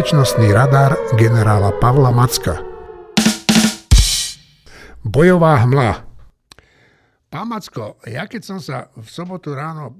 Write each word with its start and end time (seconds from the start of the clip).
bezpečnostný 0.00 0.56
radar 0.56 0.96
generála 1.20 1.76
Pavla 1.76 2.08
Macka. 2.08 2.56
Bojová 5.04 5.60
hmla. 5.60 6.00
Pán 7.28 7.44
Macko, 7.44 8.00
ja 8.08 8.24
keď 8.24 8.40
som 8.40 8.64
sa 8.64 8.88
v 8.96 9.04
sobotu 9.04 9.52
ráno 9.52 9.92
e, 9.92 9.94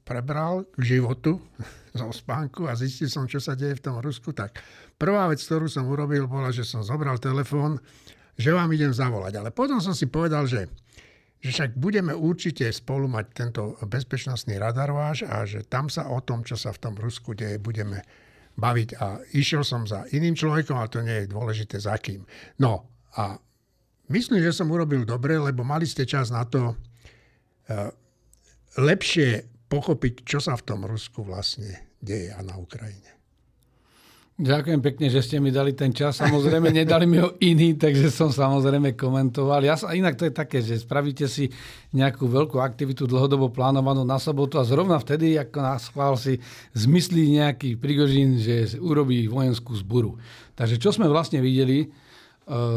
prebral 0.00 0.64
k 0.80 0.96
životu 0.96 1.44
zo 1.92 2.08
spánku 2.08 2.64
a 2.64 2.72
zistil 2.72 3.12
som, 3.12 3.28
čo 3.28 3.36
sa 3.36 3.52
deje 3.52 3.76
v 3.76 3.84
tom 3.84 4.00
Rusku, 4.00 4.32
tak 4.32 4.64
prvá 4.96 5.28
vec, 5.28 5.44
ktorú 5.44 5.68
som 5.68 5.92
urobil, 5.92 6.24
bola, 6.24 6.48
že 6.48 6.64
som 6.64 6.80
zobral 6.80 7.20
telefón, 7.20 7.76
že 8.40 8.48
vám 8.48 8.72
idem 8.72 8.96
zavolať. 8.96 9.44
Ale 9.44 9.52
potom 9.52 9.76
som 9.76 9.92
si 9.92 10.08
povedal, 10.08 10.48
že, 10.48 10.72
že 11.44 11.52
však 11.52 11.76
budeme 11.76 12.16
určite 12.16 12.64
spolu 12.72 13.12
mať 13.12 13.26
tento 13.36 13.76
bezpečnostný 13.84 14.56
radar 14.56 14.88
váš 14.88 15.28
a 15.28 15.44
že 15.44 15.68
tam 15.68 15.92
sa 15.92 16.08
o 16.08 16.24
tom, 16.24 16.48
čo 16.48 16.56
sa 16.56 16.72
v 16.72 16.80
tom 16.80 16.96
Rusku 16.96 17.36
deje, 17.36 17.60
budeme 17.60 18.00
baviť. 18.54 18.88
A 18.98 19.06
išiel 19.34 19.66
som 19.66 19.86
za 19.86 20.06
iným 20.14 20.38
človekom, 20.38 20.78
ale 20.78 20.92
to 20.92 21.02
nie 21.02 21.24
je 21.24 21.32
dôležité 21.32 21.76
za 21.78 21.98
kým. 21.98 22.22
No 22.62 22.86
a 23.18 23.38
myslím, 24.10 24.42
že 24.42 24.54
som 24.54 24.70
urobil 24.70 25.02
dobre, 25.02 25.38
lebo 25.38 25.66
mali 25.66 25.86
ste 25.86 26.06
čas 26.06 26.30
na 26.30 26.46
to 26.46 26.74
uh, 26.74 27.90
lepšie 28.78 29.46
pochopiť, 29.66 30.14
čo 30.22 30.38
sa 30.38 30.54
v 30.54 30.66
tom 30.66 30.86
Rusku 30.86 31.26
vlastne 31.26 31.98
deje 31.98 32.30
a 32.30 32.40
na 32.44 32.54
Ukrajine. 32.60 33.10
Ďakujem 34.34 34.82
pekne, 34.82 35.06
že 35.14 35.22
ste 35.22 35.38
mi 35.38 35.54
dali 35.54 35.78
ten 35.78 35.94
čas. 35.94 36.18
Samozrejme, 36.18 36.74
nedali 36.74 37.06
mi 37.06 37.22
ho 37.22 37.38
iný, 37.38 37.78
takže 37.78 38.10
som 38.10 38.34
samozrejme 38.34 38.98
komentoval. 38.98 39.62
Ja 39.62 39.78
sa, 39.78 39.94
inak 39.94 40.18
to 40.18 40.26
je 40.26 40.34
také, 40.34 40.58
že 40.58 40.82
spravíte 40.82 41.30
si 41.30 41.54
nejakú 41.94 42.26
veľkú 42.26 42.58
aktivitu 42.58 43.06
dlhodobo 43.06 43.54
plánovanú 43.54 44.02
na 44.02 44.18
sobotu 44.18 44.58
a 44.58 44.66
zrovna 44.66 44.98
vtedy, 44.98 45.38
ako 45.38 45.58
nás 45.62 45.86
chvál 45.86 46.18
si 46.18 46.42
zmyslí 46.74 47.38
nejaký 47.38 47.78
prigožín, 47.78 48.42
že 48.42 48.74
urobí 48.82 49.30
vojenskú 49.30 49.70
zburu. 49.78 50.18
Takže 50.58 50.82
čo 50.82 50.90
sme 50.90 51.06
vlastne 51.06 51.38
videli, 51.38 51.94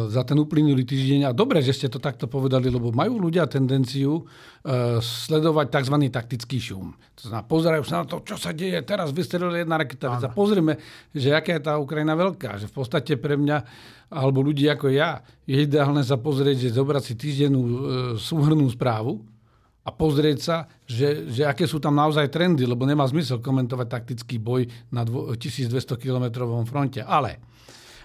za 0.08 0.24
ten 0.24 0.40
uplynulý 0.40 0.88
týždeň. 0.88 1.28
A 1.28 1.36
dobre, 1.36 1.60
že 1.60 1.76
ste 1.76 1.88
to 1.92 2.00
takto 2.00 2.32
povedali, 2.32 2.72
lebo 2.72 2.96
majú 2.96 3.20
ľudia 3.20 3.44
tendenciu 3.52 4.24
uh, 4.24 5.04
sledovať 5.04 5.68
tzv. 5.68 5.96
taktický 6.08 6.58
šum. 6.64 6.96
To 7.20 7.22
znamená, 7.28 7.44
pozerajú 7.44 7.84
sa 7.84 8.04
na 8.04 8.06
to, 8.08 8.24
čo 8.24 8.40
sa 8.40 8.56
deje, 8.56 8.80
teraz 8.88 9.12
vystrelila 9.12 9.60
jedna 9.60 9.76
raketa. 9.76 10.24
A 10.24 10.32
pozrieme, 10.32 10.80
že 11.12 11.36
aká 11.36 11.60
je 11.60 11.68
tá 11.68 11.76
Ukrajina 11.76 12.16
veľká. 12.16 12.64
Že 12.64 12.72
v 12.72 12.76
podstate 12.80 13.14
pre 13.20 13.36
mňa, 13.36 13.58
alebo 14.08 14.40
ľudí 14.40 14.72
ako 14.72 14.88
ja, 14.88 15.20
je 15.44 15.60
ideálne 15.60 16.00
sa 16.00 16.16
pozrieť, 16.16 16.64
že 16.64 16.80
zobrať 16.80 17.04
si 17.04 17.14
týždennú 17.20 17.60
uh, 17.60 17.76
súhrnú 18.16 18.64
správu, 18.72 19.20
a 19.88 19.90
pozrieť 19.96 20.40
sa, 20.44 20.68
že, 20.84 21.32
že 21.32 21.48
aké 21.48 21.64
sú 21.64 21.80
tam 21.80 21.96
naozaj 21.96 22.28
trendy, 22.28 22.68
lebo 22.68 22.84
nemá 22.84 23.08
zmysel 23.08 23.40
komentovať 23.40 23.88
taktický 23.88 24.36
boj 24.36 24.68
na 24.92 25.08
1200 25.08 25.72
km 25.96 26.44
fronte. 26.68 27.00
Ale 27.00 27.40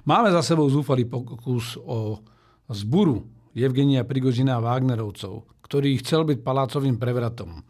Máme 0.02 0.34
za 0.34 0.42
sebou 0.42 0.66
zúfalý 0.66 1.06
pokus 1.06 1.78
o 1.78 2.18
zburu 2.66 3.22
Evgenia 3.54 4.02
Prigožina 4.02 4.58
a 4.58 4.64
Wagnerovcov, 4.64 5.46
ktorý 5.62 5.94
chcel 6.02 6.26
byť 6.26 6.42
palácovým 6.42 6.98
prevratom. 6.98 7.62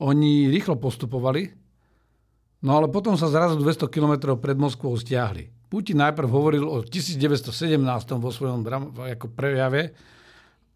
Oni 0.00 0.48
rýchlo 0.48 0.80
postupovali, 0.80 1.52
no 2.64 2.80
ale 2.80 2.88
potom 2.88 3.12
sa 3.20 3.28
zrazu 3.28 3.60
200 3.60 3.92
km 3.92 4.40
pred 4.40 4.56
Moskvou 4.56 4.96
stiahli. 4.96 5.52
Putin 5.68 6.00
najprv 6.00 6.32
hovoril 6.32 6.64
o 6.64 6.80
1917 6.80 7.52
vo 8.16 8.32
svojom 8.32 8.64
ako 8.96 9.28
prejave 9.28 9.92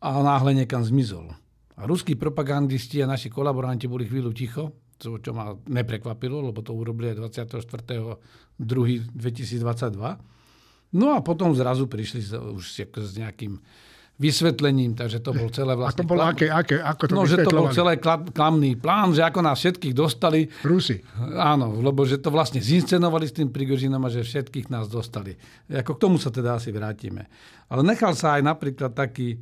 a 0.04 0.20
náhle 0.20 0.52
niekam 0.52 0.84
zmizol. 0.84 1.32
A 1.80 1.88
ruskí 1.88 2.12
propagandisti 2.12 3.00
a 3.00 3.08
naši 3.08 3.32
kolaboranti 3.32 3.88
boli 3.88 4.04
chvíľu 4.04 4.36
ticho, 4.36 4.76
čo, 5.00 5.16
ma 5.32 5.56
neprekvapilo, 5.64 6.44
lebo 6.44 6.60
to 6.60 6.76
urobili 6.76 7.16
aj 7.16 7.40
24.2.2022. 7.40 10.33
No 10.94 11.12
a 11.12 11.20
potom 11.20 11.50
zrazu 11.52 11.90
prišli 11.90 12.22
už 12.54 12.64
s 12.78 13.12
nejakým 13.18 13.58
vysvetlením, 14.14 14.94
takže 14.94 15.18
to 15.18 15.34
bol 15.34 15.50
celé 15.50 15.74
vlastne... 15.74 15.98
A 15.98 16.06
to 16.06 16.10
bolo 16.14 16.22
aké, 16.22 16.46
aké, 16.46 16.78
ako 16.78 17.02
to 17.10 17.14
No, 17.18 17.26
že 17.26 17.42
to 17.42 17.50
bol 17.50 17.66
celé 17.74 17.98
klamný 18.30 18.78
plán, 18.78 19.10
že 19.10 19.26
ako 19.26 19.42
nás 19.42 19.58
všetkých 19.58 19.90
dostali... 19.90 20.46
Rusi. 20.62 21.02
Áno, 21.34 21.74
lebo 21.82 22.06
že 22.06 22.22
to 22.22 22.30
vlastne 22.30 22.62
zinscenovali 22.62 23.26
s 23.26 23.34
tým 23.34 23.50
Prigožinom 23.50 23.98
a 24.06 24.14
že 24.14 24.22
všetkých 24.22 24.70
nás 24.70 24.86
dostali. 24.86 25.34
Ako 25.66 25.98
k 25.98 26.02
tomu 26.06 26.22
sa 26.22 26.30
teda 26.30 26.62
asi 26.62 26.70
vrátime. 26.70 27.26
Ale 27.66 27.82
nechal 27.82 28.14
sa 28.14 28.38
aj 28.38 28.42
napríklad 28.46 28.94
taký... 28.94 29.34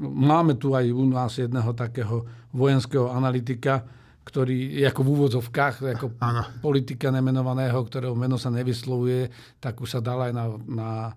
Máme 0.00 0.60
tu 0.60 0.76
aj 0.76 0.84
u 0.92 1.04
nás 1.08 1.40
jedného 1.40 1.72
takého 1.72 2.24
vojenského 2.52 3.08
analytika, 3.08 3.84
ktorý 4.20 4.78
je 4.78 4.84
ako 4.84 5.00
v 5.00 5.12
úvodzovkách, 5.16 5.74
ako 5.96 6.06
ano. 6.20 6.44
politika 6.60 7.08
nemenovaného, 7.08 7.80
ktorého 7.80 8.12
meno 8.12 8.36
sa 8.36 8.52
nevyslovuje, 8.52 9.32
tak 9.58 9.80
už 9.80 9.98
sa 9.98 10.00
dal 10.04 10.28
aj 10.28 10.32
na, 10.36 10.44
na 10.68 10.90
e, 11.08 11.12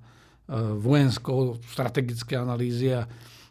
vojensko-strategické 0.80 2.40
analýzy 2.40 2.96
a, 2.96 3.04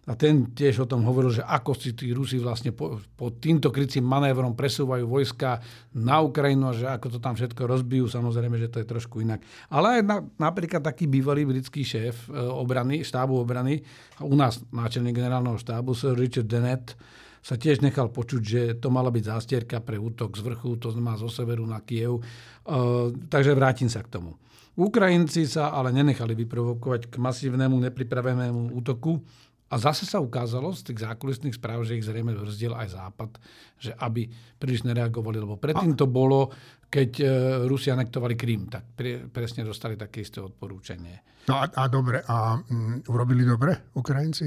a 0.09 0.13
ten 0.17 0.51
tiež 0.51 0.83
o 0.83 0.91
tom 0.91 1.05
hovoril, 1.05 1.31
že 1.31 1.45
ako 1.45 1.79
si 1.79 1.93
tí 1.93 2.11
Rusi 2.17 2.41
vlastne 2.41 2.73
po, 2.73 2.99
po 3.15 3.31
týmto 3.31 3.69
krycím 3.69 4.03
manévrom 4.03 4.57
presúvajú 4.57 5.05
vojska 5.05 5.61
na 5.95 6.19
Ukrajinu 6.25 6.73
a 6.73 6.75
že 6.75 6.89
ako 6.89 7.07
to 7.13 7.19
tam 7.21 7.37
všetko 7.37 7.63
rozbijú, 7.69 8.09
samozrejme, 8.09 8.57
že 8.57 8.73
to 8.73 8.81
je 8.81 8.89
trošku 8.89 9.21
inak. 9.21 9.45
Ale 9.69 10.01
aj 10.01 10.03
na, 10.03 10.17
napríklad 10.41 10.81
taký 10.81 11.07
bývalý 11.07 11.45
britský 11.45 11.85
šéf 11.85 12.33
e, 12.33 12.41
obrany, 12.41 13.05
štábu 13.05 13.37
obrany, 13.37 13.85
u 14.25 14.33
nás 14.33 14.65
náčelník 14.73 15.13
generálneho 15.13 15.61
štábu, 15.61 15.93
Sir 15.93 16.17
Richard 16.17 16.49
Dennett, 16.49 16.97
sa 17.43 17.59
tiež 17.59 17.83
nechal 17.83 18.07
počuť, 18.09 18.43
že 18.43 18.63
to 18.79 18.87
mala 18.89 19.11
byť 19.11 19.25
zástierka 19.27 19.83
pre 19.83 19.99
útok 19.99 20.39
z 20.39 20.47
vrchu, 20.47 20.79
to 20.79 20.95
znamená 20.95 21.19
zo 21.19 21.27
severu 21.27 21.67
na 21.67 21.83
Kiev. 21.83 22.23
Uh, 22.63 23.11
takže 23.27 23.59
vrátim 23.59 23.91
sa 23.91 24.07
k 24.07 24.15
tomu. 24.15 24.39
Ukrajinci 24.79 25.45
sa 25.45 25.75
ale 25.75 25.93
nenechali 25.93 26.33
vyprovokovať 26.39 27.11
k 27.13 27.15
masívnemu 27.21 27.77
nepripravenému 27.91 28.73
útoku 28.73 29.21
a 29.69 29.75
zase 29.77 30.07
sa 30.09 30.23
ukázalo 30.23 30.73
z 30.73 30.93
tých 30.93 31.05
zákulisných 31.05 31.59
správ, 31.59 31.85
že 31.85 31.99
ich 31.99 32.07
zrejme 32.07 32.33
vrzdil 32.33 32.73
aj 32.73 32.95
Západ, 32.95 33.31
že 33.77 33.93
aby 34.01 34.31
príliš 34.57 34.87
nereagovali, 34.87 35.43
lebo 35.43 35.59
predtým 35.61 35.99
to 35.99 36.07
bolo, 36.07 36.49
keď 36.89 37.11
uh, 37.21 37.29
Rusi 37.67 37.91
anektovali 37.91 38.39
Krím, 38.39 38.71
tak 38.71 38.97
pre, 38.97 39.27
presne 39.29 39.67
dostali 39.67 39.99
také 39.99 40.23
isté 40.23 40.39
odporúčanie. 40.39 41.45
No 41.51 41.59
a, 41.59 41.67
a 41.67 41.91
dobre, 41.91 42.23
a 42.23 42.55
um, 42.55 43.03
urobili 43.11 43.43
dobre 43.43 43.91
Ukrajinci? 43.99 44.47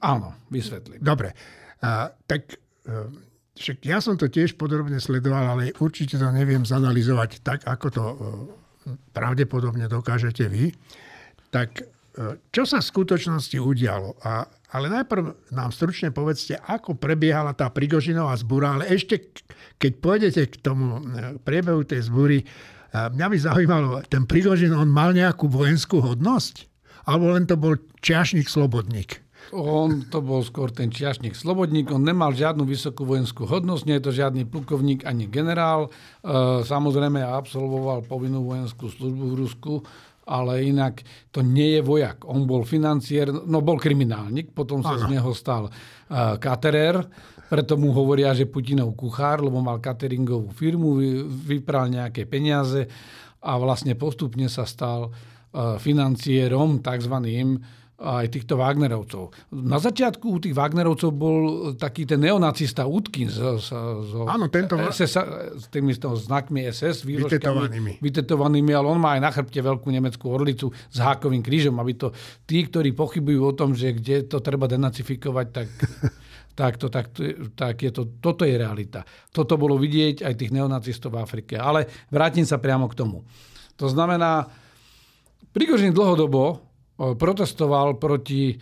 Áno, 0.00 0.48
vysvetlím. 0.48 1.04
Dobre. 1.04 1.60
A, 1.82 2.14
tak 2.30 2.62
e, 2.86 3.10
však 3.58 3.82
ja 3.82 3.98
som 3.98 4.14
to 4.14 4.30
tiež 4.30 4.54
podrobne 4.54 5.02
sledoval, 5.02 5.58
ale 5.58 5.74
určite 5.82 6.14
to 6.14 6.28
neviem 6.30 6.62
zanalizovať 6.62 7.42
tak, 7.42 7.66
ako 7.66 7.86
to 7.90 8.04
e, 8.06 8.16
pravdepodobne 9.10 9.90
dokážete 9.90 10.46
vy. 10.46 10.70
Tak 11.50 11.82
e, 11.82 11.84
čo 12.54 12.62
sa 12.62 12.78
v 12.78 12.86
skutočnosti 12.86 13.58
udialo? 13.58 14.14
A, 14.22 14.46
ale 14.72 14.86
najprv 14.94 15.50
nám 15.50 15.74
stručne 15.74 16.14
povedzte, 16.14 16.54
ako 16.54 16.94
prebiehala 16.94 17.50
tá 17.52 17.66
Prigožinová 17.66 18.38
zbúra, 18.38 18.78
ale 18.78 18.86
ešte 18.88 19.34
keď 19.82 19.92
pôjdete 19.98 20.42
k 20.48 20.56
tomu 20.62 21.02
priebehu 21.42 21.82
tej 21.82 22.06
zbúry, 22.06 22.46
mňa 22.92 23.26
by 23.26 23.36
zaujímalo, 23.36 23.88
ten 24.06 24.24
Prigožin, 24.28 24.72
on 24.72 24.88
mal 24.88 25.10
nejakú 25.10 25.50
vojenskú 25.50 25.98
hodnosť? 25.98 26.70
Alebo 27.02 27.34
len 27.34 27.50
to 27.50 27.58
bol 27.58 27.74
čiašník 27.98 28.46
slobodník? 28.46 29.21
On 29.50 30.06
to 30.06 30.22
bol 30.22 30.46
skôr 30.46 30.70
ten 30.70 30.88
čiašník 30.88 31.34
slobodník, 31.34 31.90
on 31.90 32.06
nemal 32.06 32.30
žiadnu 32.30 32.62
vysokú 32.62 33.02
vojenskú 33.02 33.44
hodnosť, 33.44 33.82
nie 33.84 33.96
je 33.98 34.04
to 34.06 34.12
žiadny 34.14 34.42
plukovník 34.46 35.02
ani 35.02 35.26
generál. 35.26 35.90
E, 35.90 36.64
samozrejme 36.64 37.20
absolvoval 37.20 38.06
povinnú 38.06 38.46
vojenskú 38.46 38.88
službu 38.88 39.24
v 39.28 39.38
Rusku, 39.42 39.74
ale 40.26 40.62
inak 40.70 41.02
to 41.34 41.42
nie 41.42 41.78
je 41.78 41.82
vojak. 41.82 42.22
On 42.30 42.46
bol 42.46 42.62
financier, 42.62 43.28
no 43.28 43.58
bol 43.60 43.78
kriminálnik, 43.78 44.54
potom 44.54 44.80
sa 44.80 44.94
ano. 44.94 45.02
z 45.02 45.04
neho 45.18 45.32
stal 45.34 45.66
uh, 45.66 46.38
katerér, 46.38 47.02
preto 47.50 47.76
mu 47.76 47.92
hovoria, 47.92 48.32
že 48.32 48.48
Putinov 48.48 48.94
kuchár, 48.96 49.42
lebo 49.44 49.60
mal 49.60 49.82
cateringovú 49.82 50.54
firmu, 50.54 51.02
vypral 51.26 51.90
nejaké 51.90 52.24
peniaze 52.24 52.86
a 53.42 53.58
vlastne 53.58 53.98
postupne 53.98 54.46
sa 54.46 54.64
stal 54.64 55.10
uh, 55.10 55.76
financierom, 55.76 56.80
takzvaným 56.80 57.81
aj 58.02 58.26
týchto 58.34 58.58
Wagnerovcov. 58.58 59.30
Na 59.54 59.78
začiatku 59.78 60.26
u 60.26 60.38
tých 60.42 60.52
Wagnerovcov 60.52 61.10
bol 61.14 61.40
taký 61.78 62.02
ten 62.02 62.18
neonacista 62.18 62.82
Utkin 62.84 63.30
z, 63.30 63.62
z, 63.62 63.68
z 63.72 64.12
Áno, 64.26 64.50
tento... 64.50 64.74
SS, 64.76 65.14
s 65.62 65.66
tými 65.70 65.94
znakmi 65.94 66.66
SS, 66.66 67.06
vytetovanými. 67.06 68.02
vytetovanými, 68.02 68.72
ale 68.74 68.86
on 68.90 68.98
má 68.98 69.14
aj 69.16 69.22
na 69.22 69.30
chrbte 69.30 69.60
veľkú 69.62 69.88
nemeckú 69.88 70.26
orlicu 70.28 70.74
s 70.90 70.98
hákovým 70.98 71.40
krížom, 71.40 71.78
aby 71.78 71.94
to 71.94 72.10
tí, 72.44 72.66
ktorí 72.66 72.90
pochybujú 72.92 73.40
o 73.40 73.54
tom, 73.54 73.72
že 73.72 73.94
kde 73.94 74.26
to 74.26 74.42
treba 74.42 74.66
denacifikovať, 74.66 75.46
tak 75.54 75.68
tak, 76.52 76.76
to, 76.76 76.92
tak, 76.92 77.16
tak 77.56 77.80
je 77.80 77.88
to, 77.88 78.20
toto 78.20 78.44
je 78.44 78.60
realita. 78.60 79.08
Toto 79.32 79.56
bolo 79.56 79.80
vidieť 79.80 80.20
aj 80.20 80.34
tých 80.36 80.52
neonacistov 80.52 81.16
v 81.16 81.24
Afrike. 81.24 81.56
Ale 81.56 81.88
vrátim 82.12 82.44
sa 82.44 82.60
priamo 82.60 82.92
k 82.92 82.98
tomu. 83.00 83.24
To 83.80 83.88
znamená, 83.88 84.52
Prigožin 85.52 85.92
dlhodobo 85.92 86.71
protestoval 86.96 87.96
proti, 87.98 88.54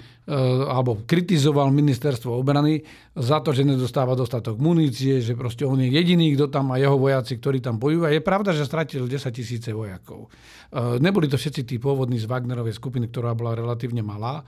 alebo 0.70 1.04
kritizoval 1.04 1.68
ministerstvo 1.74 2.32
obrany 2.32 2.80
za 3.12 3.42
to, 3.42 3.50
že 3.52 3.66
nedostáva 3.66 4.16
dostatok 4.16 4.56
munície, 4.56 5.20
že 5.20 5.36
proste 5.36 5.66
on 5.66 5.82
je 5.82 5.90
jediný, 5.90 6.32
kto 6.38 6.48
tam 6.48 6.72
a 6.72 6.80
jeho 6.80 6.96
vojaci, 6.96 7.36
ktorí 7.36 7.60
tam 7.60 7.76
bojujú. 7.76 8.08
Je 8.08 8.22
pravda, 8.22 8.54
že 8.56 8.64
stratil 8.64 9.04
10 9.04 9.28
tisíce 9.34 9.74
vojakov. 9.74 10.30
Neboli 11.02 11.26
to 11.26 11.36
všetci 11.36 11.66
tí 11.66 11.76
pôvodní 11.82 12.16
z 12.22 12.30
Wagnerovej 12.30 12.78
skupiny, 12.78 13.10
ktorá 13.10 13.34
bola 13.34 13.58
relatívne 13.58 14.00
malá, 14.00 14.46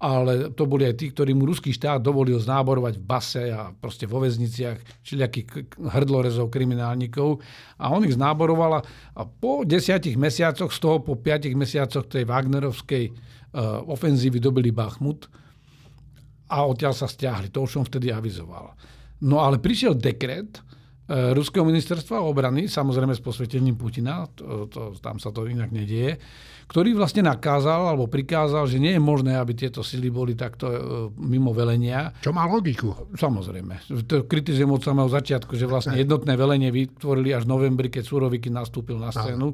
ale 0.00 0.48
to 0.56 0.64
boli 0.64 0.88
aj 0.88 0.96
tí, 0.96 1.12
mu 1.36 1.44
ruský 1.44 1.76
štát 1.76 2.00
dovolil 2.00 2.40
znáborovať 2.40 2.96
v 2.96 3.04
base 3.04 3.44
a 3.52 3.68
proste 3.68 4.08
vo 4.08 4.24
väzniciach 4.24 5.04
všelijakých 5.04 5.76
hrdlorezov, 5.76 6.48
kriminálnikov 6.48 7.44
a 7.76 7.92
on 7.92 8.08
ich 8.08 8.16
znáboroval 8.16 8.80
a 8.80 9.22
po 9.28 9.60
desiatich 9.68 10.16
mesiacoch, 10.16 10.72
z 10.72 10.80
toho 10.80 11.04
po 11.04 11.20
piatich 11.20 11.52
mesiacoch 11.52 12.08
tej 12.08 12.24
Wagnerovskej 12.24 13.12
uh, 13.12 13.84
ofenzívy 13.84 14.40
dobili 14.40 14.72
Bachmut 14.72 15.28
a 16.48 16.64
odtiaľ 16.64 16.96
sa 16.96 17.04
stiahli. 17.04 17.52
To 17.52 17.68
už 17.68 17.70
som 17.76 17.84
vtedy 17.84 18.08
avizoval. 18.08 18.72
No 19.20 19.44
ale 19.44 19.60
prišiel 19.60 20.00
dekret, 20.00 20.64
Ruského 21.10 21.66
ministerstva 21.66 22.22
obrany, 22.22 22.70
samozrejme 22.70 23.10
s 23.10 23.18
posvetením 23.18 23.74
Putina, 23.74 24.30
to, 24.30 24.70
to, 24.70 24.94
tam 25.02 25.18
sa 25.18 25.34
to 25.34 25.42
inak 25.50 25.74
nedieje, 25.74 26.22
ktorý 26.70 26.94
vlastne 26.94 27.26
nakázal 27.26 27.90
alebo 27.90 28.06
prikázal, 28.06 28.70
že 28.70 28.78
nie 28.78 28.94
je 28.94 29.02
možné, 29.02 29.34
aby 29.34 29.58
tieto 29.58 29.82
sily 29.82 30.06
boli 30.06 30.38
takto 30.38 30.70
e, 30.70 30.78
mimo 31.18 31.50
velenia. 31.50 32.14
Čo 32.22 32.30
má 32.30 32.46
logiku. 32.46 33.10
Samozrejme. 33.18 33.90
To 34.06 34.22
kritizujem 34.22 34.70
od 34.70 34.86
samého 34.86 35.10
začiatku, 35.10 35.58
že 35.58 35.66
vlastne 35.66 35.98
jednotné 35.98 36.38
velenie 36.38 36.70
vytvorili 36.70 37.34
až 37.34 37.42
v 37.42 37.58
novembri, 37.58 37.90
keď 37.90 38.06
Suroviky 38.06 38.54
nastúpil 38.54 38.94
na 39.02 39.10
scénu. 39.10 39.50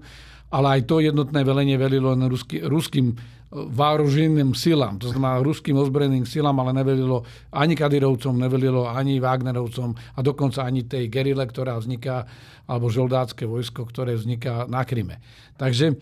Ale 0.51 0.79
aj 0.79 0.81
to 0.87 1.03
jednotné 1.03 1.43
velenie 1.43 1.75
velilo 1.75 2.15
len 2.15 2.31
rusky, 2.31 2.63
ruským 2.63 3.13
e, 3.13 3.15
vároženým 3.51 4.55
silám, 4.55 5.03
to 5.03 5.11
znamená 5.11 5.43
ruským 5.43 5.75
ozbrojeným 5.75 6.23
silám, 6.23 6.55
ale 6.63 6.71
nevelilo 6.71 7.27
ani 7.51 7.75
Kadirovcom, 7.75 8.39
nevelilo 8.39 8.87
ani 8.87 9.19
Wagnerovcom 9.19 9.95
a 9.95 10.19
dokonca 10.23 10.63
ani 10.63 10.87
tej 10.87 11.11
gerile, 11.11 11.43
ktorá 11.47 11.75
vzniká, 11.83 12.27
alebo 12.71 12.87
žoldácké 12.87 13.43
vojsko, 13.43 13.91
ktoré 13.91 14.15
vzniká 14.15 14.71
na 14.71 14.87
Kryme. 14.87 15.19
Takže 15.59 15.99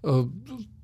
Eh, 0.00 0.24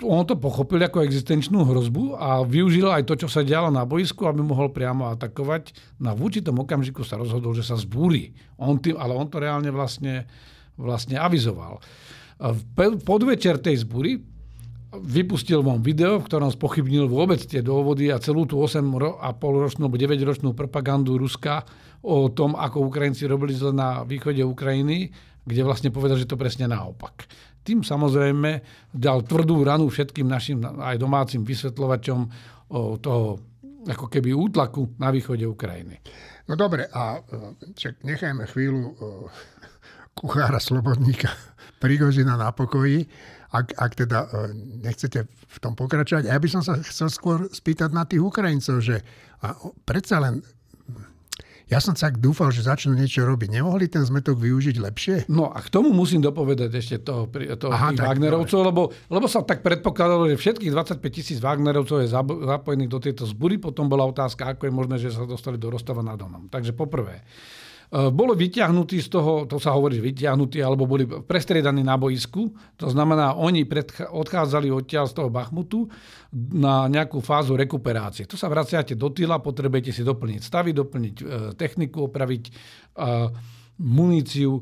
on 0.04 0.28
to 0.28 0.36
pochopil 0.36 0.76
ako 0.76 1.00
existenčnú 1.00 1.64
hrozbu 1.64 2.20
a 2.20 2.44
využil 2.44 2.84
aj 2.92 3.08
to, 3.08 3.16
čo 3.24 3.32
sa 3.32 3.40
dialo 3.40 3.72
na 3.72 3.88
boisku, 3.88 4.28
aby 4.28 4.44
mohol 4.44 4.68
priamo 4.68 5.08
atakovať. 5.08 5.72
Na 6.04 6.12
v 6.12 6.28
určitom 6.28 6.52
okamžiku 6.60 7.00
sa 7.00 7.16
rozhodol, 7.16 7.56
že 7.56 7.64
sa 7.64 7.80
zbúri. 7.80 8.36
On 8.60 8.76
tým, 8.76 9.00
ale 9.00 9.16
on 9.16 9.24
to 9.24 9.40
reálne 9.40 9.72
vlastne, 9.72 10.28
vlastne 10.76 11.16
avizoval. 11.16 11.80
V 12.36 12.60
podvečer 13.00 13.56
tej 13.60 13.84
zbúry 13.84 14.20
vypustil 14.96 15.60
vám 15.60 15.80
video, 15.84 16.20
v 16.20 16.28
ktorom 16.28 16.52
spochybnil 16.52 17.08
vôbec 17.08 17.40
tie 17.42 17.60
dôvody 17.60 18.12
a 18.12 18.20
celú 18.20 18.44
tú 18.44 18.60
8,5 18.60 18.86
ročnú 19.40 19.88
alebo 19.88 19.96
9 20.00 20.20
ročnú 20.24 20.48
propagandu 20.52 21.16
Ruska 21.20 21.64
o 22.04 22.28
tom, 22.32 22.56
ako 22.56 22.88
Ukrajinci 22.88 23.28
robili 23.28 23.56
zle 23.56 23.72
na 23.72 24.04
východe 24.04 24.40
Ukrajiny, 24.44 25.10
kde 25.44 25.62
vlastne 25.64 25.92
povedal, 25.92 26.16
že 26.16 26.28
to 26.28 26.40
presne 26.40 26.68
naopak 26.68 27.28
tým 27.66 27.82
samozrejme 27.82 28.62
dal 28.94 29.26
tvrdú 29.26 29.66
ranu 29.66 29.90
všetkým 29.90 30.30
našim 30.30 30.62
aj 30.62 31.02
domácim 31.02 31.42
vysvetľovačom 31.42 32.20
toho 33.02 33.42
ako 33.86 34.06
keby 34.06 34.30
útlaku 34.34 34.98
na 35.02 35.10
východe 35.10 35.46
Ukrajiny. 35.46 35.98
No 36.46 36.58
dobre, 36.58 36.90
a 36.90 37.18
e, 37.18 37.54
čak 37.74 38.02
nechajme 38.02 38.42
chvíľu 38.50 38.82
e, 38.82 38.92
kuchára 40.10 40.58
Slobodníka 40.58 41.30
Prigožina 41.76 42.40
na 42.40 42.50
pokoji, 42.52 43.04
ak, 43.52 43.76
ak 43.76 43.92
teda 43.94 44.18
e, 44.24 44.54
nechcete 44.80 45.28
v 45.28 45.58
tom 45.60 45.76
pokračovať. 45.76 46.28
Ja 46.28 46.40
by 46.40 46.48
som 46.48 46.62
sa 46.64 46.80
chcel 46.80 47.08
skôr 47.12 47.48
spýtať 47.52 47.92
na 47.92 48.08
tých 48.08 48.24
Ukrajincov, 48.24 48.80
že 48.80 49.04
a 49.44 49.52
predsa 49.84 50.18
len 50.18 50.40
ja 51.66 51.82
som 51.82 51.98
tak 51.98 52.22
dúfal, 52.22 52.54
že 52.54 52.62
začnú 52.62 52.94
niečo 52.94 53.26
robiť. 53.26 53.58
Nemohli 53.58 53.90
ten 53.90 54.06
zmetok 54.06 54.38
využiť 54.38 54.78
lepšie? 54.78 55.14
No 55.26 55.50
a 55.50 55.58
k 55.58 55.66
tomu 55.66 55.90
musím 55.90 56.22
dopovedať 56.22 56.70
ešte 56.70 57.02
toho, 57.02 57.26
toho 57.58 57.74
Aha, 57.74 57.90
tých 57.90 58.06
Wagnerovcov, 58.06 58.60
lebo, 58.62 58.94
lebo 59.10 59.26
sa 59.26 59.42
tak 59.42 59.66
predpokladalo, 59.66 60.30
že 60.30 60.38
všetkých 60.38 60.70
25 60.70 61.02
tisíc 61.10 61.42
Wagnerovcov 61.42 62.06
je 62.06 62.08
zapojených 62.46 62.90
do 62.90 63.02
tejto 63.02 63.26
zbury. 63.26 63.58
Potom 63.58 63.90
bola 63.90 64.06
otázka, 64.06 64.54
ako 64.54 64.70
je 64.70 64.72
možné, 64.78 64.96
že 65.02 65.10
sa 65.10 65.26
dostali 65.26 65.58
do 65.58 65.66
Rostova 65.66 66.06
na 66.06 66.14
Donom. 66.14 66.46
Takže 66.46 66.70
poprvé, 66.70 67.26
bolo 67.90 68.34
vyťahnutí 68.34 68.98
z 68.98 69.08
toho, 69.08 69.46
to 69.46 69.62
sa 69.62 69.70
hovorí, 69.70 70.02
že 70.02 70.06
vyťahnutí, 70.10 70.58
alebo 70.58 70.90
boli 70.90 71.06
prestriedaní 71.06 71.86
na 71.86 71.94
boisku. 71.94 72.50
To 72.82 72.90
znamená, 72.90 73.38
oni 73.38 73.62
predcha- 73.62 74.10
odchádzali 74.10 74.74
odtiaľ 74.74 75.06
z 75.06 75.14
toho 75.14 75.30
Bachmutu 75.30 75.86
na 76.34 76.90
nejakú 76.90 77.22
fázu 77.22 77.54
rekuperácie. 77.54 78.26
To 78.26 78.34
sa 78.34 78.50
vraciate 78.50 78.98
do 78.98 79.08
týla, 79.14 79.38
potrebujete 79.38 79.94
si 79.94 80.02
doplniť 80.02 80.40
stavy, 80.42 80.74
doplniť 80.74 81.14
e, 81.16 81.24
techniku, 81.54 82.10
opraviť 82.10 82.42
e, 82.46 82.52
muníciu, 83.78 84.58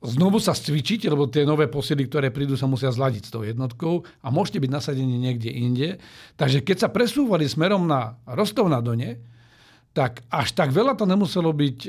znovu 0.00 0.40
sa 0.40 0.56
cvičiť, 0.56 1.12
lebo 1.12 1.28
tie 1.28 1.44
nové 1.44 1.68
posily, 1.68 2.08
ktoré 2.08 2.32
prídu, 2.32 2.56
sa 2.56 2.64
musia 2.64 2.88
zladiť 2.88 3.22
s 3.28 3.32
tou 3.32 3.44
jednotkou 3.44 4.04
a 4.24 4.28
môžete 4.32 4.60
byť 4.64 4.70
nasadení 4.72 5.16
niekde 5.20 5.52
inde. 5.52 5.88
Takže 6.40 6.64
keď 6.64 6.76
sa 6.84 6.88
presúvali 6.88 7.44
smerom 7.44 7.84
na 7.84 8.16
Rostov 8.24 8.68
na 8.72 8.80
Done, 8.80 9.20
tak 9.90 10.22
až 10.30 10.54
tak 10.54 10.70
veľa 10.70 10.94
to 10.94 11.02
nemuselo 11.02 11.50
byť 11.50 11.78
e, 11.86 11.88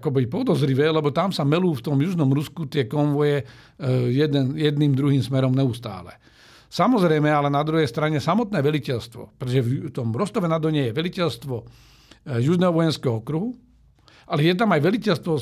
ako 0.00 0.08
byť 0.08 0.26
podozrivé, 0.32 0.88
lebo 0.88 1.12
tam 1.12 1.36
sa 1.36 1.44
melú 1.44 1.76
v 1.76 1.84
tom 1.84 2.00
južnom 2.00 2.32
Rusku 2.32 2.64
tie 2.64 2.88
konvoje 2.88 3.44
e, 3.44 3.44
jeden, 4.08 4.56
jedným 4.56 4.96
druhým 4.96 5.20
smerom 5.20 5.52
neustále. 5.52 6.16
Samozrejme, 6.72 7.28
ale 7.28 7.52
na 7.52 7.60
druhej 7.60 7.84
strane 7.84 8.16
samotné 8.16 8.56
veliteľstvo, 8.64 9.36
pretože 9.36 9.60
v 9.60 9.92
tom 9.92 10.16
Rostove 10.16 10.48
na 10.48 10.56
Donie 10.56 10.88
je 10.88 10.96
veliteľstvo 10.96 11.56
e, 11.60 11.64
Južného 12.40 12.72
vojenského 12.72 13.20
okruhu, 13.20 13.52
ale 14.24 14.48
je 14.48 14.54
tam 14.56 14.72
aj 14.72 14.80
veliteľstvo 14.80 15.32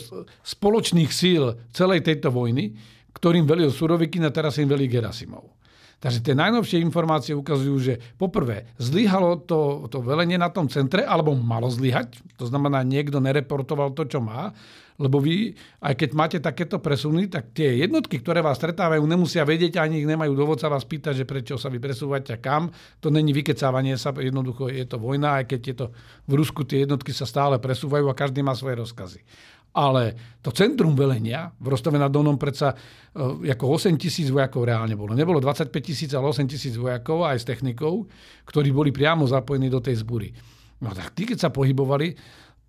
spoločných 0.42 1.10
síl 1.14 1.54
celej 1.70 2.02
tejto 2.02 2.34
vojny, 2.34 2.74
ktorým 3.14 3.46
velil 3.46 3.70
Surovikin 3.70 4.26
a 4.26 4.34
teraz 4.34 4.58
im 4.58 4.66
velí 4.66 4.90
Gerasimov. 4.90 5.59
Takže 6.00 6.24
tie 6.24 6.32
najnovšie 6.32 6.80
informácie 6.80 7.36
ukazujú, 7.36 7.76
že 7.76 7.94
poprvé 8.16 8.72
zlyhalo 8.80 9.36
to, 9.44 9.84
to 9.92 10.00
velenie 10.00 10.40
na 10.40 10.48
tom 10.48 10.64
centre, 10.72 11.04
alebo 11.04 11.36
malo 11.36 11.68
zlyhať. 11.68 12.16
To 12.40 12.48
znamená, 12.48 12.80
niekto 12.80 13.20
nereportoval 13.20 13.92
to, 13.92 14.08
čo 14.08 14.24
má. 14.24 14.56
Lebo 15.00 15.16
vy, 15.16 15.56
aj 15.80 15.96
keď 15.96 16.10
máte 16.12 16.38
takéto 16.44 16.76
presuny, 16.76 17.24
tak 17.28 17.56
tie 17.56 17.84
jednotky, 17.84 18.20
ktoré 18.20 18.44
vás 18.44 18.60
stretávajú, 18.60 19.00
nemusia 19.08 19.48
vedieť, 19.48 19.80
ani 19.80 20.04
ich 20.04 20.08
nemajú 20.08 20.36
dôvod 20.36 20.60
sa 20.60 20.68
vás 20.68 20.84
pýtať, 20.84 21.24
že 21.24 21.28
prečo 21.28 21.56
sa 21.56 21.72
vy 21.72 21.80
presúvate 21.80 22.36
a 22.36 22.40
kam. 22.40 22.68
To 23.00 23.08
není 23.08 23.32
vykecávanie 23.32 23.96
sa, 23.96 24.12
jednoducho 24.12 24.68
je 24.68 24.84
to 24.84 25.00
vojna, 25.00 25.40
aj 25.40 25.56
keď 25.56 25.60
je 25.64 25.74
to 25.84 25.86
v 26.28 26.32
Rusku 26.36 26.68
tie 26.68 26.84
jednotky 26.84 27.16
sa 27.16 27.24
stále 27.24 27.56
presúvajú 27.56 28.12
a 28.12 28.16
každý 28.16 28.44
má 28.44 28.52
svoje 28.52 28.76
rozkazy. 28.76 29.20
Ale 29.70 30.36
to 30.42 30.50
centrum 30.50 30.98
velenia 30.98 31.46
v 31.62 31.66
Rostove 31.70 31.94
nad 31.94 32.10
Donom 32.10 32.34
predsa 32.34 32.74
e, 32.74 33.54
ako 33.54 33.78
8 33.78 33.94
tisíc 33.94 34.26
vojakov 34.26 34.66
reálne 34.66 34.98
bolo. 34.98 35.14
Nebolo 35.14 35.38
25 35.38 35.70
tisíc, 35.78 36.10
ale 36.10 36.26
8 36.26 36.50
tisíc 36.50 36.74
vojakov 36.74 37.22
aj 37.22 37.38
s 37.38 37.46
technikou, 37.46 38.10
ktorí 38.50 38.74
boli 38.74 38.90
priamo 38.90 39.30
zapojení 39.30 39.70
do 39.70 39.78
tej 39.78 40.02
zbury. 40.02 40.34
No 40.82 40.90
tak 40.90 41.14
tí, 41.14 41.22
keď 41.22 41.38
sa 41.38 41.50
pohybovali, 41.54 42.18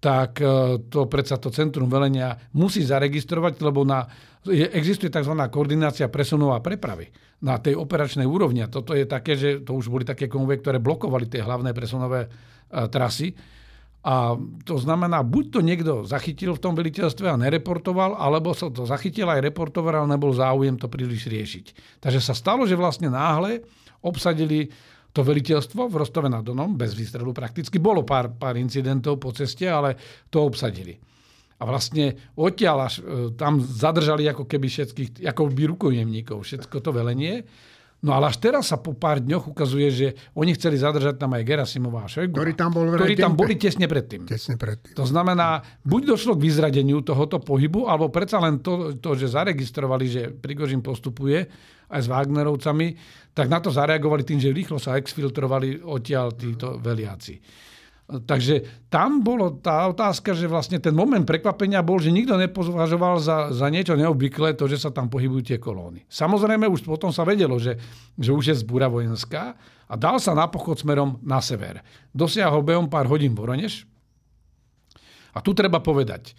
tak 0.01 0.41
e, 0.41 0.81
to 0.89 1.05
predsa 1.05 1.37
to 1.37 1.53
centrum 1.53 1.89
velenia 1.89 2.33
musí 2.57 2.81
zaregistrovať, 2.81 3.61
lebo 3.61 3.85
na, 3.85 4.05
existuje 4.49 5.13
tzv. 5.13 5.33
koordinácia 5.53 6.09
presunov 6.09 6.57
a 6.57 6.61
prepravy 6.61 7.09
na 7.45 7.61
tej 7.61 7.77
operačnej 7.77 8.25
úrovni. 8.25 8.65
A 8.65 8.69
toto 8.69 8.97
je 8.97 9.05
také, 9.05 9.37
že 9.37 9.61
to 9.61 9.77
už 9.77 9.89
boli 9.89 10.05
také 10.05 10.25
konvoje, 10.25 10.61
ktoré 10.61 10.81
blokovali 10.81 11.29
tie 11.29 11.41
hlavné 11.45 11.73
presunové 11.73 12.25
uh, 12.25 12.89
trasy 12.89 13.33
a 14.01 14.33
to 14.65 14.81
znamená, 14.81 15.21
buď 15.21 15.45
to 15.53 15.59
niekto 15.61 15.93
zachytil 16.09 16.57
v 16.57 16.63
tom 16.63 16.73
veliteľstve 16.73 17.29
a 17.29 17.37
nereportoval, 17.37 18.17
alebo 18.17 18.57
sa 18.57 18.73
to 18.73 18.89
zachytil 18.89 19.29
aj 19.29 19.45
reportoval, 19.45 20.01
ale 20.01 20.17
nebol 20.17 20.33
záujem 20.33 20.73
to 20.73 20.89
príliš 20.89 21.29
riešiť. 21.29 21.65
Takže 22.01 22.17
sa 22.17 22.33
stalo, 22.33 22.65
že 22.65 22.73
vlastne 22.73 23.13
náhle 23.13 23.61
obsadili 24.01 24.73
to 25.13 25.21
veliteľstvo 25.21 25.85
v 25.85 25.99
Rostove 26.01 26.31
nad 26.31 26.41
Donom, 26.41 26.73
bez 26.73 26.97
výstrelu 26.97 27.29
prakticky. 27.29 27.77
Bolo 27.77 28.01
pár, 28.01 28.33
pár 28.33 28.57
incidentov 28.57 29.21
po 29.21 29.29
ceste, 29.35 29.69
ale 29.69 29.93
to 30.33 30.41
obsadili. 30.41 30.97
A 31.61 31.67
vlastne 31.69 32.33
odtiaľ 32.33 32.89
až 32.89 33.05
e, 33.05 33.37
tam 33.37 33.61
zadržali 33.61 34.25
ako 34.25 34.49
keby 34.49 34.65
všetkých, 34.65 35.29
ako 35.29 35.53
by 35.53 35.63
rukojemníkov, 35.77 36.41
všetko 36.41 36.77
to 36.81 36.89
velenie. 36.89 37.45
No 38.01 38.17
ale 38.17 38.33
až 38.33 38.41
teraz 38.41 38.73
sa 38.73 38.81
po 38.81 38.97
pár 38.97 39.21
dňoch 39.21 39.53
ukazuje, 39.53 39.87
že 39.93 40.07
oni 40.33 40.57
chceli 40.57 40.81
zadržať 40.81 41.21
tam 41.21 41.37
aj 41.37 41.45
Gerasimova 41.45 42.01
a 42.01 42.09
Šojgu, 42.09 42.33
ktorí 42.33 42.57
tam, 42.57 42.73
bol 42.73 42.89
ktorí 42.97 43.13
tam 43.13 43.37
boli 43.37 43.53
tesne 43.61 43.85
predtým. 43.85 44.25
Tesne 44.25 44.57
predtým. 44.57 44.97
To 44.97 45.05
znamená, 45.05 45.61
buď 45.85 46.17
došlo 46.17 46.33
k 46.33 46.49
vyzradeniu 46.49 47.05
tohoto 47.05 47.37
pohybu, 47.37 47.85
alebo 47.85 48.09
predsa 48.09 48.41
len 48.41 48.57
to, 48.57 48.97
to 48.97 49.13
že 49.13 49.37
zaregistrovali, 49.37 50.05
že 50.09 50.21
Prigožin 50.33 50.81
postupuje 50.81 51.45
aj 51.93 52.01
s 52.01 52.07
Wagnerovcami, 52.09 52.87
tak 53.37 53.45
na 53.45 53.61
to 53.61 53.69
zareagovali 53.69 54.25
tým, 54.25 54.41
že 54.41 54.49
rýchlo 54.49 54.81
sa 54.81 54.97
exfiltrovali 54.97 55.85
odtiaľ 55.85 56.33
títo 56.33 56.81
veliaci. 56.81 57.37
Takže 58.11 58.87
tam 58.91 59.23
bolo 59.23 59.55
tá 59.63 59.87
otázka, 59.87 60.35
že 60.35 60.51
vlastne 60.51 60.83
ten 60.83 60.91
moment 60.91 61.23
prekvapenia 61.23 61.79
bol, 61.79 62.03
že 62.03 62.11
nikto 62.11 62.35
nepovažoval 62.35 63.23
za, 63.23 63.37
za 63.55 63.67
niečo 63.71 63.95
neobvyklé 63.95 64.59
to, 64.59 64.67
že 64.67 64.83
sa 64.83 64.91
tam 64.91 65.07
pohybujú 65.07 65.47
tie 65.47 65.57
kolóny. 65.61 66.03
Samozrejme, 66.11 66.67
už 66.67 66.83
potom 66.83 67.15
sa 67.15 67.23
vedelo, 67.23 67.55
že, 67.55 67.79
že 68.19 68.35
už 68.35 68.51
je 68.51 68.55
zbúra 68.59 68.91
vojenská 68.91 69.55
a 69.87 69.93
dal 69.95 70.19
sa 70.19 70.35
na 70.35 70.51
pochod 70.51 70.75
smerom 70.75 71.23
na 71.23 71.39
sever. 71.39 71.79
Dosiahol 72.11 72.67
behom 72.67 72.91
pár 72.91 73.07
hodín 73.07 73.31
Voroneš. 73.31 73.87
A 75.31 75.39
tu 75.39 75.55
treba 75.55 75.79
povedať, 75.79 76.35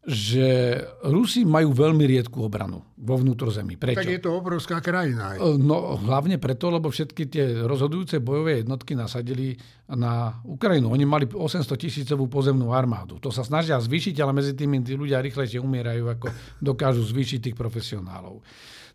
že 0.00 0.80
Rusi 1.04 1.44
majú 1.44 1.76
veľmi 1.76 2.08
riedku 2.08 2.40
obranu 2.40 2.80
vo 2.96 3.20
vnútrozemí. 3.20 3.76
Prečo? 3.76 4.00
Tak 4.00 4.08
je 4.08 4.22
to 4.24 4.32
obrovská 4.32 4.80
krajina. 4.80 5.36
Aj. 5.36 5.38
No 5.60 6.00
hlavne 6.00 6.40
preto, 6.40 6.72
lebo 6.72 6.88
všetky 6.88 7.28
tie 7.28 7.44
rozhodujúce 7.68 8.16
bojové 8.24 8.64
jednotky 8.64 8.96
nasadili 8.96 9.60
na 9.92 10.40
Ukrajinu. 10.48 10.88
Oni 10.88 11.04
mali 11.04 11.28
800 11.28 11.68
tisícovú 11.76 12.32
pozemnú 12.32 12.72
armádu. 12.72 13.20
To 13.20 13.28
sa 13.28 13.44
snažia 13.44 13.76
zvýšiť, 13.76 14.16
ale 14.24 14.32
medzi 14.32 14.56
tými 14.56 14.80
tí 14.80 14.96
ľudia 14.96 15.20
rýchlejšie 15.20 15.60
umierajú, 15.60 16.04
ako 16.08 16.26
dokážu 16.64 17.04
zvýšiť 17.04 17.52
tých 17.52 17.56
profesionálov. 17.60 18.40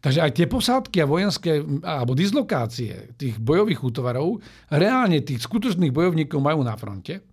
Takže 0.02 0.26
aj 0.26 0.32
tie 0.38 0.50
posádky 0.50 0.98
a 1.06 1.10
vojenské 1.10 1.52
alebo 1.86 2.18
dislokácie 2.18 3.14
tých 3.14 3.38
bojových 3.38 3.82
útvarov 3.82 4.42
reálne 4.74 5.22
tých 5.22 5.46
skutočných 5.46 5.94
bojovníkov 5.94 6.42
majú 6.42 6.66
na 6.66 6.74
fronte 6.78 7.26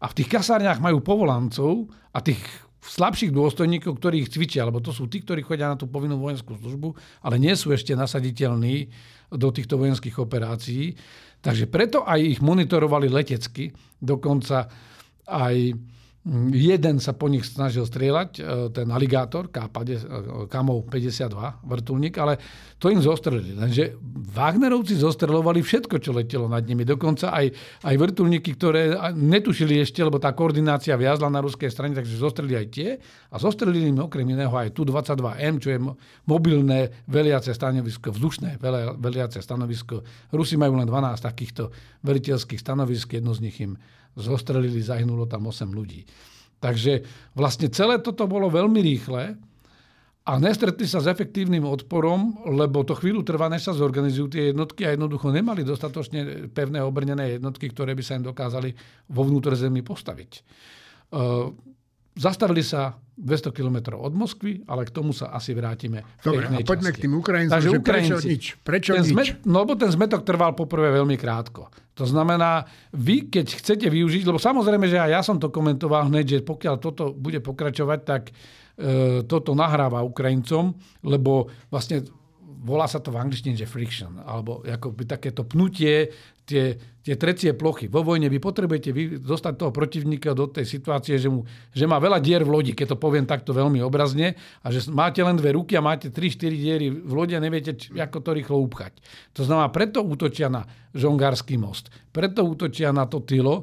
a 0.00 0.08
v 0.08 0.16
tých 0.16 0.28
kasárniach 0.28 0.80
majú 0.80 1.00
povolancov 1.04 1.88
a 2.12 2.20
tých 2.20 2.40
slabších 2.80 3.32
dôstojníkov, 3.32 4.00
ktorí 4.00 4.24
ich 4.24 4.32
cvičia, 4.32 4.64
lebo 4.64 4.80
to 4.80 4.90
sú 4.90 5.04
tí, 5.06 5.20
ktorí 5.20 5.44
chodia 5.44 5.68
na 5.68 5.76
tú 5.76 5.84
povinnú 5.84 6.16
vojenskú 6.16 6.56
službu, 6.56 6.96
ale 7.24 7.36
nie 7.36 7.52
sú 7.52 7.76
ešte 7.76 7.92
nasaditeľní 7.92 8.88
do 9.30 9.48
týchto 9.52 9.76
vojenských 9.76 10.16
operácií. 10.16 10.96
Takže 11.40 11.68
preto 11.68 12.04
aj 12.04 12.20
ich 12.20 12.40
monitorovali 12.40 13.08
letecky, 13.12 13.72
dokonca 14.00 14.68
aj 15.28 15.76
Jeden 16.52 17.00
sa 17.00 17.16
po 17.16 17.32
nich 17.32 17.48
snažil 17.48 17.88
strieľať, 17.88 18.30
e, 18.36 18.42
ten 18.76 18.84
aligátor, 18.92 19.48
Kamov 20.52 20.84
52, 20.92 21.64
vrtulník, 21.64 22.12
ale 22.20 22.36
to 22.76 22.92
im 22.92 23.00
zostrelili. 23.00 23.56
Lenže 23.56 23.96
Wagnerovci 24.28 25.00
zostrelovali 25.00 25.64
všetko, 25.64 25.96
čo 25.96 26.12
letelo 26.12 26.44
nad 26.44 26.60
nimi. 26.68 26.84
Dokonca 26.84 27.32
aj, 27.32 27.48
aj 27.88 27.94
vrtulníky, 27.96 28.52
ktoré 28.52 29.00
netušili 29.16 29.80
ešte, 29.80 30.04
lebo 30.04 30.20
tá 30.20 30.36
koordinácia 30.36 30.92
viazla 30.92 31.32
na 31.32 31.40
ruskej 31.40 31.72
strane, 31.72 31.96
takže 31.96 32.20
zostrelili 32.20 32.56
aj 32.60 32.66
tie. 32.68 33.00
A 33.32 33.40
zostrelili 33.40 33.88
im 33.88 34.04
okrem 34.04 34.28
iného 34.28 34.52
aj 34.52 34.76
Tu-22M, 34.76 35.56
čo 35.56 35.72
je 35.72 35.80
mobilné 36.28 37.00
veliace 37.08 37.56
stanovisko, 37.56 38.12
vzdušné 38.12 38.60
veliace 39.00 39.40
stanovisko. 39.40 40.04
Rusi 40.36 40.60
majú 40.60 40.76
len 40.76 40.84
12 40.84 41.16
takýchto 41.16 41.72
veliteľských 42.04 42.60
stanovisk, 42.60 43.16
jedno 43.16 43.32
z 43.32 43.40
nich 43.40 43.56
im 43.64 43.80
zostrelili, 44.16 44.82
zahynulo 44.82 45.26
tam 45.26 45.46
8 45.50 45.70
ľudí. 45.70 46.02
Takže 46.60 47.02
vlastne 47.32 47.72
celé 47.72 47.98
toto 48.04 48.28
bolo 48.28 48.52
veľmi 48.52 48.80
rýchle 48.84 49.36
a 50.20 50.32
nestretli 50.36 50.84
sa 50.84 51.00
s 51.00 51.08
efektívnym 51.08 51.64
odporom, 51.64 52.44
lebo 52.52 52.84
to 52.84 52.92
chvíľu 52.92 53.24
trvá, 53.24 53.48
než 53.48 53.64
sa 53.64 53.72
zorganizujú 53.72 54.28
tie 54.28 54.52
jednotky 54.52 54.84
a 54.84 54.92
jednoducho 54.92 55.32
nemali 55.32 55.64
dostatočne 55.64 56.52
pevné 56.52 56.84
obrnené 56.84 57.40
jednotky, 57.40 57.72
ktoré 57.72 57.96
by 57.96 58.02
sa 58.04 58.20
im 58.20 58.28
dokázali 58.28 58.70
vo 59.08 59.24
zemi 59.56 59.80
postaviť. 59.80 60.30
Zastavili 62.14 62.60
sa 62.60 62.94
200 63.20 63.52
km 63.52 64.00
od 64.00 64.16
Moskvy, 64.16 64.64
ale 64.64 64.88
k 64.88 64.90
tomu 64.90 65.12
sa 65.12 65.28
asi 65.36 65.52
vrátime. 65.52 66.00
Dobre, 66.24 66.48
a 66.48 66.64
poďme 66.64 66.90
časti. 66.90 66.98
k 66.98 67.04
tým 67.04 67.14
Ukrajincom, 67.20 67.54
Takže 67.54 67.68
že 67.68 67.76
Ukrajinci, 67.76 68.08
prečo 68.10 68.16
nič? 68.24 68.44
Prečo 68.64 68.90
ten 68.96 69.04
nič? 69.04 69.12
Zmet, 69.12 69.28
no 69.44 69.56
lebo 69.62 69.76
ten 69.76 69.90
zmetok 69.92 70.24
trval 70.24 70.56
poprvé 70.56 70.88
veľmi 70.96 71.20
krátko. 71.20 71.68
To 72.00 72.08
znamená, 72.08 72.64
vy 72.96 73.28
keď 73.28 73.60
chcete 73.60 73.86
využiť, 73.92 74.24
lebo 74.24 74.40
samozrejme, 74.40 74.88
že 74.88 74.96
aj 74.96 75.10
ja 75.12 75.20
som 75.20 75.36
to 75.36 75.52
komentoval 75.52 76.08
hneď, 76.08 76.40
že 76.40 76.46
pokiaľ 76.48 76.74
toto 76.80 77.12
bude 77.12 77.44
pokračovať, 77.44 77.98
tak 78.08 78.22
e, 78.32 79.22
toto 79.28 79.52
nahráva 79.52 80.00
Ukrajincom, 80.00 80.72
lebo 81.04 81.52
vlastne 81.68 82.08
volá 82.60 82.84
sa 82.84 83.00
to 83.00 83.12
v 83.12 83.20
angličtine, 83.20 83.56
že 83.56 83.68
friction, 83.68 84.20
alebo 84.20 84.60
akoby 84.64 85.08
takéto 85.08 85.48
pnutie, 85.48 86.12
tie, 86.50 86.74
tie 87.06 87.14
trecie 87.14 87.54
plochy. 87.54 87.86
Vo 87.86 88.02
vojne 88.02 88.26
vy 88.26 88.42
potrebujete 88.42 88.90
vy 88.90 89.02
dostať 89.22 89.54
toho 89.54 89.70
protivníka 89.70 90.34
do 90.34 90.50
tej 90.50 90.66
situácie, 90.66 91.14
že, 91.16 91.30
mu, 91.30 91.46
že 91.70 91.86
má 91.86 92.02
veľa 92.02 92.18
dier 92.18 92.42
v 92.42 92.50
lodi, 92.50 92.72
keď 92.74 92.94
to 92.94 92.96
poviem 92.98 93.22
takto 93.22 93.54
veľmi 93.54 93.78
obrazne, 93.78 94.34
a 94.66 94.66
že 94.74 94.90
máte 94.90 95.22
len 95.22 95.38
dve 95.38 95.54
ruky 95.54 95.78
a 95.78 95.86
máte 95.86 96.10
3-4 96.10 96.50
diery 96.50 96.86
v 96.90 97.12
lodi 97.14 97.38
a 97.38 97.40
neviete, 97.40 97.78
či, 97.78 97.94
ako 97.94 98.18
to 98.18 98.30
rýchlo 98.34 98.58
upchať. 98.66 98.98
To 99.38 99.46
znamená, 99.46 99.70
preto 99.70 100.02
útočia 100.02 100.50
na 100.50 100.66
žongársky 100.90 101.54
most, 101.54 101.94
preto 102.10 102.42
útočia 102.42 102.90
na 102.90 103.06
to 103.06 103.22
tylo, 103.22 103.62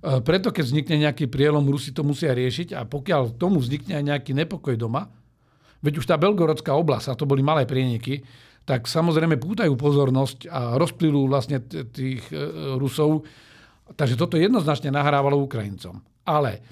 e, 0.00 0.18
preto 0.24 0.48
keď 0.48 0.64
vznikne 0.64 0.96
nejaký 1.04 1.28
prielom, 1.28 1.68
Rusi 1.68 1.92
to 1.92 2.00
musia 2.00 2.32
riešiť 2.32 2.72
a 2.72 2.88
pokiaľ 2.88 3.36
tomu 3.36 3.60
vznikne 3.60 4.00
aj 4.00 4.04
nejaký 4.08 4.32
nepokoj 4.32 4.72
doma, 4.80 5.12
veď 5.84 6.00
už 6.00 6.08
tá 6.08 6.16
Belgorodská 6.16 6.72
oblasť, 6.72 7.12
a 7.12 7.18
to 7.18 7.28
boli 7.28 7.44
malé 7.44 7.68
prieniky, 7.68 8.24
tak 8.62 8.86
samozrejme 8.86 9.42
pútajú 9.42 9.74
pozornosť 9.74 10.46
a 10.46 10.60
rozplýlú 10.78 11.26
vlastne 11.26 11.58
tých 11.90 12.22
e, 12.30 12.36
Rusov. 12.78 13.26
Takže 13.92 14.14
toto 14.14 14.38
jednoznačne 14.38 14.94
nahrávalo 14.94 15.42
Ukrajincom. 15.42 15.98
Ale, 16.22 16.62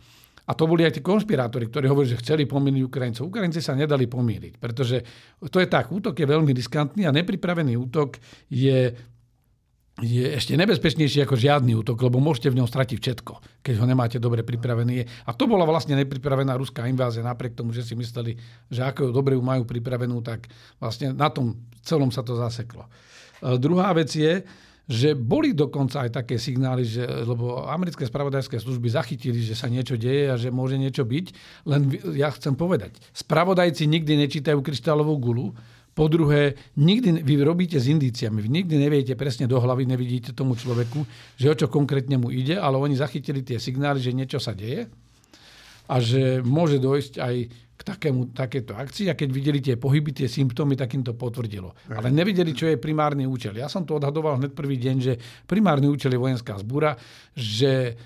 a 0.47 0.54
to 0.54 0.70
boli 0.70 0.87
aj 0.87 0.99
tí 0.99 1.02
konspirátori, 1.02 1.66
ktorí 1.66 1.90
hovorili, 1.90 2.14
že 2.14 2.23
chceli 2.23 2.47
pomýliť 2.47 2.82
Ukrajincov. 2.87 3.26
Ukrajinci 3.26 3.59
sa 3.59 3.75
nedali 3.75 4.06
pomýliť, 4.06 4.62
pretože 4.62 5.02
to 5.50 5.59
je 5.59 5.66
tak, 5.66 5.90
útok 5.90 6.14
je 6.14 6.26
veľmi 6.30 6.54
riskantný 6.54 7.11
a 7.11 7.14
nepripravený 7.14 7.75
útok 7.75 8.23
je 8.47 8.94
je 10.00 10.25
ešte 10.37 10.57
nebezpečnejší 10.57 11.28
ako 11.28 11.37
žiadny 11.37 11.76
útok, 11.76 12.00
lebo 12.00 12.19
môžete 12.19 12.49
v 12.49 12.59
ňom 12.61 12.69
stratiť 12.69 12.99
všetko, 12.99 13.62
keď 13.64 13.75
ho 13.80 13.87
nemáte 13.87 14.16
dobre 14.16 14.40
pripravený. 14.40 15.04
A 15.28 15.30
to 15.37 15.45
bola 15.45 15.69
vlastne 15.69 15.97
nepripravená 16.00 16.57
ruská 16.57 16.88
invázia, 16.88 17.25
napriek 17.25 17.57
tomu, 17.57 17.76
že 17.76 17.85
si 17.85 17.92
mysleli, 17.95 18.37
že 18.73 18.80
ako 18.85 19.12
dobre 19.12 19.37
ju 19.37 19.42
majú 19.45 19.69
pripravenú, 19.69 20.25
tak 20.25 20.49
vlastne 20.80 21.12
na 21.12 21.28
tom 21.28 21.61
celom 21.85 22.09
sa 22.09 22.25
to 22.25 22.37
zaseklo. 22.37 22.88
E, 23.40 23.61
druhá 23.61 23.92
vec 23.92 24.09
je, 24.12 24.45
že 24.90 25.14
boli 25.14 25.54
dokonca 25.54 26.02
aj 26.02 26.11
také 26.19 26.35
signály, 26.35 26.83
že, 26.83 27.07
lebo 27.07 27.62
americké 27.71 28.02
spravodajské 28.02 28.59
služby 28.59 28.90
zachytili, 28.90 29.38
že 29.38 29.54
sa 29.54 29.71
niečo 29.71 29.95
deje 29.95 30.26
a 30.26 30.35
že 30.35 30.50
môže 30.50 30.75
niečo 30.75 31.07
byť. 31.07 31.26
Len 31.71 31.95
ja 32.19 32.26
chcem 32.35 32.59
povedať, 32.59 32.99
spravodajci 33.14 33.87
nikdy 33.87 34.26
nečítajú 34.26 34.59
kryštálovú 34.59 35.14
gulu, 35.23 35.54
po 35.90 36.06
druhé, 36.06 36.54
nikdy 36.78 37.26
vy 37.26 37.35
robíte 37.42 37.76
s 37.76 37.90
indíciami. 37.90 38.40
Vy 38.40 38.50
nikdy 38.62 38.75
neviete 38.78 39.14
presne 39.18 39.50
do 39.50 39.59
hlavy, 39.59 39.85
nevidíte 39.85 40.30
tomu 40.32 40.54
človeku, 40.54 41.02
že 41.37 41.50
o 41.50 41.54
čo 41.59 41.66
konkrétne 41.66 42.16
mu 42.16 42.30
ide, 42.30 42.56
ale 42.56 42.78
oni 42.78 42.94
zachytili 42.94 43.42
tie 43.42 43.59
signály, 43.59 43.99
že 43.99 44.14
niečo 44.14 44.38
sa 44.38 44.54
deje 44.54 44.87
a 45.90 45.97
že 45.99 46.38
môže 46.47 46.78
dojsť 46.78 47.14
aj 47.18 47.35
k 47.50 47.82
takému, 47.82 48.37
takéto 48.37 48.76
akcii 48.76 49.09
a 49.09 49.16
keď 49.16 49.28
videli 49.32 49.59
tie 49.64 49.80
pohyby, 49.80 50.12
tie 50.12 50.28
symptómy, 50.28 50.76
tak 50.76 50.92
im 50.94 51.02
to 51.02 51.16
potvrdilo. 51.16 51.73
Ale 51.88 52.12
nevideli, 52.12 52.52
čo 52.52 52.68
je 52.68 52.76
primárny 52.76 53.25
účel. 53.25 53.56
Ja 53.56 53.73
som 53.73 53.88
to 53.88 53.97
odhadoval 53.97 54.37
hneď 54.37 54.52
prvý 54.52 54.76
deň, 54.76 54.97
že 55.00 55.16
primárny 55.49 55.88
účel 55.88 56.12
je 56.12 56.20
vojenská 56.20 56.61
zbúra, 56.61 56.94
že 57.32 57.97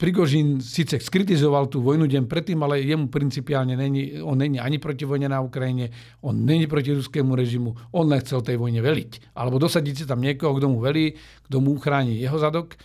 Prigožín 0.00 0.64
síce 0.64 0.96
skritizoval 0.96 1.68
tú 1.68 1.84
vojnu 1.84 2.08
deň 2.08 2.24
predtým, 2.24 2.56
ale 2.64 2.80
jemu 2.80 3.12
principiálne 3.12 3.76
není, 3.76 4.16
on 4.24 4.40
není 4.40 4.56
ani 4.56 4.80
proti 4.80 5.04
vojne 5.04 5.28
na 5.28 5.44
Ukrajine, 5.44 5.92
on 6.24 6.40
není 6.40 6.64
proti 6.64 6.96
ruskému 6.96 7.36
režimu, 7.36 7.92
on 7.92 8.08
nechcel 8.08 8.40
tej 8.40 8.56
vojne 8.56 8.80
veliť. 8.80 9.36
Alebo 9.36 9.60
dosadiť 9.60 9.94
si 10.00 10.04
tam 10.08 10.24
niekoho, 10.24 10.56
kto 10.56 10.72
mu 10.72 10.80
velí, 10.80 11.12
kto 11.44 11.60
mu 11.60 11.76
uchráni 11.76 12.16
jeho 12.16 12.40
zadok. 12.40 12.80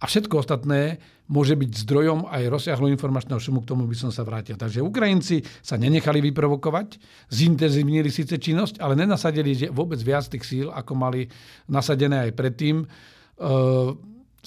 A 0.00 0.08
všetko 0.08 0.40
ostatné 0.40 0.96
môže 1.28 1.52
byť 1.52 1.84
zdrojom 1.84 2.24
aj 2.24 2.56
rozsiahlo 2.56 2.88
informačného 2.88 3.36
šumu, 3.36 3.60
k 3.60 3.76
tomu 3.76 3.84
by 3.84 3.92
som 3.92 4.08
sa 4.08 4.24
vrátil. 4.24 4.56
Takže 4.56 4.80
Ukrajinci 4.80 5.44
sa 5.60 5.76
nenechali 5.76 6.24
vyprovokovať, 6.24 6.96
zintenzívnili 7.28 8.08
síce 8.08 8.40
činnosť, 8.40 8.80
ale 8.80 8.96
nenasadili 8.96 9.68
vôbec 9.68 10.00
viac 10.00 10.24
tých 10.24 10.48
síl, 10.48 10.66
ako 10.72 10.92
mali 10.96 11.28
nasadené 11.68 12.24
aj 12.24 12.32
predtým. 12.32 12.88
Uh, 13.36 13.92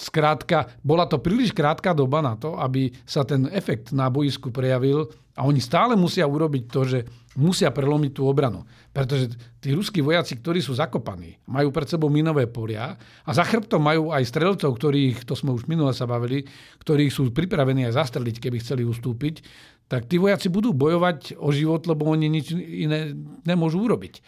Skrátka, 0.01 0.65
bola 0.81 1.05
to 1.05 1.22
príliš 1.22 1.53
krátka 1.53 1.93
doba 1.93 2.25
na 2.25 2.34
to, 2.34 2.58
aby 2.58 2.89
sa 3.05 3.22
ten 3.22 3.46
efekt 3.53 3.93
na 3.93 4.10
boisku 4.10 4.50
prejavil 4.50 5.05
a 5.38 5.46
oni 5.46 5.62
stále 5.62 5.93
musia 5.93 6.25
urobiť 6.25 6.63
to, 6.74 6.81
že 6.89 7.00
musia 7.38 7.70
prelomiť 7.70 8.12
tú 8.17 8.25
obranu. 8.25 8.65
Pretože 8.89 9.38
tí 9.62 9.77
ruskí 9.77 10.01
vojaci, 10.01 10.41
ktorí 10.41 10.58
sú 10.60 10.74
zakopaní, 10.74 11.38
majú 11.46 11.70
pred 11.70 11.86
sebou 11.86 12.10
minové 12.10 12.50
polia 12.50 12.98
a 12.98 13.29
za 13.29 13.46
chrbtom 13.46 13.77
majú 13.77 14.10
aj 14.10 14.25
strelcov, 14.25 14.74
ktorých, 14.74 15.22
to 15.24 15.38
sme 15.38 15.53
už 15.53 15.70
minule 15.70 15.93
sa 15.93 16.10
bavili, 16.10 16.50
ktorí 16.81 17.13
sú 17.13 17.29
pripravení 17.29 17.86
aj 17.86 18.01
zastreliť, 18.01 18.41
keby 18.41 18.58
chceli 18.58 18.84
ustúpiť, 18.84 19.46
tak 19.86 20.10
tí 20.10 20.17
vojaci 20.17 20.50
budú 20.50 20.74
bojovať 20.74 21.38
o 21.38 21.53
život, 21.53 21.86
lebo 21.86 22.10
oni 22.10 22.25
nič 22.25 22.51
iné 22.58 23.13
nemôžu 23.46 23.86
urobiť. 23.86 24.24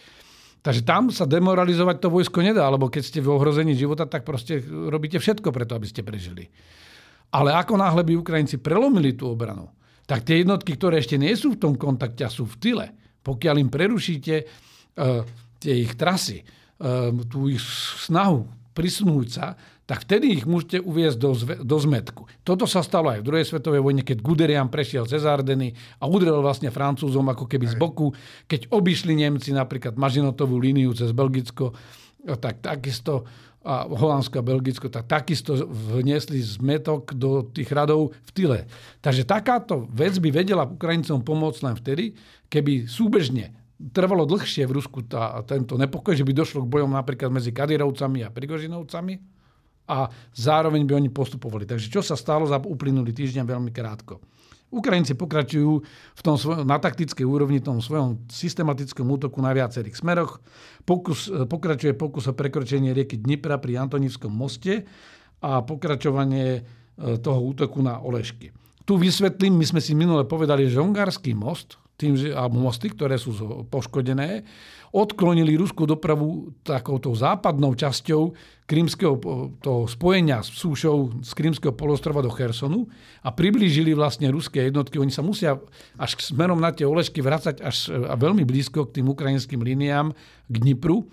Takže 0.63 0.88
tam 0.88 1.12
sa 1.12 1.27
demoralizovať 1.27 2.00
to 2.00 2.08
vojsko 2.08 2.39
nedá, 2.39 2.63
lebo 2.72 2.88
keď 2.88 3.03
ste 3.03 3.20
v 3.20 3.36
ohrození 3.36 3.75
života, 3.75 4.08
tak 4.08 4.24
proste 4.24 4.63
robíte 4.63 5.20
všetko 5.20 5.51
preto, 5.51 5.75
aby 5.75 5.88
ste 5.91 6.08
prežili. 6.08 6.48
Ale 7.36 7.51
ako 7.51 7.75
náhle 7.75 8.08
by 8.08 8.24
Ukrajinci 8.24 8.63
prelomili 8.63 9.12
tú 9.12 9.27
obranu, 9.27 9.67
tak 10.08 10.24
tie 10.24 10.39
jednotky, 10.39 10.79
ktoré 10.79 11.03
ešte 11.03 11.20
nie 11.20 11.36
sú 11.36 11.60
v 11.60 11.62
tom 11.67 11.74
kontakte 11.75 12.24
a 12.24 12.32
sú 12.32 12.48
v 12.48 12.55
tyle, 12.63 12.88
pokiaľ 13.27 13.55
im 13.60 13.67
prerušíte 13.67 14.36
uh, 14.39 15.27
tie 15.60 15.84
ich 15.84 16.00
trasy, 16.00 16.48
uh, 16.48 17.12
tú 17.27 17.51
ich 17.51 17.60
snahu 18.08 18.48
prisunúť 18.72 19.27
sa, 19.27 19.60
tak 19.84 20.08
vtedy 20.08 20.40
ich 20.40 20.46
môžete 20.48 20.80
uviezť 20.80 21.18
do, 21.20 21.32
zve, 21.36 21.56
do 21.60 21.75
zmetku. 21.75 22.24
Toto 22.48 22.63
sa 22.63 22.80
stalo 22.80 23.12
aj 23.12 23.20
v 23.20 23.28
druhej 23.28 23.46
svetovej 23.48 23.84
vojne, 23.84 24.04
keď 24.04 24.24
Guderian 24.24 24.72
prešiel 24.72 25.04
cez 25.04 25.28
Ardeny 25.28 25.75
a 26.00 26.08
udrel 26.08 26.40
vlastne 26.40 26.72
Francúzom 26.72 27.28
ako 27.28 27.52
keby 27.52 27.68
z 27.68 27.75
boku. 27.75 28.16
Keď 28.48 28.72
obišli 28.72 29.12
Nemci 29.20 29.52
napríklad 29.52 30.00
Mažinotovú 30.00 30.56
líniu 30.56 30.96
cez 30.96 31.12
Belgicko, 31.12 31.75
tak 32.40 32.63
takisto 32.63 33.28
a 33.63 33.88
Holandsko 33.88 34.44
a 34.44 34.44
Belgicko, 34.44 34.92
tak 34.92 35.08
takisto 35.08 35.56
vniesli 35.72 36.44
zmetok 36.44 37.16
do 37.16 37.48
tých 37.48 37.72
radov 37.72 38.12
v 38.12 38.32
tyle. 38.36 38.60
Takže 39.00 39.24
takáto 39.24 39.88
vec 39.88 40.20
by 40.20 40.36
vedela 40.36 40.68
Ukrajincom 40.68 41.24
pomôcť 41.24 41.60
len 41.63 41.75
vtedy, 41.80 42.12
keby 42.52 42.92
súbežne 42.92 43.56
trvalo 43.96 44.28
dlhšie 44.28 44.68
v 44.68 44.75
Rusku 44.75 45.08
tá, 45.08 45.40
tento 45.48 45.80
nepokoj, 45.80 46.12
že 46.12 46.28
by 46.28 46.36
došlo 46.36 46.68
k 46.68 46.72
bojom 46.75 46.92
napríklad 46.92 47.32
medzi 47.32 47.56
Kadirovcami 47.56 48.28
a 48.28 48.32
Prigožinovcami 48.36 49.33
a 49.88 50.08
zároveň 50.32 50.88
by 50.88 50.94
oni 51.00 51.10
postupovali. 51.12 51.68
Takže 51.68 51.92
čo 51.92 52.02
sa 52.04 52.16
stalo 52.16 52.48
za 52.48 52.60
uplynulý 52.60 53.12
týždeň 53.12 53.44
veľmi 53.44 53.72
krátko. 53.75 54.24
Ukrajinci 54.74 55.13
pokračujú 55.13 55.72
v 56.18 56.22
tom 56.25 56.34
svojom, 56.34 56.66
na 56.66 56.82
taktickej 56.82 57.22
úrovni 57.22 57.62
tom 57.62 57.78
svojom 57.78 58.25
systematickom 58.25 59.06
útoku 59.06 59.38
na 59.38 59.54
viacerých 59.54 60.02
smeroch. 60.02 60.42
Pokus, 60.82 61.30
e, 61.30 61.46
pokračuje 61.46 61.94
pokus 61.94 62.25
o 62.25 62.34
prekročenie 62.34 62.90
rieky 62.90 63.22
Dnipra 63.22 63.62
pri 63.62 63.78
Antonivskom 63.86 64.34
moste 64.34 64.90
a 65.46 65.62
pokračovanie 65.62 66.48
e, 66.58 66.62
toho 67.22 67.40
útoku 67.54 67.86
na 67.86 68.02
Olešky. 68.02 68.50
Tu 68.84 68.98
vysvetlím, 68.98 69.62
my 69.62 69.66
sme 69.70 69.80
si 69.80 69.94
minule 69.94 70.25
povedali, 70.25 70.66
že 70.66 70.82
Ungarský 70.82 71.38
most, 71.38 71.78
tým, 71.94 72.18
že, 72.18 72.34
alebo 72.34 72.58
mosty, 72.58 72.90
ktoré 72.90 73.22
sú 73.22 73.32
poškodené, 73.70 74.42
odklonili 74.94 75.58
ruskú 75.58 75.90
dopravu 75.90 76.54
takouto 76.62 77.10
západnou 77.18 77.74
časťou 77.74 78.38
krímskeho 78.70 79.16
toho 79.58 79.90
spojenia 79.90 80.46
s 80.46 80.54
súšou 80.54 81.26
z 81.26 81.32
Krímskeho 81.34 81.74
polostrova 81.74 82.22
do 82.22 82.30
Chersonu 82.30 82.86
a 83.26 83.34
priblížili 83.34 83.98
vlastne 83.98 84.30
ruské 84.30 84.70
jednotky. 84.70 85.02
Oni 85.02 85.10
sa 85.10 85.26
musia 85.26 85.58
až 85.98 86.22
smerom 86.22 86.62
na 86.62 86.70
tie 86.70 86.86
Olešky 86.86 87.26
vrácať 87.26 87.66
až 87.66 87.90
a 87.90 88.14
veľmi 88.14 88.46
blízko 88.46 88.86
k 88.86 89.02
tým 89.02 89.10
ukrajinským 89.10 89.66
líniám, 89.66 90.14
k 90.48 90.56
Dnipru. 90.62 91.10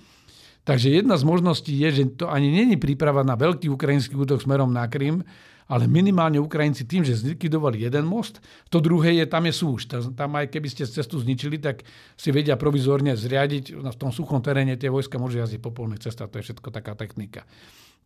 Takže 0.69 1.01
jedna 1.01 1.17
z 1.17 1.25
možností 1.25 1.73
je, 1.73 1.89
že 1.89 2.21
to 2.21 2.29
ani 2.29 2.53
není 2.53 2.77
príprava 2.77 3.25
na 3.25 3.33
veľký 3.33 3.73
ukrajinský 3.73 4.13
útok 4.13 4.45
smerom 4.45 4.69
na 4.71 4.85
Krym, 4.93 5.25
ale 5.71 5.87
minimálne 5.87 6.43
Ukrajinci 6.43 6.83
tým, 6.83 7.07
že 7.07 7.15
zlikvidovali 7.15 7.87
jeden 7.87 8.03
most, 8.03 8.43
to 8.75 8.83
druhé 8.83 9.23
je, 9.23 9.25
tam 9.31 9.47
je 9.47 9.55
súš. 9.55 9.87
Tam 10.19 10.31
aj 10.35 10.51
keby 10.51 10.67
ste 10.67 10.83
cestu 10.83 11.23
zničili, 11.23 11.63
tak 11.63 11.87
si 12.19 12.35
vedia 12.35 12.59
provizorne 12.59 13.15
zriadiť 13.15 13.79
v 13.79 13.97
tom 13.97 14.11
suchom 14.11 14.43
teréne 14.43 14.75
tie 14.75 14.91
vojska 14.91 15.23
môžu 15.23 15.39
jazdiť 15.39 15.63
po 15.63 15.71
polných 15.71 16.03
cestách. 16.03 16.35
To 16.35 16.43
je 16.43 16.51
všetko 16.51 16.75
taká 16.75 16.99
technika. 16.99 17.47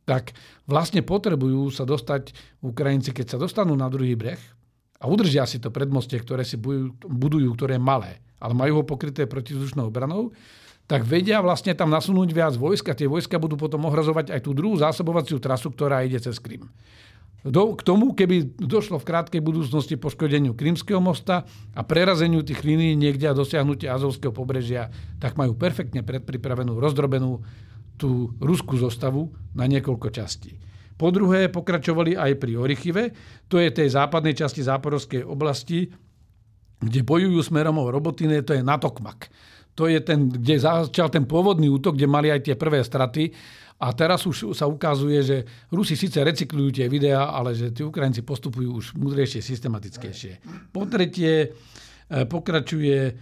Tak 0.05 0.37
vlastne 0.69 1.01
potrebujú 1.01 1.73
sa 1.73 1.89
dostať 1.89 2.37
Ukrajinci, 2.61 3.17
keď 3.17 3.35
sa 3.35 3.39
dostanú 3.41 3.73
na 3.73 3.89
druhý 3.89 4.13
breh 4.13 4.41
a 5.01 5.09
udržia 5.09 5.49
si 5.49 5.57
to 5.57 5.73
predmostie, 5.73 6.21
ktoré 6.21 6.45
si 6.45 6.61
budujú, 6.61 7.49
ktoré 7.57 7.81
je 7.81 7.83
malé, 7.83 8.21
ale 8.45 8.53
majú 8.53 8.85
ho 8.85 8.85
pokryté 8.85 9.25
protizdušnou 9.25 9.89
obranou, 9.89 10.37
tak 10.85 11.09
vedia 11.09 11.41
vlastne 11.41 11.73
tam 11.73 11.89
nasunúť 11.89 12.29
viac 12.29 12.53
vojska. 12.61 12.93
Tie 12.93 13.09
vojska 13.09 13.41
budú 13.41 13.57
potom 13.57 13.89
ohrozovať 13.89 14.37
aj 14.37 14.41
tú 14.45 14.53
druhú 14.53 14.77
zásobovaciu 14.77 15.41
trasu, 15.41 15.73
ktorá 15.73 16.05
ide 16.05 16.21
cez 16.21 16.37
Krym 16.37 16.69
do, 17.45 17.77
k 17.77 17.85
tomu, 17.85 18.17
keby 18.17 18.57
došlo 18.57 18.97
v 18.97 19.05
krátkej 19.05 19.45
budúcnosti 19.45 20.01
poškodeniu 20.01 20.57
Krymského 20.57 20.97
mosta 20.97 21.45
a 21.77 21.85
prerazeniu 21.85 22.41
tých 22.41 22.65
línií 22.65 22.97
niekde 22.97 23.29
a 23.29 23.37
dosiahnutie 23.37 23.85
Azovského 23.85 24.33
pobrežia, 24.33 24.89
tak 25.21 25.37
majú 25.37 25.53
perfektne 25.53 26.01
predpripravenú, 26.01 26.81
rozdrobenú 26.81 27.45
tú 28.01 28.33
ruskú 28.41 28.81
zostavu 28.81 29.29
na 29.53 29.69
niekoľko 29.69 30.09
častí. 30.09 30.57
Po 30.97 31.13
druhé, 31.13 31.53
pokračovali 31.53 32.17
aj 32.17 32.33
pri 32.41 32.53
Orichive, 32.57 33.03
to 33.51 33.61
je 33.61 33.69
tej 33.69 33.93
západnej 33.93 34.33
časti 34.33 34.65
záporovskej 34.65 35.27
oblasti, 35.27 35.93
kde 36.81 37.01
bojujú 37.05 37.45
smerom 37.45 37.77
o 37.77 37.93
Robotine, 37.93 38.41
to 38.41 38.57
je 38.57 38.65
Natokmak. 38.65 39.29
To 39.75 39.91
je 39.91 39.99
ten, 40.01 40.31
kde 40.31 40.63
začal 40.63 41.11
ten 41.11 41.27
pôvodný 41.27 41.67
útok, 41.67 41.99
kde 41.99 42.07
mali 42.07 42.31
aj 42.31 42.47
tie 42.47 42.55
prvé 42.55 42.87
straty 42.87 43.35
a 43.75 43.91
teraz 43.91 44.23
už 44.23 44.55
sa 44.55 44.71
ukazuje, 44.71 45.19
že 45.21 45.37
Rusi 45.69 45.99
síce 45.99 46.23
recyklujú 46.23 46.79
tie 46.79 46.87
videá, 46.87 47.35
ale 47.35 47.59
že 47.59 47.75
tí 47.75 47.83
Ukrajinci 47.83 48.23
postupujú 48.23 48.71
už 48.79 48.87
múdrejšie, 48.95 49.43
systematickejšie. 49.43 50.33
Po 50.71 50.87
tretie, 50.87 51.33
e, 51.43 51.49
pokračuje 52.25 52.99
e, 53.11 53.13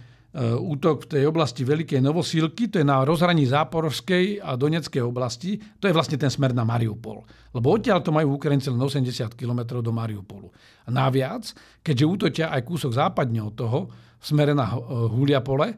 útok 0.53 1.09
v 1.09 1.09
tej 1.09 1.23
oblasti 1.25 1.65
Veľkej 1.65 2.05
Novosílky, 2.05 2.69
to 2.69 2.77
je 2.77 2.85
na 2.85 3.01
rozhraní 3.01 3.49
Záporovskej 3.49 4.45
a 4.45 4.53
Doneckej 4.53 5.01
oblasti, 5.01 5.57
to 5.81 5.89
je 5.89 5.95
vlastne 5.97 6.21
ten 6.21 6.29
smer 6.29 6.53
na 6.53 6.61
Mariupol. 6.61 7.25
Lebo 7.49 7.73
odtiaľ 7.73 8.05
to 8.05 8.13
majú 8.13 8.37
Ukrajinci 8.37 8.69
len 8.69 8.79
80 8.79 9.33
km 9.33 9.81
do 9.81 9.89
Mariupolu. 9.89 10.53
A 10.85 10.93
naviac, 10.93 11.49
keďže 11.81 12.05
útočia 12.05 12.45
aj 12.53 12.61
kúsok 12.61 12.93
západne 12.93 13.41
od 13.41 13.57
toho, 13.57 13.79
v 14.23 14.23
smere 14.23 14.55
na 14.55 14.71
Huliapole, 15.11 15.75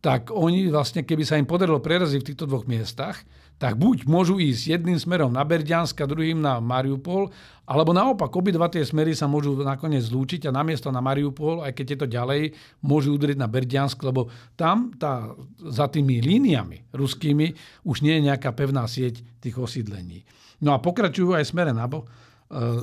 tak 0.00 0.32
oni 0.32 0.68
vlastne, 0.68 1.04
keby 1.04 1.24
sa 1.24 1.40
im 1.40 1.48
podarilo 1.48 1.80
preraziť 1.80 2.20
v 2.20 2.28
týchto 2.32 2.44
dvoch 2.44 2.68
miestach, 2.68 3.24
tak 3.54 3.78
buď 3.78 4.10
môžu 4.10 4.42
ísť 4.42 4.76
jedným 4.76 4.98
smerom 4.98 5.30
na 5.30 5.46
Berďansk 5.46 5.94
a 6.02 6.10
druhým 6.10 6.42
na 6.42 6.58
Mariupol, 6.58 7.30
alebo 7.64 7.96
naopak, 7.96 8.28
obidva 8.34 8.68
tie 8.68 8.84
smery 8.84 9.16
sa 9.16 9.24
môžu 9.30 9.56
nakoniec 9.62 10.04
zlúčiť 10.04 10.50
a 10.50 10.54
namiesto 10.54 10.92
na 10.92 11.00
Mariupol, 11.00 11.64
aj 11.64 11.72
keď 11.72 11.86
je 11.86 11.98
to 12.04 12.06
ďalej, 12.10 12.42
môžu 12.84 13.16
udrieť 13.16 13.38
na 13.40 13.48
Berďansk, 13.48 14.02
lebo 14.04 14.28
tam 14.58 14.92
tá, 14.98 15.32
za 15.64 15.88
tými 15.88 16.20
líniami 16.20 16.92
ruskými 16.92 17.46
už 17.86 18.04
nie 18.04 18.20
je 18.20 18.26
nejaká 18.28 18.52
pevná 18.52 18.84
sieť 18.84 19.22
tých 19.40 19.56
osídlení. 19.56 20.26
No 20.60 20.74
a 20.74 20.82
pokračujú 20.82 21.32
aj 21.32 21.48
smere 21.48 21.72
na 21.72 21.88
bo, 21.88 22.04
uh, 22.04 22.82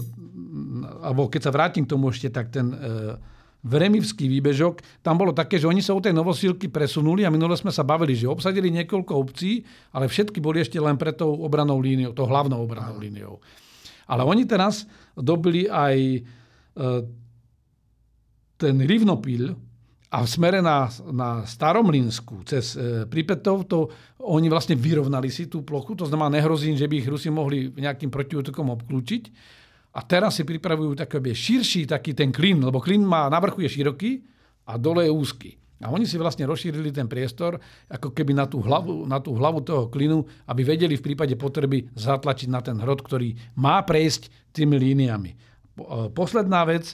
alebo 1.03 1.29
keď 1.29 1.41
sa 1.45 1.53
vrátim 1.53 1.83
k 1.85 1.91
tomu 1.93 2.09
ešte, 2.09 2.33
tak 2.33 2.49
ten 2.49 2.73
uh, 2.73 3.21
Vremivský 3.61 4.25
výbežok, 4.25 4.81
tam 5.05 5.21
bolo 5.21 5.37
také, 5.37 5.61
že 5.61 5.69
oni 5.69 5.85
sa 5.85 5.93
od 5.93 6.01
tej 6.01 6.17
novosílky 6.17 6.65
presunuli 6.65 7.21
a 7.21 7.29
minule 7.29 7.53
sme 7.53 7.69
sa 7.69 7.85
bavili, 7.85 8.17
že 8.17 8.25
obsadili 8.25 8.73
niekoľko 8.73 9.13
obcí, 9.13 9.61
ale 9.93 10.09
všetky 10.09 10.41
boli 10.41 10.65
ešte 10.65 10.81
len 10.81 10.97
pre 10.97 11.13
tou 11.13 11.29
obranou 11.45 11.77
líniou, 11.77 12.09
tou 12.09 12.25
hlavnou 12.25 12.65
obranou 12.65 12.97
líniou. 12.97 13.37
Ale 14.09 14.25
oni 14.25 14.49
teraz 14.49 14.89
dobili 15.13 15.69
aj 15.69 15.95
e, 15.95 16.19
ten 18.57 18.75
Rivnopil 18.81 19.53
a 20.11 20.17
v 20.25 20.27
smere 20.27 20.59
na, 20.59 20.89
na 21.13 21.45
Staromlinsku 21.45 22.41
cez 22.43 22.73
e, 22.75 23.05
Pripetov, 23.05 23.69
to 23.69 23.93
oni 24.25 24.49
vlastne 24.49 24.73
vyrovnali 24.73 25.29
si 25.29 25.45
tú 25.45 25.61
plochu, 25.61 25.93
to 25.95 26.09
znamená 26.09 26.41
nehrozí, 26.41 26.73
že 26.73 26.89
by 26.89 26.95
ich 26.97 27.07
Rusi 27.07 27.29
mohli 27.29 27.69
nejakým 27.71 28.09
protiútokom 28.09 28.73
obklúčiť. 28.73 29.23
A 29.91 29.99
teraz 30.07 30.39
si 30.39 30.47
pripravujú 30.47 30.95
taký 30.95 31.35
širší 31.35 31.83
taký 31.83 32.15
ten 32.15 32.31
klin, 32.31 32.63
lebo 32.63 32.79
klin 32.79 33.03
má, 33.03 33.27
na 33.27 33.39
vrchu 33.43 33.67
je 33.67 33.75
široký 33.75 34.11
a 34.67 34.79
dole 34.79 35.07
je 35.07 35.11
úzky. 35.11 35.51
A 35.81 35.89
oni 35.89 36.05
si 36.05 36.15
vlastne 36.15 36.45
rozšírili 36.45 36.93
ten 36.93 37.09
priestor, 37.09 37.57
ako 37.89 38.13
keby 38.13 38.37
na 38.37 38.45
tú, 38.45 38.61
hlavu, 38.61 39.09
na 39.09 39.17
tú 39.17 39.33
hlavu 39.33 39.65
toho 39.65 39.89
klinu, 39.89 40.21
aby 40.45 40.61
vedeli 40.61 40.93
v 40.93 41.05
prípade 41.11 41.33
potreby 41.33 41.89
zatlačiť 41.97 42.47
na 42.53 42.61
ten 42.61 42.77
hrod, 42.77 43.01
ktorý 43.01 43.33
má 43.57 43.81
prejsť 43.81 44.53
tými 44.53 44.77
líniami. 44.77 45.31
E, 45.33 45.37
posledná 46.13 46.61
vec, 46.69 46.93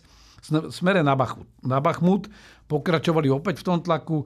smere 0.72 1.04
na 1.04 1.20
Bachmut. 1.20 1.52
Na 1.60 1.84
Bachmut 1.84 2.32
pokračovali 2.72 3.28
opäť 3.28 3.60
v 3.60 3.68
tom 3.68 3.84
tlaku, 3.84 4.24
e, 4.24 4.26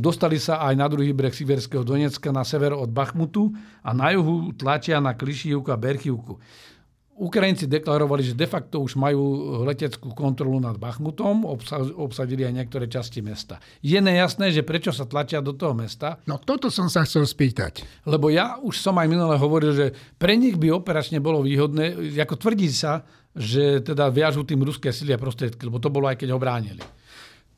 dostali 0.00 0.40
sa 0.40 0.64
aj 0.64 0.74
na 0.74 0.88
druhý 0.88 1.12
breh 1.12 1.36
Siverského 1.36 1.84
Donecka 1.84 2.32
na 2.32 2.48
sever 2.48 2.72
od 2.72 2.88
Bachmutu 2.88 3.52
a 3.84 3.92
na 3.92 4.08
juhu 4.16 4.56
tlačia 4.56 5.04
na 5.04 5.12
Klišivku 5.12 5.68
a 5.68 5.76
Berchivku. 5.76 6.40
Ukrajinci 7.12 7.68
deklarovali, 7.68 8.24
že 8.24 8.32
de 8.32 8.48
facto 8.48 8.80
už 8.80 8.96
majú 8.96 9.20
leteckú 9.68 10.16
kontrolu 10.16 10.56
nad 10.56 10.80
Bachmutom, 10.80 11.44
obsadili 12.00 12.48
aj 12.48 12.56
niektoré 12.56 12.88
časti 12.88 13.20
mesta. 13.20 13.60
Je 13.84 14.00
nejasné, 14.00 14.48
že 14.48 14.64
prečo 14.64 14.96
sa 14.96 15.04
tlačia 15.04 15.44
do 15.44 15.52
toho 15.52 15.76
mesta. 15.76 16.16
No 16.24 16.40
toto 16.40 16.72
som 16.72 16.88
sa 16.88 17.04
chcel 17.04 17.28
spýtať. 17.28 17.84
Lebo 18.08 18.32
ja 18.32 18.56
už 18.56 18.80
som 18.80 18.96
aj 18.96 19.12
minule 19.12 19.36
hovoril, 19.36 19.76
že 19.76 19.86
pre 20.16 20.40
nich 20.40 20.56
by 20.56 20.72
operačne 20.72 21.20
bolo 21.20 21.44
výhodné, 21.44 22.16
ako 22.16 22.40
tvrdí 22.40 22.72
sa, 22.72 23.04
že 23.36 23.84
teda 23.84 24.08
viažú 24.08 24.48
tým 24.48 24.64
ruské 24.64 24.88
sily 24.88 25.12
a 25.12 25.20
prostriedky, 25.20 25.68
lebo 25.68 25.80
to 25.80 25.92
bolo 25.92 26.08
aj 26.08 26.16
keď 26.16 26.32
ho 26.32 26.40
bránili. 26.40 26.80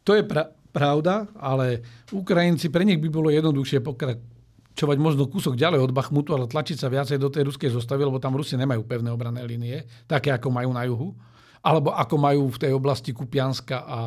To 0.02 0.18
je 0.18 0.26
pra- 0.26 0.50
pravda, 0.74 1.30
ale 1.38 1.80
Ukrajinci, 2.10 2.74
pre 2.74 2.82
nich 2.82 2.98
by 2.98 3.06
bolo 3.06 3.30
jednoduchšie 3.30 3.78
pokračovať 3.78 4.33
čovať 4.74 4.98
možno 4.98 5.30
kúsok 5.30 5.54
ďalej 5.54 5.80
od 5.80 5.94
Bachmutu, 5.94 6.34
ale 6.34 6.50
tlačiť 6.50 6.76
sa 6.76 6.90
viacej 6.90 7.22
do 7.22 7.30
tej 7.30 7.46
ruskej 7.46 7.70
zostavy, 7.70 8.02
lebo 8.02 8.18
tam 8.18 8.34
Rusi 8.34 8.58
nemajú 8.58 8.82
pevné 8.84 9.14
obrané 9.14 9.46
línie, 9.46 9.86
také 10.10 10.34
ako 10.34 10.50
majú 10.50 10.70
na 10.74 10.82
juhu, 10.82 11.14
alebo 11.62 11.94
ako 11.94 12.16
majú 12.18 12.42
v 12.50 12.60
tej 12.60 12.72
oblasti 12.74 13.14
Kupianska 13.14 13.76
a, 13.80 14.00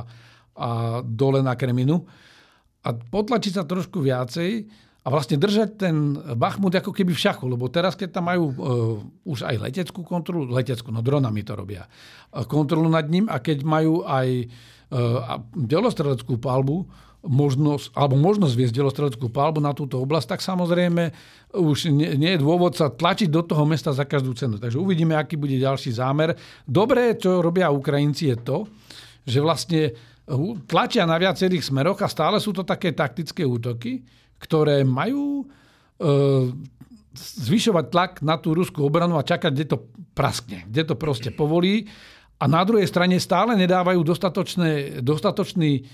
a 0.59 0.69
dole 1.01 1.39
na 1.39 1.55
Kreminu. 1.55 2.03
A 2.83 2.93
potlačiť 2.93 3.57
sa 3.57 3.63
trošku 3.63 4.03
viacej 4.03 4.67
a 5.01 5.07
vlastne 5.07 5.39
držať 5.39 5.69
ten 5.79 5.95
Bachmut 6.35 6.75
ako 6.75 6.91
keby 6.91 7.15
v 7.15 7.23
šachu, 7.23 7.47
lebo 7.47 7.71
teraz, 7.71 7.95
keď 7.95 8.19
tam 8.19 8.27
majú 8.27 8.43
uh, 8.51 8.53
už 9.23 9.47
aj 9.47 9.55
leteckú 9.71 10.03
kontrolu, 10.03 10.51
leteckú, 10.51 10.91
no 10.91 10.99
dronami 10.99 11.47
to 11.47 11.55
robia, 11.55 11.87
kontrolu 12.51 12.91
nad 12.91 13.07
ním 13.07 13.31
a 13.31 13.39
keď 13.39 13.63
majú 13.63 14.03
aj 14.03 14.51
uh, 14.91 15.39
delostreleckú 15.55 16.35
palbu, 16.43 17.06
možnosť, 17.27 17.91
alebo 17.91 18.15
možnosť 18.15 18.55
viesť 18.55 18.75
delostreleckú 18.79 19.27
palbu 19.27 19.59
na 19.59 19.75
túto 19.75 19.99
oblasť, 19.99 20.35
tak 20.35 20.41
samozrejme 20.41 21.11
už 21.59 21.91
nie, 21.91 22.15
nie 22.15 22.31
je 22.35 22.43
dôvod 22.43 22.73
sa 22.73 22.87
tlačiť 22.87 23.27
do 23.27 23.43
toho 23.43 23.67
mesta 23.67 23.91
za 23.91 24.07
každú 24.07 24.31
cenu. 24.33 24.55
Takže 24.55 24.79
uvidíme, 24.79 25.13
aký 25.13 25.35
bude 25.35 25.59
ďalší 25.59 25.91
zámer. 25.91 26.39
Dobré, 26.63 27.19
čo 27.19 27.43
robia 27.43 27.67
Ukrajinci, 27.67 28.31
je 28.31 28.37
to, 28.39 28.57
že 29.27 29.43
vlastne 29.43 29.81
tlačia 30.67 31.07
na 31.07 31.15
viacerých 31.15 31.63
smeroch 31.63 31.99
a 32.03 32.11
stále 32.11 32.39
sú 32.39 32.51
to 32.51 32.67
také 32.67 32.91
taktické 32.91 33.47
útoky, 33.47 34.03
ktoré 34.39 34.83
majú 34.83 35.43
e, 35.43 35.45
zvyšovať 37.15 37.85
tlak 37.87 38.11
na 38.23 38.35
tú 38.35 38.51
ruskú 38.51 38.83
obranu 38.83 39.15
a 39.15 39.27
čakať, 39.27 39.51
kde 39.55 39.65
to 39.71 39.77
praskne, 40.11 40.67
kde 40.67 40.83
to 40.83 40.95
proste 40.99 41.31
povolí. 41.31 41.87
A 42.37 42.45
na 42.45 42.61
druhej 42.61 42.85
strane 42.85 43.17
stále 43.17 43.57
nedávajú 43.57 44.03
dostatočné, 44.03 45.01
dostatočný 45.01 45.87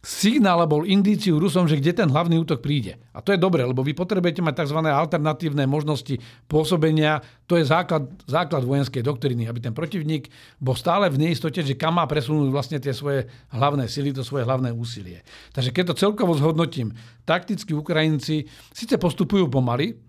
signál 0.00 0.64
alebo 0.64 0.80
indíciu 0.80 1.36
Rusom, 1.36 1.68
že 1.68 1.76
kde 1.76 1.92
ten 1.92 2.08
hlavný 2.08 2.40
útok 2.40 2.64
príde. 2.64 2.96
A 3.12 3.20
to 3.20 3.36
je 3.36 3.40
dobre, 3.40 3.60
lebo 3.60 3.84
vy 3.84 3.92
potrebujete 3.92 4.40
mať 4.40 4.64
tzv. 4.64 4.80
alternatívne 4.80 5.68
možnosti 5.68 6.16
pôsobenia. 6.48 7.20
To 7.44 7.60
je 7.60 7.68
základ, 7.68 8.08
základ 8.24 8.64
vojenskej 8.64 9.04
doktriny, 9.04 9.44
aby 9.44 9.60
ten 9.60 9.76
protivník 9.76 10.32
bol 10.56 10.72
stále 10.72 11.12
v 11.12 11.20
neistote, 11.20 11.60
že 11.60 11.76
kam 11.76 12.00
má 12.00 12.08
presunúť 12.08 12.48
vlastne 12.48 12.78
tie 12.80 12.96
svoje 12.96 13.28
hlavné 13.52 13.84
sily, 13.92 14.16
to 14.16 14.24
svoje 14.24 14.48
hlavné 14.48 14.72
úsilie. 14.72 15.20
Takže 15.52 15.68
keď 15.68 15.92
to 15.92 16.00
celkovo 16.00 16.32
zhodnotím, 16.32 16.96
takticky 17.28 17.76
Ukrajinci 17.76 18.48
síce 18.72 18.96
postupujú 18.96 19.52
pomaly, 19.52 20.00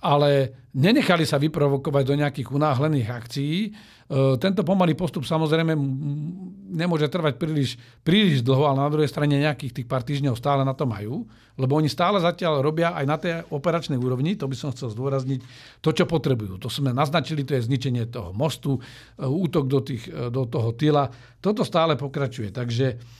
ale 0.00 0.59
nenechali 0.70 1.26
sa 1.26 1.38
vyprovokovať 1.38 2.04
do 2.06 2.14
nejakých 2.14 2.48
unáhlených 2.54 3.08
akcií. 3.10 3.56
E, 3.66 3.70
tento 4.38 4.62
pomalý 4.62 4.94
postup 4.94 5.26
samozrejme 5.26 5.74
nemôže 6.70 7.10
trvať 7.10 7.34
príliš, 7.34 7.74
príliš 8.06 8.46
dlho, 8.46 8.70
ale 8.70 8.78
na 8.78 8.90
druhej 8.90 9.10
strane 9.10 9.34
nejakých 9.34 9.82
tých 9.82 9.86
pár 9.90 10.06
týždňov 10.06 10.38
stále 10.38 10.62
na 10.62 10.70
to 10.70 10.86
majú, 10.86 11.26
lebo 11.58 11.74
oni 11.74 11.90
stále 11.90 12.22
zatiaľ 12.22 12.62
robia 12.62 12.94
aj 12.94 13.04
na 13.06 13.16
tej 13.18 13.42
operačnej 13.50 13.98
úrovni, 13.98 14.38
to 14.38 14.46
by 14.46 14.54
som 14.54 14.70
chcel 14.70 14.94
zdôrazniť, 14.94 15.40
to, 15.82 15.90
čo 15.90 16.06
potrebujú. 16.06 16.62
To 16.62 16.70
sme 16.70 16.94
naznačili, 16.94 17.42
to 17.42 17.58
je 17.58 17.66
zničenie 17.66 18.06
toho 18.06 18.30
mostu, 18.30 18.78
e, 18.78 19.26
útok 19.26 19.66
do, 19.66 19.82
tých, 19.82 20.06
e, 20.06 20.30
do 20.30 20.46
toho 20.46 20.70
tyla. 20.78 21.10
Toto 21.42 21.66
stále 21.66 21.98
pokračuje, 21.98 22.54
takže 22.54 23.18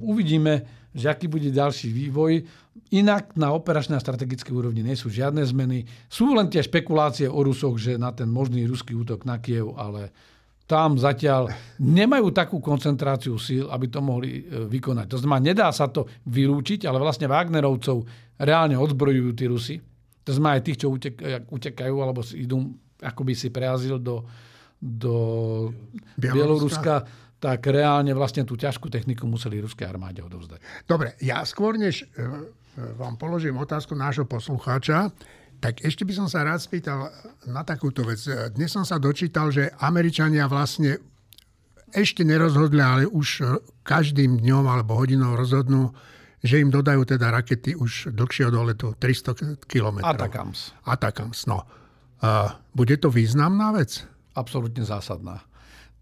uvidíme, 0.00 0.64
že 0.94 1.10
aký 1.10 1.28
bude 1.28 1.50
ďalší 1.52 1.92
vývoj. 1.92 2.32
Inak 2.90 3.38
na 3.38 3.54
operačnej 3.54 3.98
a 3.98 4.02
strategickej 4.02 4.54
úrovni 4.54 4.82
nie 4.82 4.98
sú 4.98 5.10
žiadne 5.10 5.42
zmeny. 5.46 5.86
Sú 6.10 6.34
len 6.34 6.50
tie 6.50 6.62
špekulácie 6.62 7.30
o 7.30 7.40
Rusoch, 7.42 7.78
že 7.78 7.98
na 7.98 8.10
ten 8.10 8.26
možný 8.26 8.66
ruský 8.66 8.98
útok 8.98 9.22
na 9.22 9.38
Kiev, 9.38 9.78
ale 9.78 10.10
tam 10.64 10.96
zatiaľ 10.96 11.52
nemajú 11.78 12.32
takú 12.32 12.56
koncentráciu 12.58 13.36
síl, 13.36 13.68
aby 13.68 13.86
to 13.92 14.00
mohli 14.00 14.42
e, 14.42 14.64
vykonať. 14.64 15.06
To 15.12 15.18
znamená, 15.20 15.52
nedá 15.52 15.68
sa 15.70 15.92
to 15.92 16.08
vylúčiť, 16.24 16.88
ale 16.88 16.98
vlastne 16.98 17.28
Wagnerovcov 17.28 18.02
reálne 18.40 18.74
odzbrojujú 18.80 19.30
tí 19.36 19.44
Rusi. 19.44 19.76
To 20.24 20.30
znamená 20.32 20.56
aj 20.56 20.64
tých, 20.64 20.78
čo 20.80 20.88
utekajú 21.52 21.94
alebo 22.00 22.24
idú 22.32 22.72
akoby 23.04 23.36
si 23.36 23.52
preazil 23.52 24.00
do, 24.00 24.24
do 24.80 25.14
Bieloruska. 26.16 26.32
Bieloruska 26.32 26.94
tak 27.44 27.60
reálne 27.68 28.16
vlastne 28.16 28.48
tú 28.48 28.56
ťažkú 28.56 28.88
techniku 28.88 29.28
museli 29.28 29.60
ruské 29.60 29.84
armáde 29.84 30.24
odovzdať. 30.24 30.88
Dobre, 30.88 31.12
ja 31.20 31.44
skôr 31.44 31.76
než 31.76 32.08
e, 32.16 32.24
vám 32.76 33.16
položím 33.16 33.56
otázku 33.58 33.94
nášho 33.94 34.26
poslucháča, 34.26 35.10
tak 35.62 35.80
ešte 35.80 36.04
by 36.04 36.12
som 36.12 36.28
sa 36.28 36.44
rád 36.44 36.60
spýtal 36.60 37.08
na 37.48 37.64
takúto 37.64 38.04
vec. 38.04 38.20
Dnes 38.52 38.68
som 38.68 38.84
sa 38.84 39.00
dočítal, 39.00 39.48
že 39.48 39.72
Američania 39.80 40.44
vlastne 40.50 41.00
ešte 41.94 42.26
nerozhodli, 42.26 42.82
ale 42.82 43.02
už 43.06 43.46
každým 43.86 44.42
dňom 44.42 44.66
alebo 44.66 44.98
hodinou 44.98 45.38
rozhodnú, 45.38 45.94
že 46.44 46.60
im 46.60 46.68
dodajú 46.68 47.08
teda 47.08 47.32
rakety 47.32 47.72
už 47.72 48.12
dlhšieho 48.12 48.52
doletu 48.52 48.92
300 48.98 49.64
km. 49.64 50.04
Atakams. 50.04 50.76
Atakams, 50.84 51.48
no. 51.48 51.64
A 52.20 52.60
bude 52.76 53.00
to 53.00 53.08
významná 53.08 53.72
vec? 53.72 54.04
Absolutne 54.36 54.84
zásadná. 54.84 55.40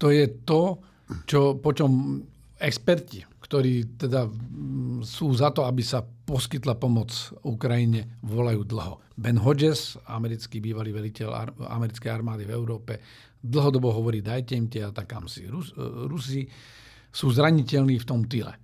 To 0.01 0.11
je 0.11 0.27
to, 0.43 0.83
čo, 1.29 1.55
po 1.61 1.71
čom 1.71 2.19
experti, 2.59 3.23
ktorí 3.53 4.01
teda 4.01 4.25
mm, 4.25 5.05
sú 5.05 5.29
za 5.37 5.53
to, 5.53 5.69
aby 5.69 5.85
sa 5.85 6.01
poskytla 6.01 6.73
pomoc 6.73 7.13
Ukrajine, 7.45 8.17
volajú 8.25 8.65
dlho. 8.65 8.97
Ben 9.13 9.37
Hodges, 9.37 9.93
americký 10.09 10.57
bývalý 10.57 10.89
veliteľ 10.89 11.29
ar- 11.29 11.53
americkej 11.53 12.09
armády 12.09 12.49
v 12.49 12.55
Európe, 12.57 12.97
dlhodobo 13.37 13.93
hovorí, 13.93 14.25
dajte 14.25 14.57
im 14.57 14.73
tie 14.73 14.89
atakám 14.89 15.29
si. 15.29 15.45
Rus- 15.45 15.69
e, 15.77 16.09
Rusi 16.09 16.49
sú 17.13 17.29
zraniteľní 17.29 18.01
v 18.01 18.07
tom 18.09 18.25
tyle. 18.25 18.57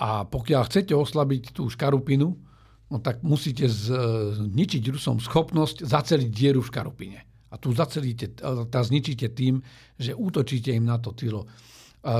A 0.00 0.24
pokiaľ 0.24 0.64
chcete 0.64 0.96
oslabiť 0.96 1.52
tú 1.52 1.68
škarupinu, 1.68 2.32
no 2.88 2.96
tak 3.04 3.20
musíte 3.20 3.68
zničiť 3.68 4.96
Rusom 4.96 5.20
schopnosť 5.20 5.84
zaceliť 5.84 6.28
dieru 6.32 6.64
v 6.64 6.72
škarupine. 6.72 7.20
A 7.52 7.60
tu 7.60 7.76
tá 7.76 8.80
zničíte 8.80 9.28
tým, 9.36 9.60
že 10.00 10.16
útočíte 10.16 10.72
im 10.72 10.88
na 10.88 10.96
to 10.96 11.12
tylo 11.12 11.44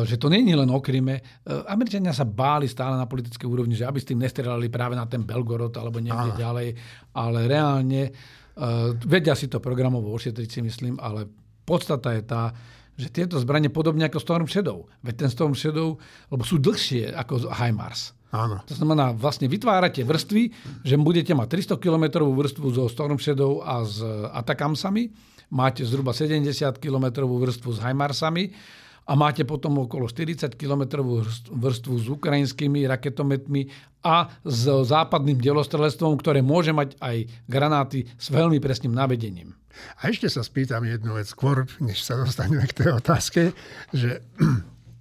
že 0.03 0.19
to 0.19 0.27
není 0.27 0.51
len 0.51 0.67
o 0.67 0.83
Kryme. 0.83 1.15
E, 1.15 1.23
Američania 1.71 2.11
sa 2.11 2.27
báli 2.27 2.67
stále 2.67 2.99
na 2.99 3.07
politickej 3.07 3.47
úrovni, 3.47 3.79
že 3.79 3.87
aby 3.87 4.03
s 4.03 4.09
tým 4.11 4.19
nestrelali 4.19 4.67
práve 4.67 4.99
na 4.99 5.07
ten 5.07 5.23
Belgorod 5.23 5.71
alebo 5.79 6.03
niekde 6.03 6.35
Aha. 6.35 6.39
ďalej, 6.39 6.69
ale 7.15 7.39
reálne 7.47 8.03
uh, 8.11 8.93
vedia 9.07 9.33
si 9.39 9.47
to 9.47 9.63
programovo 9.63 10.11
ošetriť, 10.13 10.49
si 10.51 10.61
myslím, 10.61 10.99
ale 10.99 11.31
podstata 11.63 12.13
je 12.13 12.23
tá, 12.27 12.51
že 12.99 13.13
tieto 13.13 13.39
zbranie 13.39 13.71
podobne 13.71 14.09
ako 14.09 14.19
Storm 14.19 14.47
Shadow. 14.51 14.91
Veď 15.07 15.27
ten 15.27 15.31
Storm 15.31 15.55
Shadow, 15.55 16.01
lebo 16.33 16.43
sú 16.43 16.59
dlhšie 16.59 17.15
ako 17.15 17.53
HIMARS. 17.53 18.17
Áno. 18.35 18.61
To 18.67 18.75
znamená, 18.75 19.15
vlastne 19.15 19.47
vytvárate 19.47 20.03
vrstvy, 20.03 20.51
že 20.83 20.99
budete 20.99 21.33
mať 21.33 21.79
300 21.79 21.79
km 21.79 22.27
vrstvu 22.27 22.67
so 22.75 22.91
Storm 22.91 23.17
Shadow 23.23 23.63
a 23.63 23.87
s 23.87 24.03
Atakamsami, 24.35 25.15
máte 25.53 25.87
zhruba 25.87 26.11
70 26.11 26.51
km 26.83 27.23
vrstvu 27.23 27.71
s 27.71 27.79
HIMARSami 27.79 28.45
a 29.07 29.13
máte 29.15 29.47
potom 29.47 29.87
okolo 29.87 30.11
40 30.11 30.59
km 30.59 31.07
vrstvu 31.55 31.95
s 31.95 32.07
ukrajinskými 32.11 32.91
raketometmi 32.91 33.71
a 34.03 34.27
s 34.43 34.67
západným 34.67 35.39
delostrelectvom, 35.39 36.19
ktoré 36.19 36.43
môže 36.43 36.75
mať 36.75 36.99
aj 36.99 37.17
granáty 37.47 38.11
s 38.19 38.35
veľmi 38.35 38.59
presným 38.59 38.91
navedením. 38.91 39.55
A 40.03 40.11
ešte 40.11 40.27
sa 40.27 40.43
spýtam 40.43 40.83
jednu 40.83 41.15
vec 41.15 41.31
skôr, 41.31 41.71
než 41.79 42.03
sa 42.03 42.19
dostaneme 42.19 42.67
k 42.67 42.83
tej 42.83 42.91
otázke, 42.99 43.41
že, 43.95 44.27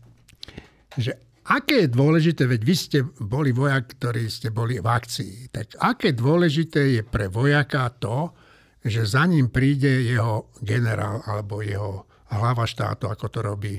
že 1.04 1.18
aké 1.50 1.90
je 1.90 1.90
dôležité, 1.90 2.46
veď 2.46 2.62
vy 2.62 2.76
ste 2.78 3.00
boli 3.26 3.50
vojak, 3.58 3.98
ktorí 3.98 4.30
ste 4.30 4.54
boli 4.54 4.78
v 4.78 4.86
akcii, 4.86 5.50
tak 5.50 5.82
aké 5.82 6.14
dôležité 6.14 7.02
je 7.02 7.02
pre 7.02 7.26
vojaka 7.26 7.90
to, 7.98 8.38
že 8.86 9.18
za 9.18 9.26
ním 9.26 9.50
príde 9.50 10.06
jeho 10.06 10.54
generál 10.62 11.26
alebo 11.26 11.66
jeho 11.66 12.06
hlava 12.30 12.70
štátu, 12.70 13.10
ako 13.10 13.26
to 13.34 13.40
robí 13.42 13.76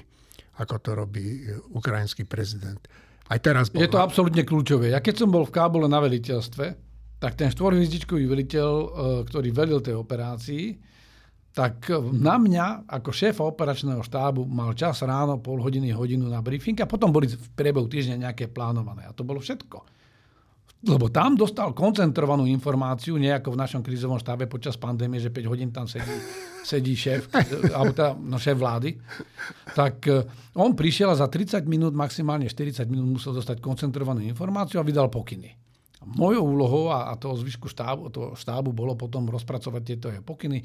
ako 0.56 0.74
to 0.80 0.90
robí 0.96 1.44
ukrajinský 1.72 2.24
prezident. 2.24 2.80
Aj 3.26 3.38
teraz 3.42 3.68
bol... 3.68 3.82
Je 3.82 3.90
to 3.90 4.00
absolútne 4.00 4.46
kľúčové. 4.46 4.94
Ja 4.94 5.02
keď 5.02 5.26
som 5.26 5.28
bol 5.34 5.44
v 5.44 5.54
Kábule 5.54 5.90
na 5.90 5.98
veliteľstve, 5.98 6.66
tak 7.18 7.32
ten 7.34 7.50
štvorhvizdičkový 7.50 8.24
veliteľ, 8.28 8.70
e, 8.70 8.86
ktorý 9.26 9.48
velil 9.50 9.80
tej 9.82 9.96
operácii, 9.98 10.64
tak 11.56 11.88
na 12.12 12.36
mňa 12.36 12.84
ako 12.84 13.10
šéfa 13.16 13.40
operačného 13.40 14.04
štábu 14.04 14.44
mal 14.44 14.76
čas 14.76 15.00
ráno, 15.00 15.40
pol 15.40 15.56
hodiny, 15.64 15.88
hodinu 15.88 16.28
na 16.28 16.44
briefing 16.44 16.76
a 16.84 16.86
potom 16.86 17.08
boli 17.08 17.32
v 17.32 17.48
priebehu 17.56 17.88
týždňa 17.88 18.28
nejaké 18.28 18.52
plánované. 18.52 19.08
A 19.08 19.16
to 19.16 19.24
bolo 19.24 19.40
všetko. 19.40 19.95
Lebo 20.86 21.10
tam 21.10 21.34
dostal 21.34 21.74
koncentrovanú 21.74 22.46
informáciu, 22.46 23.18
nie 23.18 23.34
ako 23.34 23.58
v 23.58 23.60
našom 23.60 23.82
krízovom 23.82 24.22
štábe 24.22 24.46
počas 24.46 24.78
pandémie, 24.78 25.18
že 25.18 25.34
5 25.34 25.50
hodín 25.50 25.74
tam 25.74 25.90
sedí, 25.90 26.14
sedí 26.62 26.94
šéf, 26.94 27.26
alebo 27.74 27.90
tá, 27.90 28.14
no 28.14 28.38
šéf 28.38 28.54
vlády. 28.54 28.94
Tak 29.74 29.94
eh, 30.06 30.22
on 30.54 30.78
prišiel 30.78 31.10
a 31.10 31.18
za 31.18 31.26
30 31.26 31.66
minút, 31.66 31.90
maximálne 31.90 32.46
40 32.46 32.86
minút 32.86 33.18
musel 33.18 33.34
dostať 33.34 33.58
koncentrovanú 33.58 34.22
informáciu 34.22 34.78
a 34.78 34.86
vydal 34.86 35.10
pokyny. 35.10 35.58
Mojou 36.06 36.54
úlohou 36.54 36.94
a, 36.94 37.10
a 37.10 37.18
toho 37.18 37.34
zvyšku 37.34 37.66
štábu, 37.66 38.14
toho 38.14 38.28
štábu 38.38 38.70
bolo 38.70 38.94
potom 38.94 39.26
rozpracovať 39.26 39.82
tieto 39.82 40.06
jeho 40.06 40.22
pokyny. 40.22 40.62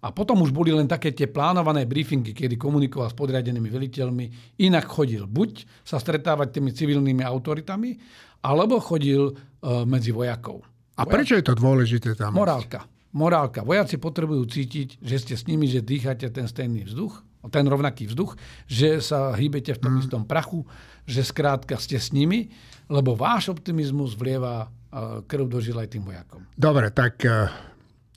A 0.00 0.16
potom 0.16 0.40
už 0.40 0.50
boli 0.50 0.72
len 0.72 0.88
také 0.88 1.12
tie 1.12 1.28
plánované 1.28 1.84
briefingy, 1.84 2.32
kedy 2.32 2.56
komunikoval 2.56 3.12
s 3.12 3.14
podriadenými 3.14 3.68
veliteľmi. 3.68 4.56
Inak 4.64 4.88
chodil 4.88 5.28
buď 5.28 5.84
sa 5.84 6.00
stretávať 6.00 6.56
tými 6.56 6.72
civilnými 6.72 7.20
autoritami, 7.20 8.00
alebo 8.40 8.80
chodil 8.80 9.32
uh, 9.32 9.84
medzi 9.84 10.12
vojakov. 10.12 10.64
A 10.96 11.04
Vojak... 11.04 11.12
prečo 11.12 11.34
je 11.36 11.44
to 11.44 11.54
dôležité 11.56 12.16
tam? 12.16 12.36
Morálka. 12.36 12.84
Morálka. 13.12 13.64
Vojaci 13.64 13.96
potrebujú 13.96 14.44
cítiť, 14.46 15.00
že 15.00 15.16
ste 15.18 15.34
s 15.36 15.44
nimi, 15.48 15.66
že 15.66 15.80
dýchate 15.84 16.28
ten 16.30 16.46
stejný 16.46 16.86
vzduch, 16.88 17.24
ten 17.48 17.64
rovnaký 17.66 18.06
vzduch, 18.06 18.36
že 18.68 19.00
sa 19.00 19.32
hýbete 19.32 19.72
v 19.74 19.80
tom 19.80 19.96
mm. 19.96 20.00
istom 20.04 20.22
prachu, 20.28 20.68
že 21.08 21.24
skrátka 21.24 21.80
ste 21.80 21.96
s 21.96 22.12
nimi, 22.12 22.52
lebo 22.86 23.16
váš 23.16 23.50
optimizmus 23.50 24.14
vlieva 24.14 24.68
uh, 24.68 25.24
krv 25.24 25.48
do 25.48 25.58
žil 25.58 25.80
aj 25.80 25.88
tým 25.96 26.04
vojakom. 26.04 26.44
Dobre, 26.56 26.92
tak 26.92 27.20
uh... 27.24 27.48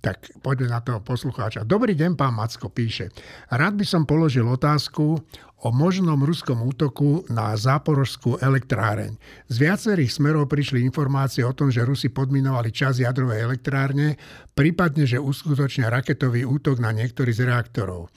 Tak 0.04 0.44
poďme 0.44 0.68
na 0.68 0.84
toho 0.84 1.00
poslucháča. 1.00 1.64
Dobrý 1.64 1.96
deň, 1.96 2.20
pán 2.20 2.36
Macko 2.36 2.68
píše. 2.68 3.08
Rád 3.48 3.80
by 3.80 3.86
som 3.88 4.04
položil 4.04 4.44
otázku 4.44 5.16
o 5.64 5.72
možnom 5.72 6.20
ruskom 6.20 6.60
útoku 6.60 7.24
na 7.32 7.56
záporožskú 7.56 8.36
elektráreň. 8.44 9.16
Z 9.48 9.56
viacerých 9.64 10.12
smerov 10.12 10.52
prišli 10.52 10.84
informácie 10.84 11.48
o 11.48 11.56
tom, 11.56 11.72
že 11.72 11.88
Rusi 11.88 12.12
podminovali 12.12 12.76
čas 12.76 13.00
jadrovej 13.00 13.40
elektrárne, 13.48 14.20
prípadne, 14.52 15.08
že 15.08 15.24
uskutočnia 15.24 15.88
raketový 15.88 16.44
útok 16.44 16.84
na 16.84 16.92
niektorý 16.92 17.32
z 17.32 17.48
reaktorov. 17.48 18.12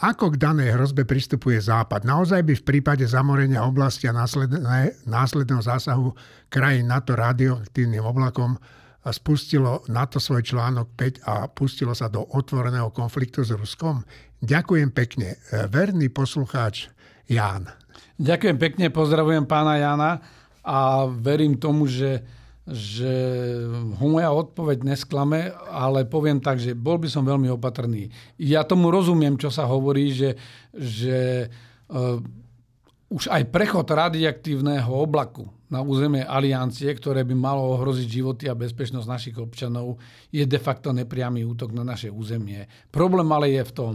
Ako 0.00 0.32
k 0.32 0.40
danej 0.40 0.76
hrozbe 0.76 1.04
pristupuje 1.04 1.60
Západ? 1.60 2.08
Naozaj 2.08 2.40
by 2.40 2.54
v 2.56 2.64
prípade 2.64 3.04
zamorenia 3.04 3.64
oblasti 3.64 4.08
a 4.08 4.16
následného 4.16 5.60
zásahu 5.60 6.16
krajín 6.48 6.88
NATO 6.88 7.12
radioaktívnym 7.12 8.00
oblakom 8.00 8.56
spustilo 9.08 9.84
NATO 9.88 10.20
svoj 10.20 10.44
článok 10.44 10.92
5 10.96 11.24
a 11.24 11.48
pustilo 11.48 11.96
sa 11.96 12.12
do 12.12 12.20
otvoreného 12.20 12.92
konfliktu 12.92 13.44
s 13.44 13.52
Ruskom? 13.52 14.04
Ďakujem 14.40 14.88
pekne. 14.96 15.36
Verný 15.68 16.08
poslucháč 16.08 16.88
Ján. 17.28 17.68
Ďakujem 18.16 18.56
pekne, 18.56 18.86
pozdravujem 18.88 19.44
pána 19.44 19.76
Jana 19.76 20.12
a 20.64 21.04
verím 21.08 21.60
tomu, 21.60 21.84
že, 21.84 22.24
že 22.64 23.12
moja 24.00 24.32
odpoveď 24.32 24.84
nesklame, 24.84 25.52
ale 25.68 26.08
poviem 26.08 26.40
tak, 26.40 26.56
že 26.56 26.72
bol 26.72 26.96
by 26.96 27.08
som 27.12 27.24
veľmi 27.24 27.52
opatrný. 27.52 28.08
Ja 28.40 28.64
tomu 28.64 28.88
rozumiem, 28.88 29.36
čo 29.36 29.52
sa 29.52 29.68
hovorí, 29.68 30.12
že, 30.12 30.40
že 30.72 31.48
uh, 31.92 32.20
už 33.10 33.26
aj 33.26 33.50
prechod 33.50 33.90
radioaktívneho 33.90 34.86
oblaku 34.86 35.50
na 35.66 35.82
územie 35.82 36.22
aliancie, 36.22 36.86
ktoré 36.94 37.26
by 37.26 37.34
malo 37.34 37.74
ohroziť 37.74 38.06
životy 38.06 38.44
a 38.46 38.54
bezpečnosť 38.54 39.06
našich 39.06 39.36
občanov, 39.38 39.98
je 40.30 40.46
de 40.46 40.58
facto 40.62 40.94
nepriamy 40.94 41.42
útok 41.42 41.74
na 41.74 41.82
naše 41.82 42.06
územie. 42.06 42.70
Problém 42.90 43.26
ale 43.34 43.50
je 43.50 43.62
v 43.66 43.72
tom, 43.74 43.94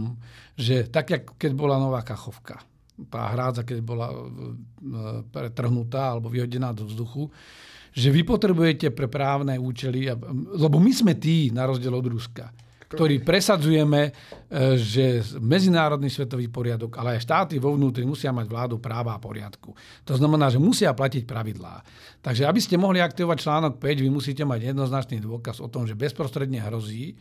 že 0.52 0.88
tak, 0.92 1.06
jak 1.12 1.24
keď 1.40 1.52
bola 1.56 1.80
Nová 1.80 2.04
Kachovka, 2.04 2.60
tá 3.08 3.28
hrádza, 3.32 3.64
keď 3.64 3.78
bola 3.84 4.08
e, 4.08 4.16
pretrhnutá 5.28 6.16
alebo 6.16 6.32
vyhodená 6.32 6.72
do 6.72 6.88
vzduchu, 6.88 7.28
že 7.96 8.12
vy 8.12 8.24
potrebujete 8.24 8.92
pre 8.92 9.08
právne 9.08 9.56
účely, 9.56 10.12
lebo 10.60 10.76
my 10.76 10.92
sme 10.92 11.16
tí, 11.16 11.48
na 11.52 11.64
rozdiel 11.64 11.92
od 11.92 12.04
Ruska, 12.04 12.52
ktorí 12.86 13.26
presadzujeme, 13.26 14.02
e, 14.06 14.10
že 14.78 15.22
medzinárodný 15.42 16.06
svetový 16.06 16.46
poriadok, 16.46 16.94
ale 16.98 17.18
aj 17.18 17.26
štáty 17.26 17.54
vo 17.58 17.74
vnútri 17.74 18.06
musia 18.06 18.30
mať 18.30 18.46
vládu 18.46 18.76
práva 18.78 19.18
a 19.18 19.22
poriadku. 19.22 19.74
To 20.06 20.14
znamená, 20.14 20.46
že 20.50 20.62
musia 20.62 20.94
platiť 20.94 21.26
pravidlá. 21.26 21.82
Takže 22.22 22.46
aby 22.46 22.60
ste 22.62 22.78
mohli 22.78 23.02
aktivovať 23.02 23.38
článok 23.42 23.72
5, 23.82 24.04
vy 24.06 24.10
musíte 24.10 24.46
mať 24.46 24.70
jednoznačný 24.70 25.18
dôkaz 25.18 25.58
o 25.58 25.66
tom, 25.66 25.82
že 25.84 25.98
bezprostredne 25.98 26.62
hrozí 26.62 27.18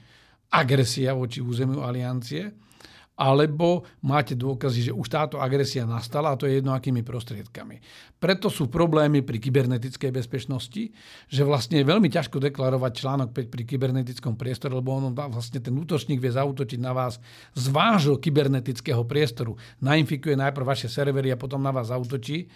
agresia 0.54 1.18
voči 1.18 1.42
územiu 1.42 1.82
aliancie 1.82 2.54
alebo 3.16 3.88
máte 4.04 4.36
dôkazy, 4.36 4.92
že 4.92 4.94
už 4.94 5.08
táto 5.08 5.40
agresia 5.40 5.88
nastala 5.88 6.36
a 6.36 6.40
to 6.40 6.52
je 6.52 6.60
jedno 6.60 6.76
akými 6.76 7.00
prostriedkami. 7.00 7.80
Preto 8.20 8.52
sú 8.52 8.68
problémy 8.68 9.24
pri 9.24 9.40
kybernetickej 9.40 10.12
bezpečnosti, 10.12 10.92
že 11.32 11.42
vlastne 11.48 11.80
je 11.80 11.88
veľmi 11.88 12.12
ťažko 12.12 12.44
deklarovať 12.44 12.92
článok 12.92 13.30
5 13.32 13.48
pri 13.48 13.64
kybernetickom 13.64 14.36
priestore, 14.36 14.76
lebo 14.76 15.00
on 15.00 15.16
vlastne 15.16 15.64
ten 15.64 15.72
útočník 15.72 16.20
vie 16.20 16.36
zautočiť 16.36 16.80
na 16.84 16.92
vás 16.92 17.24
z 17.56 17.66
vášho 17.72 18.20
kybernetického 18.20 19.08
priestoru. 19.08 19.56
Nainfikuje 19.80 20.36
najprv 20.36 20.68
vaše 20.68 20.92
servery 20.92 21.32
a 21.32 21.40
potom 21.40 21.64
na 21.64 21.72
vás 21.72 21.88
zautočí. 21.88 22.52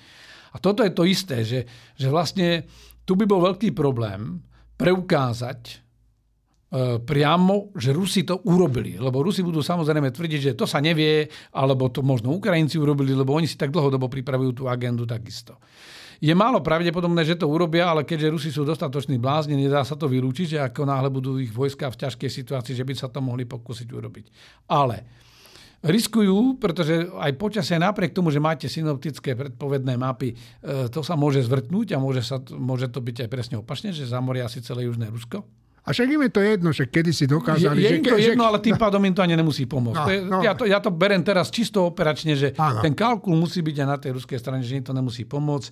A 0.51 0.59
toto 0.59 0.83
je 0.83 0.91
to 0.91 1.07
isté, 1.07 1.47
že, 1.47 1.59
že 1.95 2.07
vlastne 2.11 2.67
tu 3.07 3.15
by 3.15 3.23
bol 3.23 3.39
veľký 3.39 3.71
problém 3.71 4.43
preukázať 4.75 5.88
priamo, 7.01 7.73
že 7.73 7.89
Rusi 7.89 8.21
to 8.21 8.45
urobili. 8.45 9.01
Lebo 9.01 9.25
Rusi 9.25 9.41
budú 9.41 9.65
samozrejme 9.65 10.13
tvrdiť, 10.13 10.53
že 10.53 10.57
to 10.57 10.69
sa 10.69 10.77
nevie, 10.77 11.25
alebo 11.57 11.89
to 11.89 12.05
možno 12.05 12.29
Ukrajinci 12.37 12.77
urobili, 12.77 13.17
lebo 13.17 13.33
oni 13.33 13.49
si 13.49 13.57
tak 13.57 13.73
dlhodobo 13.73 14.05
pripravujú 14.05 14.51
tú 14.53 14.63
agendu 14.69 15.09
takisto. 15.09 15.57
Je 16.19 16.35
málo 16.35 16.59
pravdepodobné, 16.59 17.23
že 17.23 17.39
to 17.39 17.47
urobia, 17.47 17.87
ale 17.89 18.03
keďže 18.03 18.31
Rusi 18.31 18.49
sú 18.51 18.67
dostatoční 18.67 19.17
blázni, 19.17 19.55
nedá 19.55 19.87
sa 19.87 19.95
to 19.95 20.11
vylúčiť, 20.11 20.47
že 20.51 20.59
ako 20.59 20.83
náhle 20.83 21.07
budú 21.07 21.39
ich 21.39 21.49
vojska 21.49 21.87
v 21.87 21.99
ťažkej 22.05 22.29
situácii, 22.29 22.75
že 22.75 22.83
by 22.83 22.93
sa 22.93 23.07
to 23.07 23.23
mohli 23.23 23.47
pokúsiť 23.47 23.87
urobiť. 23.87 24.25
Ale 24.67 25.07
riskujú, 25.79 26.59
pretože 26.59 27.07
aj 27.07 27.39
počasie 27.39 27.79
napriek 27.79 28.11
tomu, 28.11 28.35
že 28.35 28.43
máte 28.43 28.67
synoptické 28.67 29.31
predpovedné 29.31 29.95
mapy, 29.95 30.35
e, 30.35 30.91
to 30.91 30.99
sa 30.99 31.15
môže 31.15 31.39
zvrtnúť 31.47 31.95
a 31.95 32.03
môže, 32.03 32.19
sa, 32.19 32.43
môže 32.51 32.91
to 32.91 32.99
byť 32.99 33.23
aj 33.23 33.29
presne 33.31 33.55
opačne, 33.55 33.95
že 33.95 34.03
zamoria 34.03 34.51
si 34.51 34.59
celé 34.59 34.91
južné 34.91 35.07
Rusko 35.07 35.47
a 35.85 35.95
však 35.95 36.07
im 36.11 36.21
je 36.27 36.31
to 36.31 36.41
jedno, 36.43 36.69
že 36.75 36.83
kedy 36.91 37.11
si 37.15 37.25
dokázali... 37.25 37.79
Je, 37.79 37.87
je 37.87 37.97
im 37.97 38.03
to 38.03 38.19
že, 38.19 38.35
jedno, 38.35 38.43
ale 38.45 38.59
tým 38.59 38.75
pádom 38.75 38.99
im 39.07 39.15
to 39.15 39.23
ani 39.23 39.39
nemusí 39.39 39.63
pomôcť. 39.63 39.95
No, 39.95 40.05
to 40.05 40.11
je, 40.11 40.19
no. 40.21 40.39
ja, 40.43 40.53
to, 40.53 40.63
ja 40.67 40.79
to 40.83 40.91
berem 40.91 41.23
teraz 41.23 41.47
čisto 41.47 41.87
operačne, 41.87 42.35
že 42.35 42.51
ano. 42.59 42.83
ten 42.83 42.91
kalkul 42.91 43.33
musí 43.39 43.63
byť 43.63 43.75
aj 43.79 43.87
na 43.87 43.97
tej 43.97 44.11
ruskej 44.19 44.39
strane, 44.39 44.61
že 44.61 44.75
im 44.75 44.83
to 44.83 44.91
nemusí 44.91 45.23
pomôcť. 45.23 45.71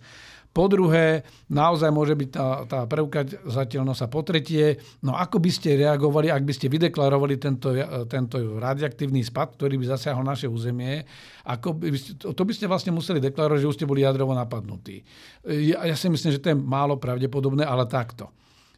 Po 0.56 0.66
druhé, 0.66 1.22
naozaj 1.54 1.94
môže 1.94 2.18
byť 2.18 2.30
tá, 2.34 2.48
tá 2.66 2.80
preukazateľnosť. 2.90 4.02
A 4.02 4.08
po 4.10 4.26
tretie, 4.26 4.82
no 5.06 5.14
ako 5.14 5.38
by 5.38 5.52
ste 5.54 5.78
reagovali, 5.78 6.34
ak 6.34 6.42
by 6.42 6.54
ste 6.56 6.66
vydeklarovali 6.72 7.38
tento, 7.38 7.70
tento 8.10 8.58
radioaktívny 8.58 9.22
spad, 9.22 9.54
ktorý 9.54 9.78
by 9.78 9.86
zasiahol 9.94 10.26
naše 10.26 10.50
územie, 10.50 11.06
ako 11.46 11.78
by 11.78 11.94
ste, 11.94 12.18
to 12.18 12.42
by 12.42 12.54
ste 12.58 12.66
vlastne 12.66 12.90
museli 12.90 13.22
deklarovať, 13.22 13.60
že 13.62 13.70
už 13.70 13.78
ste 13.78 13.86
boli 13.86 14.02
jadrovo 14.02 14.34
napadnutí. 14.34 15.06
Ja, 15.46 15.86
ja 15.86 15.94
si 15.94 16.10
myslím, 16.10 16.34
že 16.34 16.42
to 16.42 16.50
je 16.50 16.58
málo 16.58 16.98
pravdepodobné, 16.98 17.62
ale 17.62 17.86
takto 17.86 18.34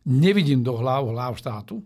nevidím 0.05 0.63
do 0.63 0.77
hlav 0.77 1.09
hlav 1.11 1.33
štátu, 1.35 1.83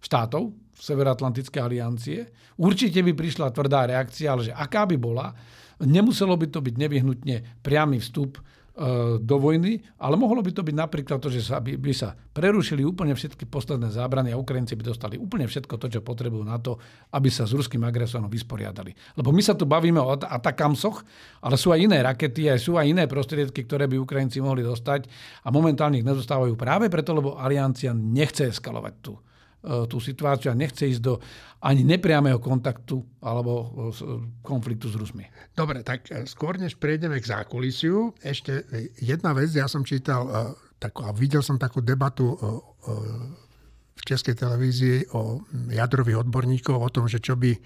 štátov 0.00 0.52
Severoatlantické 0.74 1.62
aliancie. 1.62 2.28
Určite 2.58 2.98
by 2.98 3.14
prišla 3.14 3.54
tvrdá 3.54 3.86
reakcia, 3.86 4.34
ale 4.34 4.50
že 4.50 4.52
aká 4.52 4.84
by 4.90 4.98
bola, 4.98 5.30
nemuselo 5.80 6.34
by 6.34 6.50
to 6.50 6.58
byť 6.58 6.74
nevyhnutne 6.74 7.36
priamy 7.62 8.02
vstup 8.02 8.42
do 9.22 9.36
vojny, 9.38 9.78
ale 10.02 10.18
mohlo 10.18 10.42
by 10.42 10.50
to 10.50 10.66
byť 10.66 10.74
napríklad 10.74 11.22
to, 11.22 11.30
že 11.30 11.46
sa, 11.46 11.62
by, 11.62 11.78
by 11.78 11.94
sa 11.94 12.10
prerušili 12.10 12.82
úplne 12.82 13.14
všetky 13.14 13.46
posledné 13.46 13.94
zábrany 13.94 14.34
a 14.34 14.40
Ukrajinci 14.40 14.74
by 14.74 14.90
dostali 14.90 15.14
úplne 15.14 15.46
všetko 15.46 15.78
to, 15.78 15.86
čo 15.86 16.00
potrebujú 16.02 16.42
na 16.42 16.58
to, 16.58 16.82
aby 17.14 17.30
sa 17.30 17.46
s 17.46 17.54
ruským 17.54 17.86
agresorom 17.86 18.26
vysporiadali. 18.26 18.90
Lebo 19.14 19.30
my 19.30 19.42
sa 19.46 19.54
tu 19.54 19.62
bavíme 19.62 20.02
o 20.02 20.18
atakamsoch, 20.18 21.06
ale 21.46 21.54
sú 21.54 21.70
aj 21.70 21.86
iné 21.86 22.02
rakety, 22.02 22.50
aj 22.50 22.58
sú 22.58 22.74
aj 22.74 22.90
iné 22.90 23.06
prostriedky, 23.06 23.62
ktoré 23.62 23.86
by 23.86 23.94
Ukrajinci 24.02 24.42
mohli 24.42 24.66
dostať 24.66 25.06
a 25.46 25.54
momentálne 25.54 26.02
ich 26.02 26.06
nedostávajú 26.06 26.58
práve 26.58 26.90
preto, 26.90 27.14
lebo 27.14 27.38
aliancia 27.38 27.94
nechce 27.94 28.50
eskalovať 28.50 28.94
tú 28.98 29.14
E, 29.14 29.33
tú 29.88 29.96
situáciu 29.96 30.52
a 30.52 30.58
nechce 30.58 30.84
ísť 30.84 31.02
do 31.02 31.16
ani 31.64 31.80
nepriamého 31.80 32.36
kontaktu 32.36 33.00
alebo 33.24 33.52
e, 33.52 33.66
konfliktu 34.44 34.92
s 34.92 35.00
Rusmi. 35.00 35.24
Dobre, 35.56 35.80
tak 35.80 36.04
skôr 36.28 36.60
než 36.60 36.76
prejdeme 36.76 37.16
k 37.16 37.30
zákulisiu, 37.32 38.12
ešte 38.20 38.68
jedna 39.00 39.32
vec, 39.32 39.48
ja 39.56 39.64
som 39.64 39.80
čítal 39.80 40.54
takú, 40.76 41.08
a 41.08 41.10
videl 41.16 41.40
som 41.40 41.56
takú 41.56 41.80
debatu 41.80 42.36
v 43.94 44.02
Českej 44.04 44.36
televízii 44.36 45.16
o 45.16 45.40
jadrových 45.72 46.28
odborníkov, 46.28 46.76
o 46.76 46.92
tom, 46.92 47.08
že 47.08 47.24
čo 47.24 47.40
by 47.40 47.56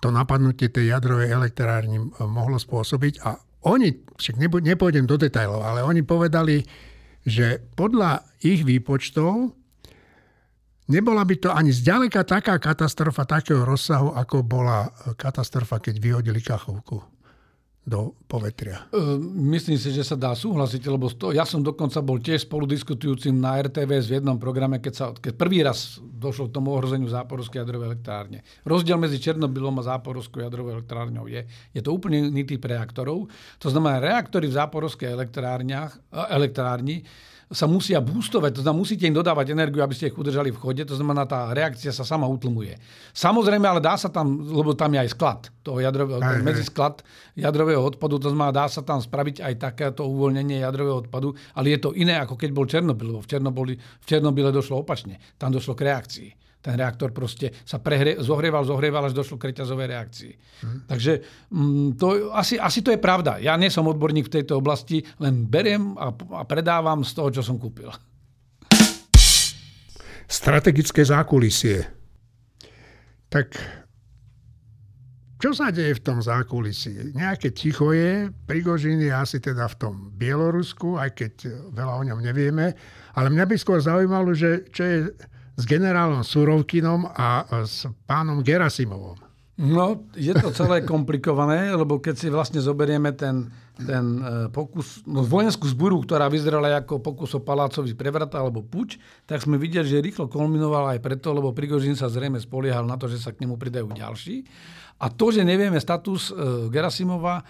to 0.00 0.08
napadnutie 0.12 0.68
tej 0.68 0.92
jadrovej 0.96 1.32
elektrárny 1.32 2.00
mohlo 2.24 2.56
spôsobiť. 2.56 3.14
A 3.24 3.36
oni, 3.68 3.92
však 4.16 4.40
nepôjdem 4.40 5.04
do 5.04 5.20
detajlov, 5.20 5.60
ale 5.60 5.84
oni 5.84 6.00
povedali, 6.00 6.64
že 7.20 7.60
podľa 7.76 8.24
ich 8.40 8.64
výpočtov 8.64 9.59
Nebola 10.90 11.22
by 11.22 11.36
to 11.38 11.54
ani 11.54 11.70
zďaleka 11.70 12.26
taká 12.26 12.58
katastrofa 12.58 13.22
takého 13.22 13.62
rozsahu, 13.62 14.10
ako 14.10 14.42
bola 14.42 14.90
katastrofa, 15.14 15.78
keď 15.78 16.02
vyhodili 16.02 16.42
Kachovku 16.42 16.98
do 17.80 18.12
povetria. 18.28 18.90
Myslím 19.34 19.78
si, 19.80 19.88
že 19.94 20.04
sa 20.04 20.18
dá 20.18 20.36
súhlasiť, 20.36 20.82
lebo 20.90 21.08
to, 21.10 21.32
ja 21.32 21.48
som 21.48 21.64
dokonca 21.64 22.02
bol 22.04 22.20
tiež 22.20 22.44
spoludiskutujúcim 22.44 23.32
na 23.32 23.56
RTVS 23.62 24.10
v 24.10 24.20
jednom 24.20 24.36
programe, 24.36 24.82
keď, 24.82 24.94
sa, 24.94 25.06
keď 25.16 25.32
prvý 25.38 25.64
raz 25.64 25.96
došlo 26.02 26.50
k 26.50 26.54
tomu 26.60 26.76
ohrozeniu 26.76 27.08
záporovskej 27.08 27.62
jadrovej 27.64 27.96
elektrárne. 27.96 28.44
Rozdiel 28.68 29.00
medzi 29.00 29.16
Černobylom 29.22 29.80
a 29.80 29.96
záporovskou 29.96 30.44
jadrovou 30.44 30.76
elektrárňou 30.76 31.26
je, 31.30 31.46
je 31.72 31.80
to 31.80 31.90
úplne 31.94 32.30
iný 32.30 32.44
typ 32.44 32.66
reaktorov. 32.66 33.30
To 33.62 33.68
znamená, 33.72 34.02
reaktory 34.02 34.50
v 34.50 34.58
záporovskej 34.58 35.10
elektrárni 36.12 37.00
sa 37.50 37.66
musia 37.66 37.98
boostovať, 37.98 38.54
to 38.54 38.60
znamená, 38.62 38.78
musíte 38.78 39.10
im 39.10 39.14
dodávať 39.14 39.50
energiu, 39.50 39.82
aby 39.82 39.90
ste 39.90 40.06
ich 40.06 40.14
udržali 40.14 40.54
v 40.54 40.60
chode, 40.62 40.86
to 40.86 40.94
znamená, 40.94 41.26
tá 41.26 41.50
reakcia 41.50 41.90
sa 41.90 42.06
sama 42.06 42.30
utlmuje. 42.30 42.78
Samozrejme, 43.10 43.66
ale 43.66 43.82
dá 43.82 43.98
sa 43.98 44.06
tam, 44.06 44.38
lebo 44.46 44.78
tam 44.78 44.94
je 44.94 45.02
aj 45.02 45.10
sklad, 45.10 45.40
toho 45.66 45.82
jadrového, 45.82 46.22
aj, 46.22 46.46
medzi 46.46 46.62
sklad 46.62 47.02
jadrového 47.34 47.82
odpadu, 47.82 48.22
to 48.22 48.30
znamená, 48.30 48.54
dá 48.54 48.70
sa 48.70 48.86
tam 48.86 49.02
spraviť 49.02 49.42
aj 49.42 49.54
takéto 49.58 50.06
uvoľnenie 50.06 50.62
jadrového 50.62 51.02
odpadu, 51.02 51.34
ale 51.58 51.74
je 51.74 51.78
to 51.82 51.90
iné, 51.98 52.22
ako 52.22 52.38
keď 52.38 52.50
bol 52.54 52.70
Černobyl, 52.70 53.18
lebo 53.18 53.20
v 53.26 53.28
v 53.82 54.04
Černobyle 54.06 54.54
došlo 54.54 54.86
opačne, 54.86 55.18
tam 55.34 55.50
došlo 55.50 55.74
k 55.74 55.90
reakcii 55.90 56.30
ten 56.60 56.76
reaktor 56.76 57.10
proste 57.10 57.56
sa 57.64 57.80
prehre, 57.80 58.20
zohrieval, 58.20 58.68
zohrieval, 58.68 59.08
až 59.08 59.16
došlo 59.16 59.40
k 59.40 59.52
reťazovej 59.52 59.86
reakcii. 59.88 60.32
Hmm. 60.60 60.80
Takže 60.84 61.12
mm, 61.48 61.88
to, 61.96 62.30
asi, 62.36 62.60
asi 62.60 62.84
to 62.84 62.92
je 62.92 63.00
pravda. 63.00 63.40
Ja 63.40 63.56
nie 63.56 63.72
som 63.72 63.88
odborník 63.88 64.28
v 64.28 64.34
tejto 64.40 64.60
oblasti, 64.60 65.00
len 65.24 65.48
beriem 65.48 65.96
a, 65.96 66.12
a 66.12 66.42
predávam 66.44 67.00
z 67.00 67.12
toho, 67.16 67.28
čo 67.32 67.42
som 67.42 67.56
kúpil. 67.56 67.88
Strategické 70.30 71.02
zákulisie. 71.02 71.88
Tak 73.32 73.56
čo 75.40 75.56
sa 75.56 75.72
deje 75.72 75.96
v 75.96 76.04
tom 76.04 76.20
zákulisí? 76.20 77.16
Nejaké 77.16 77.56
ticho 77.56 77.96
je, 77.96 78.28
Prigožin 78.44 79.00
je 79.00 79.08
asi 79.08 79.40
teda 79.40 79.64
v 79.72 79.78
tom 79.80 79.94
Bielorusku, 80.12 81.00
aj 81.00 81.16
keď 81.16 81.32
veľa 81.72 81.94
o 81.96 82.02
ňom 82.04 82.20
nevieme, 82.20 82.76
ale 83.16 83.32
mňa 83.32 83.48
by 83.48 83.56
skôr 83.56 83.80
zaujímalo, 83.80 84.36
že 84.36 84.68
čo 84.68 84.82
je 84.84 84.98
s 85.60 85.68
generálom 85.68 86.24
Surovkinom 86.24 87.12
a 87.12 87.44
s 87.68 87.84
pánom 88.08 88.40
Gerasimovom. 88.40 89.20
No, 89.60 90.08
je 90.16 90.32
to 90.32 90.48
celé 90.56 90.80
komplikované, 90.88 91.68
lebo 91.76 92.00
keď 92.00 92.14
si 92.16 92.32
vlastne 92.32 92.64
zoberieme 92.64 93.12
ten, 93.12 93.52
ten 93.76 94.04
e, 94.16 94.48
pokus, 94.48 95.04
no 95.04 95.20
vojenskú 95.20 95.68
zburu, 95.68 96.00
ktorá 96.00 96.32
vyzerala 96.32 96.80
ako 96.80 97.04
pokus 97.04 97.36
o 97.36 97.44
palácový 97.44 97.92
prevrat 97.92 98.32
alebo 98.32 98.64
puč, 98.64 98.96
tak 99.28 99.44
sme 99.44 99.60
videli, 99.60 99.84
že 99.84 100.00
rýchlo 100.00 100.32
kulminoval 100.32 100.96
aj 100.96 101.04
preto, 101.04 101.36
lebo 101.36 101.52
Prigožin 101.52 101.92
sa 101.92 102.08
zrejme 102.08 102.40
spoliehal 102.40 102.88
na 102.88 102.96
to, 102.96 103.04
že 103.04 103.20
sa 103.20 103.36
k 103.36 103.44
nemu 103.44 103.60
pridajú 103.60 103.92
ďalší. 103.92 104.48
A 104.96 105.12
to, 105.12 105.28
že 105.28 105.44
nevieme 105.44 105.76
status 105.76 106.32
e, 106.32 106.72
Gerasimova, 106.72 107.44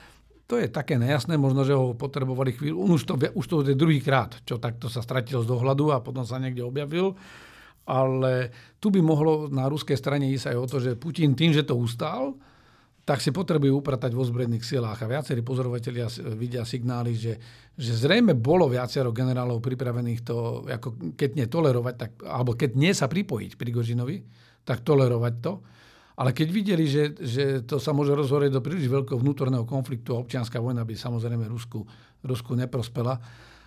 to 0.51 0.59
je 0.59 0.67
také 0.67 0.99
nejasné, 0.99 1.39
možno, 1.39 1.63
že 1.63 1.79
ho 1.79 1.95
potrebovali 1.95 2.59
chvíľu. 2.59 2.91
Už 2.91 3.07
to, 3.07 3.15
už 3.15 3.47
to 3.47 3.63
je 3.63 3.79
druhý 3.79 4.03
krát, 4.03 4.35
čo 4.43 4.59
takto 4.59 4.91
sa 4.91 4.99
stratilo 4.99 5.47
z 5.47 5.51
dohľadu 5.55 5.95
a 5.95 6.03
potom 6.03 6.27
sa 6.27 6.43
niekde 6.43 6.67
objavil 6.67 7.15
ale 7.91 8.55
tu 8.79 8.95
by 8.95 9.03
mohlo 9.03 9.51
na 9.51 9.67
ruskej 9.67 9.99
strane 9.99 10.31
ísť 10.31 10.55
aj 10.55 10.57
o 10.57 10.67
to, 10.71 10.77
že 10.79 10.95
Putin 10.95 11.35
tým, 11.35 11.51
že 11.51 11.67
to 11.67 11.75
ustál, 11.75 12.39
tak 13.03 13.19
si 13.19 13.35
potrebujú 13.35 13.83
upratať 13.83 14.15
vo 14.15 14.23
zbrojných 14.23 14.63
silách. 14.63 15.03
A 15.03 15.11
viacerí 15.11 15.43
pozorovatelia 15.43 16.07
vidia 16.39 16.63
signály, 16.63 17.19
že, 17.19 17.35
že 17.75 17.99
zrejme 17.99 18.39
bolo 18.39 18.71
viacero 18.71 19.11
generálov 19.11 19.59
pripravených 19.59 20.21
to, 20.23 20.63
ako 20.71 21.19
keď 21.19 21.31
nie 21.35 21.47
tolerovať, 21.51 21.95
tak, 21.99 22.11
alebo 22.23 22.55
keď 22.55 22.71
nie 22.79 22.95
sa 22.95 23.11
pripojiť 23.11 23.59
Prigožinovi, 23.59 24.23
tak 24.63 24.87
tolerovať 24.87 25.35
to. 25.43 25.53
Ale 26.21 26.31
keď 26.31 26.49
videli, 26.53 26.85
že, 26.87 27.17
že 27.19 27.67
to 27.67 27.83
sa 27.83 27.91
môže 27.91 28.15
rozhorieť 28.15 28.55
do 28.55 28.63
príliš 28.63 28.87
veľkého 28.87 29.19
vnútorného 29.19 29.67
konfliktu 29.67 30.15
a 30.15 30.23
občianská 30.23 30.63
vojna 30.63 30.87
by 30.87 30.95
samozrejme 30.95 31.51
Rusku, 31.51 31.83
Rusku 32.23 32.53
neprospela, 32.55 33.19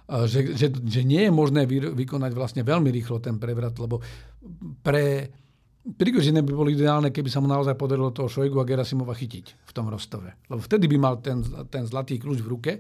že, 0.04 0.54
že, 0.56 0.68
že 0.70 1.02
nie 1.08 1.28
je 1.28 1.32
možné 1.32 1.64
vy, 1.64 1.94
vykonať 1.96 2.32
vlastne 2.36 2.62
veľmi 2.62 2.92
rýchlo 2.92 3.24
ten 3.24 3.40
prevrat, 3.40 3.76
lebo 3.80 4.04
pre 4.84 5.32
Prigožine 5.84 6.40
by 6.40 6.52
bolo 6.56 6.72
ideálne, 6.72 7.12
keby 7.12 7.28
sa 7.28 7.44
mu 7.44 7.52
naozaj 7.52 7.76
podarilo 7.76 8.16
toho 8.16 8.32
Šojgu 8.32 8.56
a 8.56 8.64
Gerasimova 8.64 9.12
chytiť 9.12 9.68
v 9.68 9.72
tom 9.76 9.92
Rostove. 9.92 10.32
Lebo 10.48 10.64
vtedy 10.64 10.88
by 10.88 10.96
mal 10.96 11.20
ten, 11.20 11.44
ten 11.68 11.84
zlatý 11.84 12.16
kľúč 12.16 12.40
v 12.40 12.52
ruke, 12.56 12.72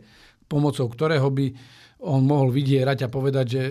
pomocou 0.47 0.88
ktorého 0.88 1.27
by 1.27 1.51
on 2.03 2.23
mohol 2.23 2.47
vydierať 2.47 3.03
a 3.03 3.12
povedať, 3.12 3.45
že 3.47 3.62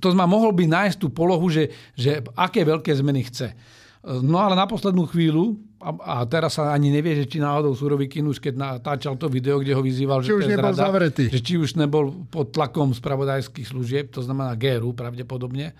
to 0.00 0.12
znamená, 0.12 0.32
mohol 0.32 0.56
by 0.56 0.64
nájsť 0.64 0.96
tú 0.96 1.12
polohu, 1.12 1.44
že, 1.52 1.68
že 1.92 2.24
aké 2.36 2.64
veľké 2.64 2.92
zmeny 2.96 3.28
chce. 3.28 3.52
No 4.00 4.40
ale 4.40 4.56
na 4.56 4.64
poslednú 4.64 5.04
chvíľu, 5.12 5.60
a, 5.76 5.92
a 5.92 6.14
teraz 6.24 6.56
sa 6.56 6.72
ani 6.72 6.88
nevie, 6.88 7.12
že 7.20 7.28
či 7.28 7.36
náhodou 7.36 7.76
Surovikin 7.76 8.24
už 8.24 8.40
keď 8.40 8.54
natáčal 8.56 9.20
to 9.20 9.28
video, 9.28 9.60
kde 9.60 9.76
ho 9.76 9.82
vyzýval, 9.84 10.24
či 10.24 10.32
že, 10.32 10.40
už 10.40 10.48
nebol 10.48 10.72
zrada, 10.72 10.88
zavretý. 10.88 11.24
že 11.28 11.40
či 11.44 11.60
už 11.60 11.76
nebol 11.76 12.24
pod 12.32 12.52
tlakom 12.52 12.96
spravodajských 12.96 13.68
služieb, 13.68 14.08
to 14.08 14.24
znamená 14.24 14.56
GRU 14.56 14.96
pravdepodobne, 14.96 15.72
e, 15.72 15.74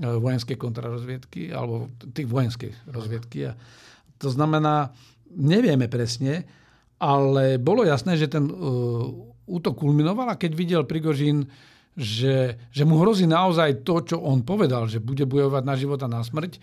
vojenskej 0.00 0.56
kontrarozviedky, 0.56 1.52
alebo 1.52 1.92
tých 2.16 2.28
vojenskej 2.28 2.72
rozviedky. 2.88 3.52
A 3.52 3.56
to 4.16 4.32
znamená, 4.32 4.96
nevieme 5.36 5.84
presne, 5.88 6.48
ale 7.00 7.56
bolo 7.56 7.84
jasné, 7.84 8.20
že 8.20 8.28
ten 8.28 8.44
uh, 8.44 9.08
útok 9.48 9.80
kulminoval 9.80 10.28
a 10.28 10.36
keď 10.36 10.52
videl 10.52 10.82
Prigožín, 10.84 11.48
že, 11.96 12.60
že 12.68 12.84
mu 12.84 13.00
hrozí 13.00 13.24
naozaj 13.24 13.80
to, 13.88 14.04
čo 14.04 14.16
on 14.20 14.44
povedal, 14.44 14.84
že 14.84 15.00
bude 15.00 15.24
bojovať 15.24 15.62
na 15.64 15.74
život 15.80 16.00
a 16.04 16.12
na 16.12 16.20
smrť, 16.20 16.60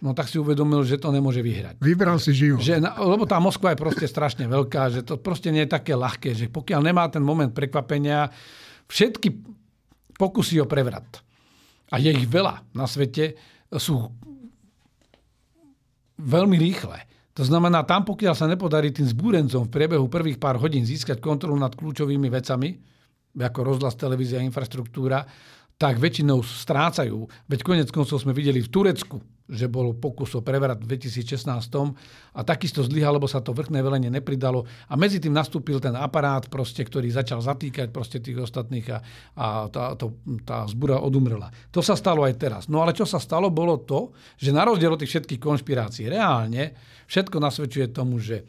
no 0.00 0.16
tak 0.16 0.32
si 0.32 0.40
uvedomil, 0.40 0.80
že 0.82 0.96
to 0.96 1.12
nemôže 1.12 1.44
vyhrať. 1.44 1.80
Vybral 1.80 2.16
si 2.16 2.32
život. 2.32 2.64
Že, 2.64 2.80
lebo 2.80 3.28
tá 3.28 3.36
Moskva 3.36 3.76
je 3.76 3.82
proste 3.84 4.06
strašne 4.08 4.48
veľká, 4.48 4.88
že 4.92 5.00
to 5.04 5.20
proste 5.20 5.52
nie 5.52 5.68
je 5.68 5.72
také 5.76 5.92
ľahké, 5.92 6.32
že 6.32 6.48
pokiaľ 6.48 6.80
nemá 6.80 7.06
ten 7.12 7.20
moment 7.20 7.52
prekvapenia, 7.52 8.32
všetky 8.88 9.28
pokusy 10.16 10.60
o 10.60 10.66
prevrat, 10.66 11.20
a 11.90 11.98
je 11.98 12.10
ich 12.14 12.26
veľa 12.30 12.70
na 12.70 12.86
svete, 12.86 13.34
sú 13.74 14.10
veľmi 16.22 16.56
rýchle. 16.58 16.98
To 17.34 17.42
znamená, 17.46 17.82
tam 17.86 18.06
pokiaľ 18.06 18.34
sa 18.34 18.46
nepodarí 18.46 18.94
tým 18.94 19.06
zbúrencom 19.06 19.66
v 19.66 19.72
priebehu 19.72 20.06
prvých 20.06 20.38
pár 20.38 20.58
hodín 20.58 20.86
získať 20.86 21.18
kontrolu 21.18 21.58
nad 21.58 21.74
kľúčovými 21.74 22.28
vecami, 22.30 22.78
ako 23.38 23.60
rozhlas, 23.62 23.94
televízia, 23.94 24.42
infraštruktúra, 24.42 25.22
tak 25.80 25.96
väčšinou 25.96 26.44
strácajú. 26.44 27.24
Veď 27.48 27.60
konec 27.64 27.88
koncov 27.88 28.20
sme 28.20 28.36
videli 28.36 28.60
v 28.60 28.68
Turecku, 28.68 29.16
že 29.50 29.66
bol 29.66 29.92
pokus 29.98 30.38
o 30.38 30.40
prevrat 30.40 30.78
v 30.78 30.96
2016 30.96 31.50
a 32.34 32.40
takisto 32.46 32.86
zlyhal, 32.86 33.18
lebo 33.18 33.26
sa 33.26 33.42
to 33.42 33.50
vrchné 33.50 33.82
velenie 33.82 34.08
nepridalo 34.08 34.64
a 34.86 34.94
medzi 34.94 35.18
tým 35.18 35.34
nastúpil 35.34 35.82
ten 35.82 35.92
aparát, 35.98 36.46
proste, 36.46 36.86
ktorý 36.86 37.10
začal 37.10 37.42
zatýkať 37.42 37.90
proste 37.90 38.22
tých 38.22 38.38
ostatných 38.46 38.86
a, 38.94 38.98
a 39.34 39.46
tá, 39.66 39.98
to, 39.98 40.22
tá 40.46 40.64
zbura 40.70 41.02
odumrela. 41.02 41.50
To 41.74 41.82
sa 41.82 41.98
stalo 41.98 42.22
aj 42.22 42.34
teraz. 42.38 42.62
No 42.70 42.80
ale 42.80 42.94
čo 42.94 43.04
sa 43.04 43.18
stalo, 43.18 43.50
bolo 43.50 43.82
to, 43.82 44.14
že 44.38 44.54
na 44.54 44.62
rozdiel 44.62 44.94
od 44.94 45.02
tých 45.02 45.18
všetkých 45.18 45.42
konšpirácií, 45.42 46.06
reálne 46.06 46.72
všetko 47.10 47.36
nasvedčuje 47.42 47.90
tomu, 47.90 48.22
že 48.22 48.46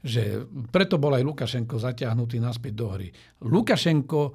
že 0.00 0.48
preto 0.72 0.96
bol 0.96 1.12
aj 1.12 1.20
Lukašenko 1.20 1.76
zatiahnutý 1.76 2.40
naspäť 2.40 2.72
do 2.72 2.88
hry. 2.88 3.12
Lukašenko 3.44 4.32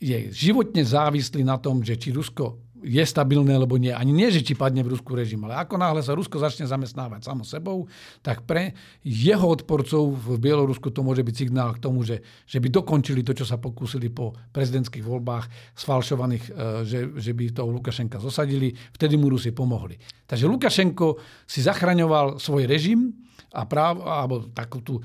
je 0.00 0.32
životne 0.32 0.84
závislý 0.84 1.44
na 1.44 1.60
tom, 1.60 1.80
že 1.80 2.00
či 2.00 2.12
Rusko 2.12 2.65
je 2.84 3.04
stabilné 3.06 3.56
alebo 3.56 3.80
nie. 3.80 3.94
Ani 3.94 4.12
nie, 4.12 4.28
že 4.28 4.44
či 4.44 4.52
padne 4.52 4.84
v 4.84 4.92
Rusku 4.92 5.16
režim, 5.16 5.40
ale 5.48 5.56
ako 5.64 5.80
náhle 5.80 6.00
sa 6.04 6.12
Rusko 6.12 6.36
začne 6.36 6.68
zamestnávať 6.68 7.24
samo 7.24 7.42
sebou, 7.46 7.88
tak 8.20 8.44
pre 8.44 8.76
jeho 9.00 9.46
odporcov 9.48 10.12
v 10.12 10.36
Bielorusku 10.36 10.92
to 10.92 11.00
môže 11.00 11.24
byť 11.24 11.34
signál 11.34 11.72
k 11.72 11.82
tomu, 11.82 12.04
že, 12.04 12.20
že 12.44 12.60
by 12.60 12.68
dokončili 12.68 13.24
to, 13.24 13.32
čo 13.32 13.48
sa 13.48 13.56
pokúsili 13.56 14.12
po 14.12 14.36
prezidentských 14.52 15.04
voľbách 15.04 15.76
sfalšovaných, 15.78 16.44
e, 16.48 16.52
že, 16.84 16.98
že 17.16 17.32
by 17.32 17.54
toho 17.56 17.70
Lukašenka 17.72 18.20
zosadili. 18.20 18.72
Vtedy 18.92 19.16
mu 19.16 19.32
Rusi 19.32 19.56
pomohli. 19.56 19.96
Takže 20.26 20.44
Lukašenko 20.44 21.16
si 21.48 21.64
zachraňoval 21.64 22.36
svoj 22.36 22.68
režim 22.68 23.14
a 23.56 23.64
práv, 23.64 24.04
alebo 24.04 24.52
takú 24.52 24.84
tú 24.84 25.00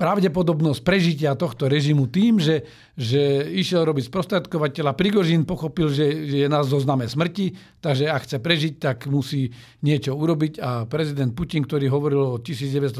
pravdepodobnosť 0.00 0.80
prežitia 0.80 1.36
tohto 1.36 1.68
režimu 1.68 2.08
tým, 2.08 2.40
že, 2.40 2.64
že 2.96 3.44
išiel 3.52 3.84
robiť 3.84 4.08
sprostredkovateľa. 4.08 4.96
Prigožín 4.96 5.44
pochopil, 5.44 5.92
že 5.92 6.08
je 6.24 6.48
na 6.48 6.64
zozname 6.64 7.04
smrti, 7.04 7.52
takže 7.84 8.08
ak 8.08 8.24
chce 8.24 8.40
prežiť, 8.40 8.74
tak 8.80 9.12
musí 9.12 9.52
niečo 9.84 10.16
urobiť 10.16 10.56
a 10.56 10.88
prezident 10.88 11.36
Putin, 11.36 11.68
ktorý 11.68 11.92
hovoril 11.92 12.40
o 12.40 12.40
1917, 12.40 12.96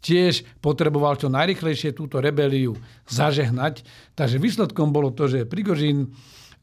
tiež 0.00 0.48
potreboval 0.64 1.20
čo 1.20 1.28
najrychlejšie 1.28 1.92
túto 1.92 2.24
rebeliu 2.24 2.72
zažehnať. 3.12 3.84
Takže 4.16 4.40
výsledkom 4.40 4.96
bolo 4.96 5.12
to, 5.12 5.28
že 5.28 5.44
Prigožín 5.44 6.08
uh, 6.08 6.08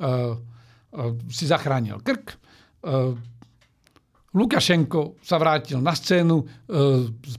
uh, 0.02 1.14
si 1.30 1.46
zachránil 1.46 2.02
krk, 2.02 2.34
uh, 2.34 3.14
Lukašenko 4.30 5.18
sa 5.26 5.42
vrátil 5.42 5.82
na 5.82 5.98
scénu, 5.98 6.46
e, 6.46 6.46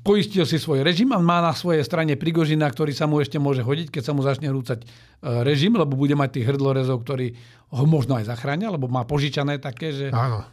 poistil 0.03 0.42
si 0.42 0.59
svoj 0.59 0.83
režim 0.83 1.07
a 1.14 1.22
má 1.22 1.38
na 1.38 1.55
svojej 1.55 1.87
strane 1.87 2.18
Prigožina, 2.18 2.66
ktorý 2.66 2.90
sa 2.90 3.07
mu 3.07 3.22
ešte 3.22 3.38
môže 3.38 3.62
hodiť, 3.62 3.94
keď 3.94 4.03
sa 4.03 4.12
mu 4.12 4.26
začne 4.26 4.50
rúcať 4.50 4.83
e, 4.83 4.87
režim, 5.46 5.70
lebo 5.79 5.94
bude 5.94 6.18
mať 6.18 6.42
tých 6.42 6.48
hrdlorezov, 6.50 7.07
ktorí 7.07 7.38
ho 7.70 7.85
možno 7.87 8.18
aj 8.18 8.26
zachránia, 8.26 8.74
lebo 8.74 8.90
má 8.90 9.07
požičané 9.07 9.62
také, 9.62 9.94
že 9.94 10.07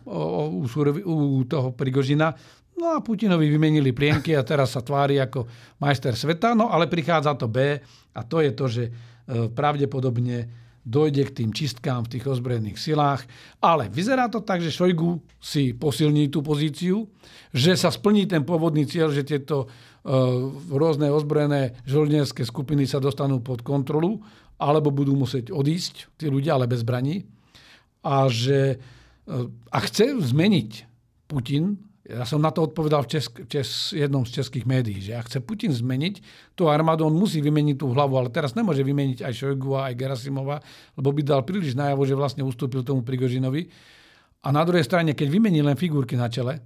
o, 0.05 0.13
o, 0.13 0.61
u, 0.61 0.65
u 1.09 1.41
toho 1.49 1.73
Prigožina. 1.73 2.37
No 2.77 2.93
a 2.93 3.01
Putinovi 3.01 3.49
vymenili 3.49 3.89
plienky 3.89 4.37
a 4.37 4.45
teraz 4.45 4.77
sa 4.77 4.85
tvári 4.85 5.17
ako 5.17 5.49
majster 5.81 6.13
sveta, 6.13 6.53
no 6.53 6.69
ale 6.69 6.85
prichádza 6.85 7.33
to 7.33 7.49
B 7.49 7.81
a 8.13 8.21
to 8.21 8.45
je 8.45 8.51
to, 8.53 8.65
že 8.69 8.83
e, 8.85 8.91
pravdepodobne 9.49 10.66
dojde 10.87 11.27
k 11.27 11.35
tým 11.43 11.51
čistkám 11.51 12.07
v 12.07 12.15
tých 12.15 12.25
ozbrojených 12.31 12.79
silách. 12.79 13.27
Ale 13.59 13.91
vyzerá 13.91 14.31
to 14.31 14.39
tak, 14.39 14.63
že 14.63 14.71
Šojgu 14.71 15.19
si 15.35 15.75
posilní 15.75 16.31
tú 16.31 16.39
pozíciu, 16.39 17.11
že 17.51 17.75
sa 17.75 17.91
splní 17.91 18.23
ten 18.23 18.47
pôvodný 18.47 18.87
cieľ, 18.87 19.11
že 19.11 19.27
tieto 19.27 19.67
uh, 19.67 19.69
rôzne 20.71 21.11
ozbrojené 21.11 21.75
žoldnerské 21.83 22.47
skupiny 22.47 22.87
sa 22.87 23.03
dostanú 23.03 23.43
pod 23.43 23.67
kontrolu, 23.67 24.23
alebo 24.55 24.89
budú 24.89 25.13
musieť 25.19 25.51
odísť, 25.51 26.15
tí 26.15 26.31
ľudia, 26.31 26.55
ale 26.55 26.71
bez 26.71 26.87
zbraní. 26.87 27.27
A 28.07 28.31
že 28.31 28.79
uh, 28.79 29.51
a 29.75 29.77
chce 29.83 30.15
zmeniť 30.15 30.87
Putin 31.27 31.86
ja 32.07 32.23
som 32.23 32.39
na 32.39 32.55
to 32.55 32.63
odpovedal 32.63 33.03
v 33.03 33.19
česk, 33.19 33.43
čes, 33.51 33.91
jednom 33.91 34.23
z 34.23 34.39
českých 34.39 34.63
médií, 34.63 35.03
že 35.03 35.19
ak 35.19 35.27
chce 35.27 35.43
Putin 35.43 35.75
zmeniť 35.75 36.23
tú 36.55 36.71
armádu, 36.71 37.03
on 37.03 37.11
musí 37.11 37.43
vymeniť 37.43 37.75
tú 37.83 37.91
hlavu, 37.91 38.15
ale 38.15 38.31
teraz 38.31 38.55
nemôže 38.55 38.79
vymeniť 38.79 39.27
aj 39.27 39.33
Šojgua, 39.35 39.91
aj 39.91 39.99
Gerasimova, 39.99 40.63
lebo 40.95 41.11
by 41.11 41.21
dal 41.27 41.43
príliš 41.43 41.75
najavo, 41.75 42.07
že 42.07 42.15
vlastne 42.15 42.47
ustúpil 42.47 42.87
tomu 42.87 43.03
Prigožinovi. 43.03 43.67
A 44.39 44.55
na 44.55 44.63
druhej 44.63 44.87
strane, 44.87 45.11
keď 45.11 45.27
vymení 45.27 45.59
len 45.59 45.75
figurky 45.75 46.15
na 46.15 46.31
čele, 46.31 46.63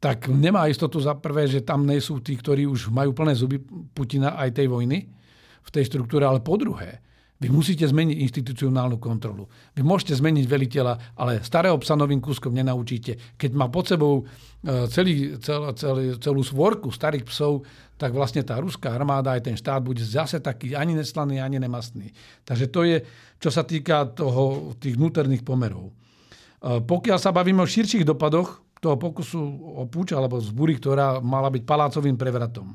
tak 0.00 0.32
nemá 0.32 0.64
istotu 0.72 1.04
za 1.04 1.12
prvé, 1.20 1.44
že 1.44 1.60
tam 1.60 1.84
nie 1.84 2.00
sú 2.00 2.24
tí, 2.24 2.36
ktorí 2.36 2.64
už 2.64 2.88
majú 2.88 3.12
plné 3.12 3.36
zuby 3.36 3.60
Putina 3.92 4.40
aj 4.40 4.56
tej 4.56 4.72
vojny 4.72 5.04
v 5.66 5.68
tej 5.68 5.84
štruktúre, 5.92 6.24
ale 6.24 6.40
po 6.40 6.56
druhé, 6.56 7.04
Vy 7.36 7.52
musíte 7.52 7.84
zmeniť 7.84 8.16
inštitucionálnu 8.16 8.96
kontrolu. 8.96 9.44
Vy 9.76 9.84
môžete 9.84 10.16
zmeniť 10.16 10.44
veliteľa, 10.48 11.20
ale 11.20 11.44
starého 11.44 11.76
psa 11.76 11.92
novým 11.92 12.16
kúskom 12.16 12.48
nenaučíte. 12.56 13.36
Keď 13.36 13.50
má 13.52 13.68
pod 13.68 13.92
sebou 13.92 14.24
e, 14.24 14.88
celý, 14.88 15.36
cel, 15.44 15.68
cel, 15.76 16.16
celú 16.16 16.40
svorku 16.40 16.88
starých 16.88 17.28
psov, 17.28 17.68
tak 18.00 18.16
vlastne 18.16 18.40
tá 18.40 18.56
ruská 18.56 18.96
armáda 18.96 19.36
aj 19.36 19.52
ten 19.52 19.56
štát 19.56 19.84
bude 19.84 20.00
zase 20.00 20.40
taký 20.40 20.72
ani 20.72 20.96
neslaný, 20.96 21.44
ani 21.44 21.60
nemastný. 21.60 22.08
Takže 22.48 22.66
to 22.72 22.88
je, 22.88 23.04
čo 23.36 23.52
sa 23.52 23.68
týka 23.68 24.16
toho, 24.16 24.72
tých 24.80 24.96
vnútorných 24.96 25.44
pomerov. 25.44 25.92
E, 25.92 26.80
pokiaľ 26.80 27.18
sa 27.20 27.36
bavíme 27.36 27.60
o 27.60 27.68
širších 27.68 28.08
dopadoch 28.08 28.80
toho 28.80 28.96
pokusu 28.96 29.40
o 29.76 29.84
púč 29.84 30.16
alebo 30.16 30.40
zbúry, 30.40 30.80
ktorá 30.80 31.20
mala 31.20 31.52
byť 31.52 31.62
palácovým 31.68 32.16
prevratom. 32.16 32.72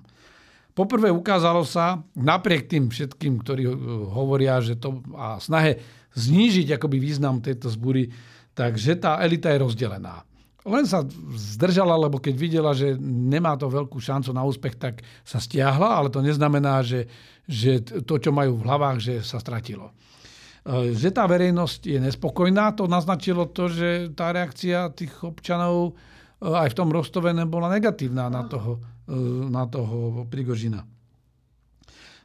Poprvé 0.72 1.11
ukázalo 1.11 1.67
sa, 1.67 1.99
napriek 2.15 2.72
tým 2.72 2.88
všetkým, 2.88 3.43
ktorí 3.43 3.63
eh, 3.67 3.76
hovoria, 4.11 4.63
že 4.63 4.80
to 4.80 5.03
a 5.15 5.36
snahe 5.38 5.80
znížiť 6.15 6.76
akoby 6.76 6.97
význam 6.99 7.39
tejto 7.39 7.72
zbury, 7.72 8.11
takže 8.55 8.99
tá 8.99 9.19
elita 9.24 9.51
je 9.51 9.63
rozdelená. 9.63 10.24
Len 10.61 10.86
sa 10.86 11.01
zdržala, 11.34 11.97
lebo 11.97 12.22
keď 12.22 12.36
videla, 12.38 12.72
že 12.78 12.93
nemá 13.01 13.57
to 13.57 13.65
veľkú 13.65 13.97
šancu 13.97 14.30
na 14.30 14.45
úspech, 14.45 14.78
tak 14.78 15.01
sa 15.26 15.41
stiahla, 15.41 15.97
ale 15.97 16.13
to 16.13 16.22
neznamená, 16.22 16.86
že, 16.86 17.09
že 17.49 17.82
to, 17.82 18.22
čo 18.22 18.30
majú 18.30 18.61
v 18.61 18.65
hlavách, 18.69 18.97
že 19.01 19.13
sa 19.26 19.41
stratilo. 19.41 19.91
Eh, 20.63 20.95
že 20.95 21.11
tá 21.11 21.28
verejnosť 21.28 21.82
je 21.84 21.99
nespokojná, 21.99 22.72
to 22.80 22.88
naznačilo 22.88 23.43
to, 23.51 23.67
že 23.67 24.15
tá 24.15 24.32
reakcia 24.32 24.95
tých 24.95 25.11
občanov 25.19 25.99
eh, 26.39 26.47
aj 26.47 26.72
v 26.72 26.78
tom 26.80 26.89
Rostove 26.95 27.36
nebola 27.36 27.67
negatívna 27.67 28.32
na 28.32 28.47
toho 28.47 28.80
E, 28.80 28.91
na 29.49 29.66
toho 29.66 30.28
Prigožina. 30.30 30.86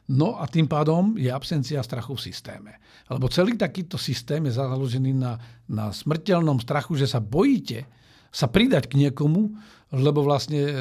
No 0.07 0.39
a 0.39 0.47
tým 0.47 0.71
pádom 0.71 1.19
je 1.19 1.27
absencia 1.27 1.83
strachu 1.83 2.15
v 2.15 2.25
systéme. 2.31 2.71
Lebo 3.11 3.27
celý 3.27 3.59
takýto 3.59 3.99
systém 3.99 4.39
je 4.47 4.55
založený 4.55 5.11
na, 5.11 5.35
na 5.67 5.91
smrteľnom 5.91 6.63
strachu, 6.63 6.95
že 6.95 7.11
sa 7.11 7.19
bojíte 7.19 7.83
sa 8.31 8.45
pridať 8.45 8.91
k 8.91 9.07
niekomu, 9.07 9.55
lebo 9.89 10.21
vlastne 10.21 10.61
e, 10.61 10.73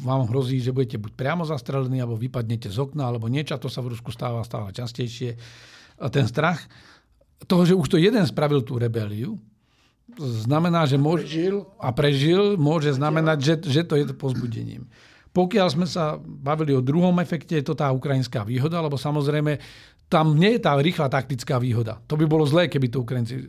vám 0.00 0.26
hrozí, 0.32 0.58
že 0.64 0.72
budete 0.72 0.96
buď 0.96 1.12
priamo 1.12 1.44
zastrelení, 1.44 2.00
alebo 2.00 2.16
vypadnete 2.16 2.72
z 2.72 2.78
okna, 2.80 3.12
alebo 3.12 3.28
niečo. 3.28 3.54
A 3.54 3.62
to 3.62 3.68
sa 3.68 3.84
v 3.84 3.92
Rusku 3.92 4.10
stáva 4.10 4.40
stále 4.42 4.72
častejšie. 4.72 5.36
A 6.00 6.08
ten 6.08 6.24
strach 6.24 6.64
toho, 7.44 7.68
že 7.68 7.76
už 7.76 7.86
to 7.86 7.98
jeden 8.00 8.24
spravil 8.24 8.64
tú 8.64 8.80
rebeliu, 8.80 9.36
znamená, 10.18 10.88
že 10.88 10.96
môže... 10.96 11.28
Prežil. 11.28 11.56
A 11.76 11.88
prežil, 11.92 12.42
môže 12.56 12.96
znamenať, 12.96 13.38
že, 13.44 13.54
že 13.68 13.82
to 13.84 14.00
je 14.00 14.04
pozbudením. 14.16 14.88
Pokiaľ 15.36 15.66
sme 15.68 15.84
sa 15.84 16.16
bavili 16.24 16.72
o 16.72 16.80
druhom 16.80 17.12
efekte, 17.20 17.60
je 17.60 17.68
to 17.68 17.76
tá 17.76 17.92
ukrajinská 17.92 18.40
výhoda, 18.40 18.80
lebo 18.80 18.96
samozrejme 18.96 19.60
tam 20.08 20.32
nie 20.32 20.56
je 20.56 20.64
tá 20.64 20.72
rýchla 20.80 21.12
taktická 21.12 21.60
výhoda. 21.60 22.00
To 22.08 22.16
by 22.16 22.24
bolo 22.24 22.48
zlé, 22.48 22.72
keby 22.72 22.88
to 22.88 23.04
Ukrajinci 23.04 23.36
e, 23.36 23.46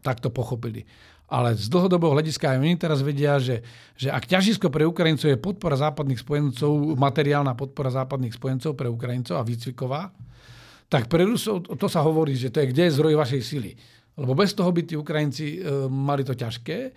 takto 0.00 0.32
pochopili. 0.32 0.88
Ale 1.28 1.52
z 1.56 1.68
dlhodobého 1.68 2.16
hľadiska 2.16 2.56
aj 2.56 2.58
oni 2.60 2.80
teraz 2.80 3.04
vedia, 3.04 3.36
že, 3.36 3.60
že 4.00 4.08
ak 4.08 4.24
ťažisko 4.24 4.72
pre 4.72 4.88
Ukrajincov 4.88 5.28
je 5.28 5.36
podpora 5.36 5.76
západných 5.76 6.20
spojencov, 6.24 6.96
materiálna 6.96 7.52
podpora 7.52 7.92
západných 7.92 8.32
spojencov 8.32 8.72
pre 8.72 8.88
Ukrajincov 8.88 9.40
a 9.40 9.44
výcviková, 9.44 10.08
tak 10.88 11.08
pre 11.08 11.24
Rusov 11.28 11.68
to 11.68 11.88
sa 11.88 12.00
hovorí, 12.00 12.32
že 12.32 12.48
to 12.48 12.64
je 12.64 12.72
kde 12.72 12.88
je 12.88 12.96
zdroj 12.96 13.16
vašej 13.20 13.42
sily. 13.44 13.72
Lebo 14.16 14.32
bez 14.36 14.56
toho 14.56 14.68
by 14.72 14.88
tí 14.88 14.96
Ukrajinci 14.96 15.60
e, 15.60 15.88
mali 15.88 16.24
to 16.24 16.32
ťažké. 16.32 16.92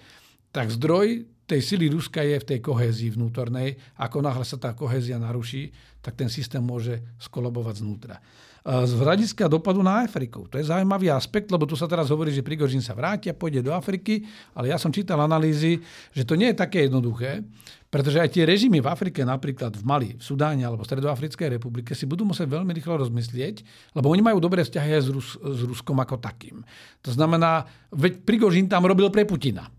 Tak 0.52 0.72
zdroj 0.72 1.35
tej 1.46 1.62
sily 1.62 1.94
Ruska 1.94 2.26
je 2.26 2.42
v 2.42 2.48
tej 2.56 2.60
kohézii 2.62 3.14
vnútornej. 3.14 3.78
Ako 4.02 4.22
náhle 4.26 4.42
sa 4.42 4.58
tá 4.58 4.74
kohézia 4.74 5.22
naruší, 5.22 5.70
tak 6.02 6.18
ten 6.18 6.30
systém 6.30 6.62
môže 6.62 7.02
skolobovať 7.22 7.86
znútra. 7.86 8.18
Z 8.66 8.98
hľadiska 8.98 9.46
dopadu 9.46 9.86
na 9.86 10.02
Afriku. 10.02 10.50
To 10.50 10.58
je 10.58 10.66
zaujímavý 10.66 11.14
aspekt, 11.14 11.54
lebo 11.54 11.70
tu 11.70 11.78
sa 11.78 11.86
teraz 11.86 12.10
hovorí, 12.10 12.34
že 12.34 12.42
Prigožin 12.42 12.82
sa 12.82 12.98
vráti 12.98 13.30
a 13.30 13.38
pôjde 13.38 13.62
do 13.62 13.70
Afriky, 13.70 14.26
ale 14.58 14.74
ja 14.74 14.82
som 14.82 14.90
čítal 14.90 15.22
analýzy, 15.22 15.78
že 16.10 16.26
to 16.26 16.34
nie 16.34 16.50
je 16.50 16.58
také 16.58 16.90
jednoduché, 16.90 17.46
pretože 17.94 18.18
aj 18.18 18.34
tie 18.34 18.42
režimy 18.42 18.82
v 18.82 18.90
Afrike, 18.90 19.22
napríklad 19.22 19.70
v 19.78 19.84
Mali, 19.86 20.10
v 20.18 20.24
Sudáne 20.26 20.66
alebo 20.66 20.82
v 20.82 20.90
Stredoafrickej 20.90 21.62
republike, 21.62 21.94
si 21.94 22.10
budú 22.10 22.26
musieť 22.26 22.50
veľmi 22.50 22.74
rýchlo 22.74 23.06
rozmyslieť, 23.06 23.62
lebo 23.94 24.10
oni 24.10 24.26
majú 24.26 24.42
dobré 24.42 24.66
vzťahy 24.66 24.98
aj 24.98 25.02
s, 25.06 25.10
Rus- 25.14 25.38
s 25.38 25.60
Ruskom 25.62 26.02
ako 26.02 26.18
takým. 26.18 26.66
To 27.06 27.14
znamená, 27.14 27.70
veď 27.94 28.26
Prigožin 28.26 28.66
tam 28.66 28.90
robil 28.90 29.14
pre 29.14 29.30
Putina 29.30 29.70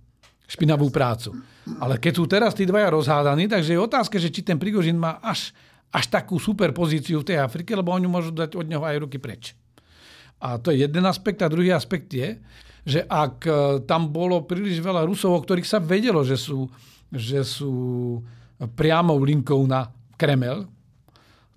špinavú 0.46 0.88
prácu. 0.88 1.34
Ale 1.82 1.98
keď 1.98 2.12
sú 2.14 2.24
teraz 2.30 2.54
tí 2.54 2.62
dvaja 2.62 2.94
rozhádaní, 2.94 3.50
takže 3.50 3.74
je 3.74 3.80
otázka, 3.82 4.16
že 4.22 4.30
či 4.30 4.46
ten 4.46 4.56
Prigožin 4.56 4.94
má 4.94 5.18
až, 5.18 5.50
až 5.90 6.06
takú 6.06 6.38
super 6.38 6.70
pozíciu 6.70 7.20
v 7.20 7.34
tej 7.34 7.38
Afrike, 7.42 7.74
lebo 7.74 7.90
oni 7.90 8.06
môžu 8.06 8.30
dať 8.30 8.54
od 8.54 8.66
neho 8.70 8.82
aj 8.86 9.02
ruky 9.02 9.18
preč. 9.18 9.58
A 10.38 10.62
to 10.62 10.70
je 10.70 10.86
jeden 10.86 11.02
aspekt. 11.04 11.42
A 11.42 11.50
druhý 11.50 11.74
aspekt 11.74 12.12
je, 12.14 12.38
že 12.86 13.02
ak 13.02 13.36
e, 13.42 13.52
tam 13.88 14.14
bolo 14.14 14.46
príliš 14.46 14.78
veľa 14.78 15.02
Rusov, 15.02 15.34
o 15.34 15.42
ktorých 15.42 15.66
sa 15.66 15.82
vedelo, 15.82 16.22
že 16.22 16.38
sú, 16.38 16.70
že 17.10 17.42
sú 17.42 17.74
priamou 18.78 19.18
linkou 19.18 19.66
na 19.66 19.90
Kremel, 20.14 20.70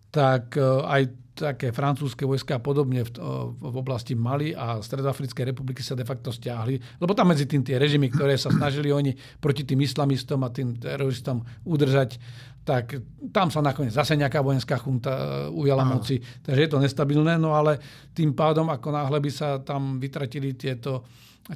tak 0.10 0.58
e, 0.58 0.66
aj 0.66 1.02
také 1.40 1.72
francúzske 1.72 2.28
vojska 2.28 2.60
a 2.60 2.64
podobne 2.64 3.08
v, 3.08 3.12
v 3.56 3.76
oblasti 3.80 4.12
Mali 4.20 4.52
a 4.52 4.84
Stredoafrickej 4.84 5.56
republiky 5.56 5.80
sa 5.80 5.96
de 5.96 6.04
facto 6.04 6.36
stiahli, 6.36 7.00
lebo 7.00 7.16
tam 7.16 7.32
medzi 7.32 7.48
tým 7.48 7.64
tie 7.64 7.80
režimy, 7.80 8.12
ktoré 8.12 8.36
sa 8.36 8.52
snažili 8.52 8.92
oni 8.92 9.16
proti 9.40 9.64
tým 9.64 9.80
islamistom 9.80 10.44
a 10.44 10.52
tým 10.52 10.76
teroristom 10.76 11.48
udržať, 11.64 12.20
tak 12.68 13.00
tam 13.32 13.48
sa 13.50 13.64
nakoniec 13.64 13.96
zase 13.96 14.20
nejaká 14.20 14.44
vojenská 14.44 14.78
chunta 14.78 15.16
e, 15.16 15.24
ujala 15.56 15.88
Aha. 15.88 15.96
moci. 15.96 16.20
Takže 16.20 16.62
je 16.62 16.70
to 16.70 16.84
nestabilné, 16.84 17.40
no 17.40 17.56
ale 17.56 17.80
tým 18.12 18.36
pádom, 18.36 18.68
ako 18.68 18.92
náhle 18.92 19.18
by 19.24 19.32
sa 19.32 19.58
tam 19.64 19.98
vytratili 19.98 20.54
tieto 20.54 21.08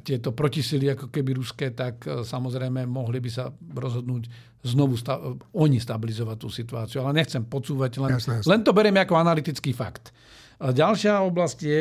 tieto 0.02 0.34
protisily 0.34 0.90
ako 0.90 1.06
keby 1.06 1.38
ruské, 1.38 1.70
tak 1.70 2.02
e, 2.02 2.26
samozrejme 2.26 2.82
mohli 2.82 3.22
by 3.22 3.30
sa 3.30 3.54
rozhodnúť 3.54 4.26
znovu 4.66 4.98
sta- 4.98 5.22
oni 5.54 5.78
stabilizovať 5.78 6.36
tú 6.40 6.48
situáciu. 6.50 7.06
Ale 7.06 7.22
nechcem 7.22 7.46
podsúvať, 7.46 8.02
len, 8.02 8.18
jasne, 8.18 8.42
jasne. 8.42 8.50
len 8.50 8.60
to 8.66 8.74
beriem 8.74 8.98
ako 8.98 9.14
analytický 9.14 9.70
fakt. 9.70 10.10
A 10.58 10.74
ďalšia 10.74 11.22
oblasť 11.22 11.58
je 11.62 11.80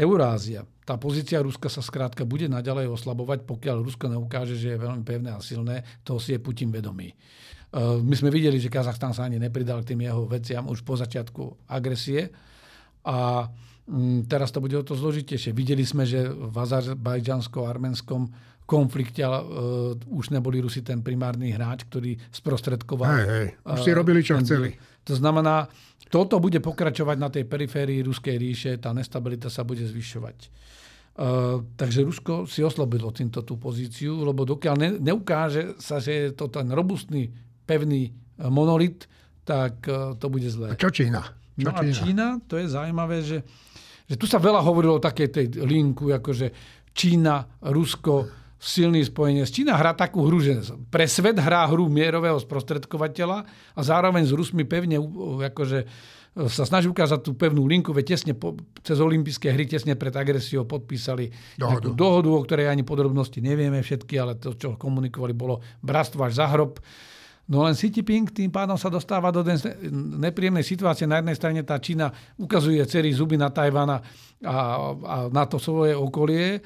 Eurázia. 0.00 0.64
Tá 0.88 0.96
pozícia 0.96 1.44
Ruska 1.44 1.68
sa 1.68 1.84
skrátka 1.84 2.24
bude 2.24 2.48
naďalej 2.48 2.88
oslabovať, 2.88 3.44
pokiaľ 3.44 3.84
Rusko 3.84 4.08
neukáže, 4.08 4.56
že 4.56 4.74
je 4.74 4.78
veľmi 4.80 5.04
pevné 5.04 5.36
a 5.36 5.40
silné. 5.44 5.84
Toho 6.00 6.16
si 6.16 6.32
je 6.32 6.40
Putin 6.40 6.72
vedomý. 6.72 7.12
E, 7.12 7.14
my 8.00 8.14
sme 8.16 8.32
videli, 8.32 8.56
že 8.56 8.72
Kazachstan 8.72 9.12
sa 9.12 9.28
ani 9.28 9.36
nepridal 9.36 9.84
k 9.84 9.92
tým 9.92 10.08
jeho 10.08 10.24
veciam 10.24 10.64
už 10.72 10.80
po 10.88 10.96
začiatku 10.96 11.68
agresie. 11.68 12.32
A 13.04 13.44
teraz 14.30 14.54
to 14.54 14.62
bude 14.62 14.78
o 14.78 14.86
to 14.86 14.94
zložitejšie. 14.94 15.50
Videli 15.50 15.82
sme, 15.82 16.06
že 16.06 16.30
v 16.30 16.54
azerbajdžansko-arménskom 16.54 18.30
konflikte 18.62 19.26
ale, 19.26 19.42
uh, 19.42 20.16
už 20.16 20.30
neboli 20.30 20.62
Rusi 20.62 20.86
ten 20.86 21.02
primárny 21.02 21.50
hráč, 21.50 21.84
ktorý 21.90 22.14
sprostredkoval. 22.30 23.10
Hej, 23.10 23.26
hej. 23.26 23.46
Už 23.66 23.80
si 23.82 23.92
robili, 23.92 24.22
čo 24.22 24.38
chceli. 24.38 24.78
To 25.02 25.18
znamená, 25.18 25.66
toto 26.08 26.38
bude 26.38 26.62
pokračovať 26.62 27.16
na 27.18 27.28
tej 27.28 27.44
periférii 27.44 28.06
Ruskej 28.06 28.36
ríše, 28.38 28.70
tá 28.78 28.94
nestabilita 28.94 29.50
sa 29.50 29.66
bude 29.66 29.82
zvyšovať. 29.82 30.38
Uh, 31.12 31.60
takže 31.76 32.06
Rusko 32.06 32.48
si 32.48 32.64
oslobilo 32.64 33.12
týmto 33.12 33.44
tú 33.44 33.60
pozíciu, 33.60 34.24
lebo 34.24 34.48
dokiaľ 34.48 34.76
ne, 34.78 34.88
neukáže 34.96 35.76
sa, 35.76 36.00
že 36.00 36.12
je 36.14 36.26
to 36.32 36.48
ten 36.48 36.70
robustný, 36.72 37.28
pevný 37.68 38.14
monolit, 38.40 39.04
tak 39.44 39.84
uh, 39.90 40.16
to 40.16 40.32
bude 40.32 40.48
zlé. 40.48 40.72
A 40.72 40.80
čo 40.80 40.88
Čína? 40.88 41.41
Čo 41.62 41.70
no 41.70 41.78
a 41.78 41.82
Čína, 41.86 42.26
to 42.44 42.58
je 42.58 42.66
zaujímavé, 42.66 43.22
že 43.22 43.38
že 44.12 44.20
tu 44.20 44.28
sa 44.28 44.36
veľa 44.36 44.60
hovorilo 44.60 45.00
o 45.00 45.04
takej 45.04 45.28
tej 45.32 45.46
linku, 45.64 46.12
akože 46.12 46.52
Čína, 46.92 47.48
Rusko, 47.64 48.28
silný 48.60 49.02
spojenie. 49.02 49.48
Čína 49.48 49.74
hrá 49.74 49.96
takú 49.96 50.28
hru, 50.28 50.38
že 50.38 50.60
pre 50.92 51.08
svet 51.08 51.40
hrá 51.40 51.64
hru 51.66 51.88
mierového 51.88 52.38
sprostredkovateľa 52.38 53.48
a 53.74 53.80
zároveň 53.80 54.28
s 54.28 54.36
Rusmi 54.36 54.62
pevne 54.68 55.02
akože 55.48 55.78
e, 55.82 55.86
sa 56.46 56.62
snaží 56.62 56.86
ukázať 56.86 57.26
tú 57.26 57.34
pevnú 57.34 57.66
linku, 57.66 57.90
veď 57.90 58.14
tesne 58.14 58.36
po, 58.36 58.54
cez 58.86 59.02
olympijské 59.02 59.50
hry 59.50 59.66
tesne 59.66 59.98
pred 59.98 60.14
agresiou 60.14 60.62
podpísali 60.68 61.32
dohodu. 61.58 61.90
dohodu, 61.90 62.28
o 62.30 62.44
ktorej 62.44 62.70
ani 62.70 62.86
podrobnosti 62.86 63.40
nevieme 63.42 63.82
všetky, 63.82 64.14
ale 64.20 64.38
to, 64.38 64.54
čo 64.54 64.78
komunikovali, 64.78 65.34
bolo 65.34 65.58
bratstvo 65.82 66.22
až 66.22 66.38
za 66.38 66.46
hrob. 66.52 66.78
No 67.50 67.66
len 67.66 67.74
Xi 67.74 67.90
Jinping 67.90 68.30
tým 68.30 68.54
pádom 68.54 68.78
sa 68.78 68.86
dostáva 68.86 69.34
do 69.34 69.42
nepríjemnej 70.22 70.62
situácie. 70.62 71.10
Na 71.10 71.18
jednej 71.18 71.34
strane 71.34 71.60
tá 71.66 71.76
Čína 71.82 72.08
ukazuje 72.38 72.78
cery 72.86 73.10
zuby 73.10 73.34
na 73.34 73.50
Tajvana 73.50 73.98
a, 73.98 74.56
a 74.94 75.16
na 75.26 75.44
to 75.50 75.58
svoje 75.58 75.92
okolie, 75.92 76.62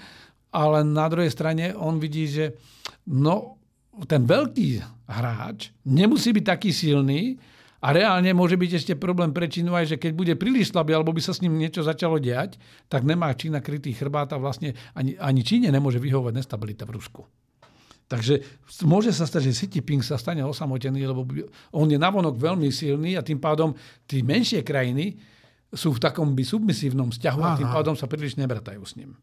ale 0.53 0.85
na 0.85 1.09
druhej 1.09 1.33
strane 1.33 1.73
on 1.73 1.97
vidí, 1.97 2.29
že 2.29 2.61
no, 3.09 3.57
ten 4.05 4.29
veľký 4.29 4.85
hráč 5.09 5.73
nemusí 5.89 6.37
byť 6.37 6.45
taký 6.45 6.71
silný 6.77 7.41
a 7.81 7.93
reálne 7.93 8.33
môže 8.37 8.61
byť 8.61 8.71
ešte 8.77 8.93
problém 9.01 9.33
pre 9.33 9.49
Čínu 9.49 9.73
aj, 9.73 9.97
že 9.97 10.01
keď 10.01 10.13
bude 10.13 10.35
príliš 10.37 10.73
slabý 10.73 10.93
alebo 10.93 11.13
by 11.13 11.23
sa 11.25 11.33
s 11.33 11.41
ním 11.41 11.57
niečo 11.57 11.81
začalo 11.85 12.21
diať, 12.21 12.61
tak 12.93 13.05
nemá 13.05 13.33
Čína 13.33 13.65
krytý 13.65 13.97
chrbát 13.97 14.33
a 14.33 14.41
vlastne 14.41 14.77
ani, 14.93 15.17
ani 15.17 15.41
Číne 15.41 15.73
nemôže 15.73 16.01
vyhovovať 16.01 16.35
nestabilita 16.37 16.85
v 16.85 16.95
Rusku. 17.01 17.23
Takže 18.07 18.39
môže 18.87 19.11
sa 19.11 19.27
stať, 19.27 19.51
že 19.51 19.67
Xi 19.67 19.67
Jinping 19.67 19.99
sa 19.99 20.15
stane 20.15 20.39
osamotený, 20.47 21.03
lebo 21.11 21.27
on 21.75 21.91
je 21.91 21.99
navonok 21.99 22.39
veľmi 22.39 22.71
silný 22.71 23.19
a 23.19 23.27
tým 23.27 23.43
pádom 23.43 23.75
tí 24.07 24.23
menšie 24.23 24.63
krajiny 24.63 25.19
sú 25.75 25.91
v 25.91 25.99
takom 25.99 26.31
by 26.39 26.47
submisívnom 26.47 27.11
vzťahu 27.11 27.41
a 27.43 27.59
tým 27.59 27.67
pádom 27.67 27.99
sa 27.99 28.07
príliš 28.07 28.39
nebratajú 28.39 28.83
s 28.87 28.95
ním. 28.95 29.19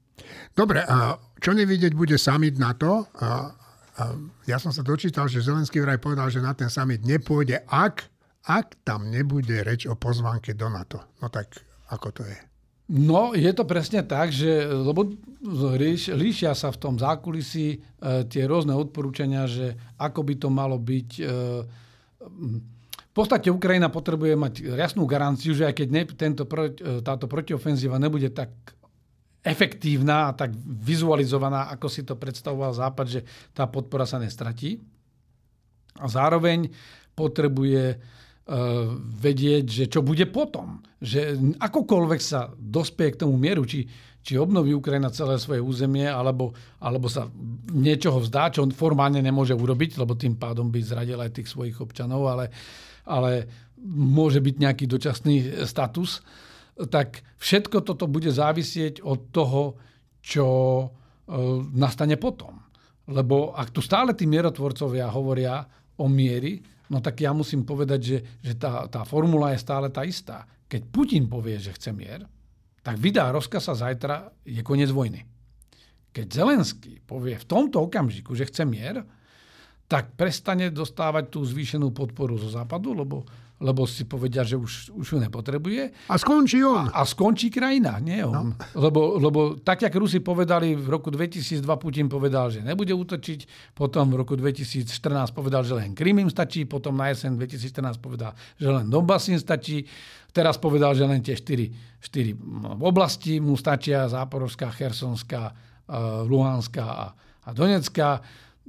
Dobre, 0.51 0.83
a 0.83 1.15
čo 1.39 1.55
nevidieť 1.55 1.95
bude 1.95 2.19
summit 2.19 2.59
NATO? 2.59 3.07
A, 3.23 3.55
a 3.95 4.03
ja 4.43 4.59
som 4.59 4.75
sa 4.75 4.83
dočítal, 4.83 5.31
že 5.31 5.39
Zelenský 5.39 5.79
vraj 5.79 6.03
povedal, 6.03 6.27
že 6.27 6.43
na 6.43 6.51
ten 6.51 6.67
summit 6.67 7.07
nepôjde, 7.07 7.63
ak, 7.71 8.03
ak 8.51 8.83
tam 8.83 9.07
nebude 9.07 9.63
reč 9.63 9.87
o 9.87 9.95
pozvánke 9.95 10.51
do 10.51 10.67
NATO. 10.67 10.99
No 11.23 11.31
tak 11.31 11.55
ako 11.87 12.11
to 12.11 12.23
je? 12.27 12.52
No, 12.91 13.31
je 13.31 13.47
to 13.55 13.63
presne 13.63 14.03
tak, 14.03 14.35
že 14.35 14.67
lebo 14.67 15.07
líš, 15.79 16.11
líšia 16.11 16.51
sa 16.51 16.67
v 16.67 16.81
tom 16.83 16.95
zákulisí 16.99 17.67
e, 17.75 17.77
tie 18.27 18.43
rôzne 18.43 18.75
odporúčania, 18.75 19.47
že 19.47 19.79
ako 19.95 20.19
by 20.19 20.33
to 20.35 20.49
malo 20.51 20.75
byť. 20.75 21.09
E, 21.19 21.23
v 22.91 23.13
podstate 23.15 23.47
Ukrajina 23.47 23.87
potrebuje 23.87 24.33
mať 24.35 24.53
jasnú 24.75 25.07
garanciu, 25.07 25.55
že 25.55 25.69
aj 25.69 25.75
keď 25.79 25.87
ne, 25.93 26.03
tento, 26.11 26.43
táto 27.05 27.25
protiofenzíva 27.29 28.01
nebude 28.01 28.33
tak 28.33 28.51
efektívna 29.43 30.31
a 30.31 30.35
tak 30.35 30.55
vizualizovaná, 30.65 31.67
ako 31.75 31.87
si 31.91 32.01
to 32.07 32.15
predstavoval 32.15 32.71
Západ, 32.71 33.07
že 33.11 33.21
tá 33.51 33.67
podpora 33.67 34.07
sa 34.07 34.17
nestratí. 34.17 34.79
A 35.99 36.07
zároveň 36.07 36.71
potrebuje 37.13 37.99
vedieť, 39.23 39.65
že 39.65 39.85
čo 39.87 40.03
bude 40.03 40.27
potom. 40.27 40.83
Že 40.99 41.55
akokoľvek 41.63 42.21
sa 42.21 42.51
dospie 42.59 43.15
k 43.15 43.23
tomu 43.23 43.39
mieru, 43.39 43.63
či, 43.63 43.87
či 44.19 44.35
obnoví 44.35 44.75
Ukrajina 44.75 45.07
celé 45.15 45.39
svoje 45.39 45.63
územie, 45.63 46.07
alebo, 46.07 46.51
alebo 46.83 47.07
sa 47.07 47.31
niečoho 47.71 48.19
vzdá, 48.19 48.51
čo 48.51 48.67
on 48.67 48.75
formálne 48.75 49.23
nemôže 49.23 49.55
urobiť, 49.55 49.95
lebo 49.95 50.19
tým 50.19 50.35
pádom 50.35 50.67
by 50.67 50.79
zradil 50.83 51.23
aj 51.23 51.39
tých 51.39 51.47
svojich 51.47 51.79
občanov, 51.79 52.27
ale 52.27 52.51
ale 53.07 53.47
môže 53.83 54.39
byť 54.39 54.55
nejaký 54.59 54.85
dočasný 54.87 55.67
status, 55.67 56.23
tak 56.89 57.21
všetko 57.37 57.83
toto 57.83 58.07
bude 58.07 58.31
závisieť 58.31 59.03
od 59.03 59.29
toho, 59.29 59.77
čo 60.23 60.47
e, 60.47 60.87
nastane 61.75 62.15
potom. 62.15 62.63
Lebo 63.11 63.51
ak 63.51 63.75
tu 63.75 63.83
stále 63.83 64.15
tí 64.15 64.23
mierotvorcovia 64.23 65.11
hovoria 65.11 65.67
o 65.99 66.07
miery, 66.07 66.63
no 66.93 67.01
tak 67.01 67.17
ja 67.25 67.33
musím 67.33 67.65
povedať, 67.65 67.99
že, 68.05 68.17
že 68.45 68.53
tá, 68.53 68.85
tá 68.85 69.01
formula 69.01 69.49
je 69.49 69.65
stále 69.65 69.89
tá 69.89 70.05
istá. 70.05 70.45
Keď 70.69 70.81
Putin 70.93 71.25
povie, 71.25 71.57
že 71.57 71.73
chce 71.73 71.89
mier, 71.89 72.29
tak 72.85 73.01
vydá 73.01 73.33
rozkaz 73.33 73.73
a 73.73 73.89
zajtra 73.89 74.29
je 74.45 74.61
koniec 74.61 74.93
vojny. 74.93 75.25
Keď 76.13 76.27
Zelenský 76.29 77.01
povie 77.01 77.33
v 77.41 77.49
tomto 77.49 77.81
okamžiku, 77.81 78.37
že 78.37 78.45
chce 78.45 78.61
mier, 78.69 79.01
tak 79.89 80.13
prestane 80.13 80.69
dostávať 80.69 81.33
tú 81.33 81.41
zvýšenú 81.41 81.89
podporu 81.89 82.37
zo 82.37 82.53
západu, 82.53 82.93
lebo, 82.93 83.25
lebo 83.63 83.87
si 83.87 84.03
povedia, 84.03 84.43
že 84.43 84.59
už, 84.59 84.91
už 84.91 85.07
ju 85.15 85.17
nepotrebuje. 85.23 86.11
A 86.11 86.19
skončí 86.19 86.59
on. 86.67 86.91
A, 86.91 86.99
a 86.99 87.07
skončí 87.07 87.47
krajina, 87.47 87.95
nie 88.03 88.19
on. 88.19 88.51
No. 88.51 88.59
Lebo, 88.75 89.15
lebo 89.15 89.39
tak, 89.55 89.87
jak 89.87 89.95
Rusi 89.95 90.19
povedali 90.19 90.75
v 90.75 90.87
roku 90.91 91.07
2002, 91.07 91.63
Putin 91.79 92.11
povedal, 92.11 92.51
že 92.51 92.59
nebude 92.59 92.91
útočiť, 92.91 93.71
potom 93.71 94.11
v 94.11 94.19
roku 94.19 94.35
2014 94.35 94.91
povedal, 95.31 95.63
že 95.63 95.79
len 95.79 95.95
Krym 95.95 96.19
im 96.19 96.27
stačí, 96.27 96.67
potom 96.67 96.99
na 96.99 97.15
jeseň 97.15 97.39
2014 97.39 98.03
povedal, 98.03 98.35
že 98.59 98.67
len 98.67 98.91
Donbass 98.91 99.31
im 99.31 99.39
stačí, 99.39 99.87
teraz 100.35 100.59
povedal, 100.59 100.91
že 100.91 101.07
len 101.07 101.23
tie 101.23 101.39
štyri, 101.39 101.71
štyri 102.03 102.35
oblasti 102.83 103.39
mu 103.39 103.55
stačia, 103.55 104.11
Záporovská, 104.11 104.75
Chersonská, 104.75 105.43
eh, 105.47 105.95
Luhanská 106.27 106.83
a, 106.83 107.05
a 107.47 107.49
Donetská. 107.55 108.19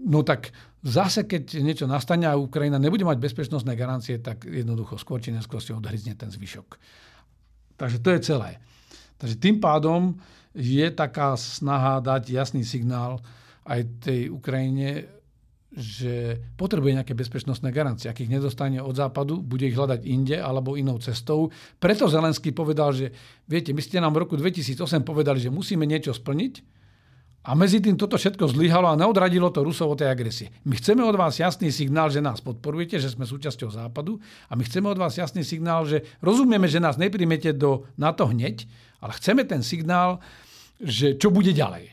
No 0.06 0.22
tak 0.22 0.54
zase, 0.84 1.24
keď 1.24 1.64
niečo 1.64 1.88
nastane 1.88 2.28
a 2.28 2.36
Ukrajina 2.36 2.76
nebude 2.76 3.08
mať 3.08 3.16
bezpečnostné 3.16 3.72
garancie, 3.72 4.20
tak 4.20 4.44
jednoducho 4.44 5.00
skôr 5.00 5.18
či 5.18 5.32
neskôr 5.32 5.58
si 5.64 5.72
odhryzne 5.72 6.12
ten 6.12 6.28
zvyšok. 6.28 6.76
Takže 7.80 7.98
to 8.04 8.08
je 8.12 8.20
celé. 8.20 8.50
Takže 9.16 9.40
tým 9.40 9.56
pádom 9.58 10.20
je 10.54 10.86
taká 10.92 11.34
snaha 11.34 11.98
dať 12.04 12.30
jasný 12.30 12.62
signál 12.62 13.18
aj 13.64 13.80
tej 14.04 14.20
Ukrajine, 14.30 15.08
že 15.74 16.38
potrebuje 16.54 17.02
nejaké 17.02 17.18
bezpečnostné 17.18 17.74
garancie. 17.74 18.06
Ak 18.06 18.22
ich 18.22 18.30
nedostane 18.30 18.78
od 18.78 18.94
západu, 18.94 19.42
bude 19.42 19.66
ich 19.66 19.74
hľadať 19.74 20.06
inde 20.06 20.38
alebo 20.38 20.78
inou 20.78 21.02
cestou. 21.02 21.50
Preto 21.82 22.06
Zelenský 22.06 22.54
povedal, 22.54 22.94
že 22.94 23.10
viete, 23.50 23.74
my 23.74 23.82
ste 23.82 23.98
nám 23.98 24.14
v 24.14 24.22
roku 24.22 24.38
2008 24.38 25.02
povedali, 25.02 25.42
že 25.42 25.50
musíme 25.50 25.82
niečo 25.82 26.14
splniť, 26.14 26.83
a 27.44 27.52
medzi 27.52 27.76
tým 27.76 28.00
toto 28.00 28.16
všetko 28.16 28.56
zlyhalo 28.56 28.88
a 28.88 28.96
neodradilo 28.96 29.52
to 29.52 29.60
Rusov 29.60 29.92
od 29.92 30.00
tej 30.00 30.08
agresie. 30.08 30.48
My 30.64 30.80
chceme 30.80 31.04
od 31.04 31.12
vás 31.12 31.36
jasný 31.36 31.68
signál, 31.68 32.08
že 32.08 32.24
nás 32.24 32.40
podporujete, 32.40 32.96
že 32.96 33.12
sme 33.12 33.28
súčasťou 33.28 33.68
Západu 33.68 34.16
a 34.48 34.56
my 34.56 34.64
chceme 34.64 34.88
od 34.88 34.96
vás 34.96 35.20
jasný 35.20 35.44
signál, 35.44 35.84
že 35.84 36.08
rozumieme, 36.24 36.64
že 36.64 36.80
nás 36.80 36.96
nepríjmete 36.96 37.52
do 37.52 37.84
NATO 38.00 38.24
hneď, 38.32 38.64
ale 39.04 39.12
chceme 39.20 39.44
ten 39.44 39.60
signál, 39.60 40.24
že 40.80 41.20
čo 41.20 41.28
bude 41.28 41.52
ďalej. 41.52 41.92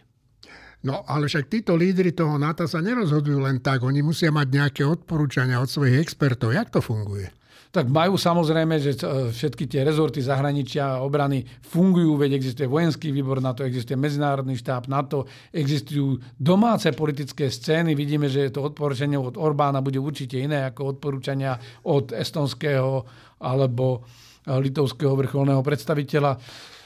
No 0.81 1.03
ale 1.05 1.29
však 1.29 1.51
títo 1.51 1.77
lídry 1.77 2.15
toho 2.15 2.41
NATO 2.41 2.65
sa 2.65 2.81
nerozhodujú 2.81 3.43
len 3.43 3.61
tak. 3.61 3.85
Oni 3.85 4.01
musia 4.01 4.33
mať 4.33 4.47
nejaké 4.49 4.81
odporúčania 4.81 5.61
od 5.61 5.69
svojich 5.69 6.01
expertov. 6.01 6.57
Jak 6.57 6.73
to 6.73 6.81
funguje? 6.81 7.29
Tak 7.71 7.87
majú 7.87 8.19
samozrejme, 8.19 8.75
že 8.83 8.99
e, 8.99 9.31
všetky 9.31 9.63
tie 9.63 9.87
rezorty 9.87 10.19
zahraničia 10.19 10.99
a 10.99 11.01
obrany 11.07 11.47
fungujú, 11.63 12.19
veď 12.19 12.35
existuje 12.35 12.67
vojenský 12.67 13.15
výbor 13.15 13.39
na 13.39 13.55
to, 13.55 13.63
existuje 13.63 13.95
medzinárodný 13.95 14.59
štáb 14.59 14.91
NATO, 14.91 15.23
existujú 15.55 16.19
domáce 16.35 16.91
politické 16.91 17.47
scény. 17.47 17.95
Vidíme, 17.95 18.27
že 18.27 18.51
to 18.51 18.67
odporúčanie 18.67 19.15
od 19.15 19.39
Orbána 19.39 19.79
bude 19.79 20.03
určite 20.03 20.43
iné 20.43 20.67
ako 20.67 20.99
odporúčania 20.99 21.55
od 21.87 22.11
estonského 22.11 23.07
alebo 23.39 24.03
litovského 24.45 25.15
vrcholného 25.15 25.63
predstaviteľa 25.63 26.31
e, 26.35 26.39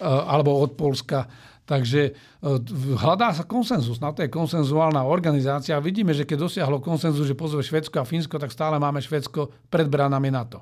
alebo 0.06 0.62
od 0.62 0.78
Polska. 0.78 1.26
Takže 1.66 2.14
hľadá 3.02 3.34
sa 3.34 3.42
konsenzus. 3.42 3.98
Na 3.98 4.14
to 4.14 4.22
je 4.22 4.30
konsenzuálna 4.30 5.02
organizácia. 5.02 5.82
Vidíme, 5.82 6.14
že 6.14 6.22
keď 6.22 6.46
dosiahlo 6.46 6.78
konsenzus, 6.78 7.26
že 7.26 7.34
pozve 7.34 7.66
Švedsko 7.66 8.02
a 8.02 8.06
Fínsko, 8.06 8.38
tak 8.38 8.54
stále 8.54 8.78
máme 8.78 9.02
Švedsko 9.02 9.50
pred 9.66 9.90
bránami 9.90 10.30
NATO. 10.30 10.62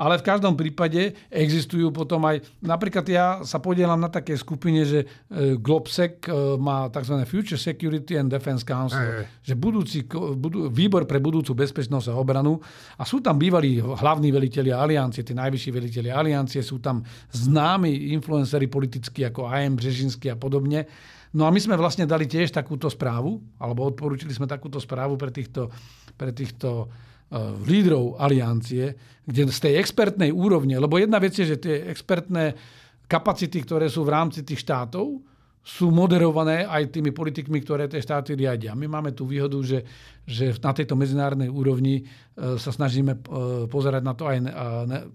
Ale 0.00 0.16
v 0.16 0.24
každom 0.24 0.56
prípade 0.56 1.12
existujú 1.28 1.92
potom 1.92 2.24
aj, 2.24 2.40
napríklad 2.64 3.04
ja 3.04 3.26
sa 3.44 3.60
podielam 3.60 4.00
na 4.00 4.08
také 4.08 4.32
skupine, 4.32 4.80
že 4.88 5.04
e, 5.04 5.60
Globsec 5.60 6.24
e, 6.24 6.56
má 6.56 6.88
tzv. 6.88 7.20
Future 7.28 7.60
Security 7.60 8.16
and 8.16 8.32
Defense 8.32 8.64
Council, 8.64 8.96
aj, 8.96 9.12
aj. 9.20 9.26
že 9.44 9.54
budúci, 9.60 10.08
budú, 10.40 10.72
výbor 10.72 11.04
pre 11.04 11.20
budúcu 11.20 11.52
bezpečnosť 11.52 12.08
a 12.08 12.16
obranu 12.16 12.56
a 12.96 13.04
sú 13.04 13.20
tam 13.20 13.36
bývalí 13.36 13.84
hlavní 13.84 14.32
veliteľi 14.32 14.72
aliancie, 14.72 15.20
tí 15.20 15.36
najvyšší 15.36 15.68
veliteľi 15.68 16.08
aliancie, 16.08 16.64
sú 16.64 16.80
tam 16.80 17.04
známi 17.36 18.16
influenceri 18.16 18.72
politickí 18.72 19.28
ako 19.28 19.52
AM 19.52 19.76
Břežinský 19.76 20.32
a 20.32 20.36
podobne. 20.40 20.88
No 21.30 21.44
a 21.46 21.52
my 21.52 21.60
sme 21.60 21.78
vlastne 21.78 22.08
dali 22.08 22.24
tiež 22.26 22.50
takúto 22.50 22.88
správu, 22.88 23.38
alebo 23.60 23.86
odporúčili 23.86 24.34
sme 24.34 24.50
takúto 24.50 24.80
správu 24.82 25.14
pre 25.14 25.30
týchto, 25.30 25.70
pre 26.16 26.34
týchto 26.34 26.90
lídrov 27.38 28.18
aliancie, 28.18 28.94
kde 29.22 29.46
z 29.54 29.58
tej 29.62 29.74
expertnej 29.78 30.34
úrovne, 30.34 30.74
lebo 30.74 30.98
jedna 30.98 31.22
vec 31.22 31.38
je, 31.38 31.46
že 31.46 31.62
tie 31.62 31.86
expertné 31.86 32.58
kapacity, 33.06 33.62
ktoré 33.62 33.86
sú 33.86 34.02
v 34.02 34.14
rámci 34.14 34.42
tých 34.42 34.66
štátov, 34.66 35.22
sú 35.60 35.92
moderované 35.92 36.64
aj 36.64 36.88
tými 36.88 37.12
politikmi, 37.12 37.60
ktoré 37.60 37.84
tie 37.84 38.00
štáty 38.00 38.32
riadia. 38.32 38.72
My 38.72 38.88
máme 38.88 39.12
tú 39.12 39.28
výhodu, 39.28 39.60
že, 39.60 39.84
že 40.24 40.56
na 40.56 40.72
tejto 40.72 40.96
medzinárodnej 40.96 41.52
úrovni 41.52 42.00
eh, 42.00 42.56
sa 42.56 42.72
snažíme 42.72 43.12
eh, 43.12 43.20
pozerať 43.68 44.02
na 44.02 44.14
to 44.16 44.24
aj, 44.24 44.38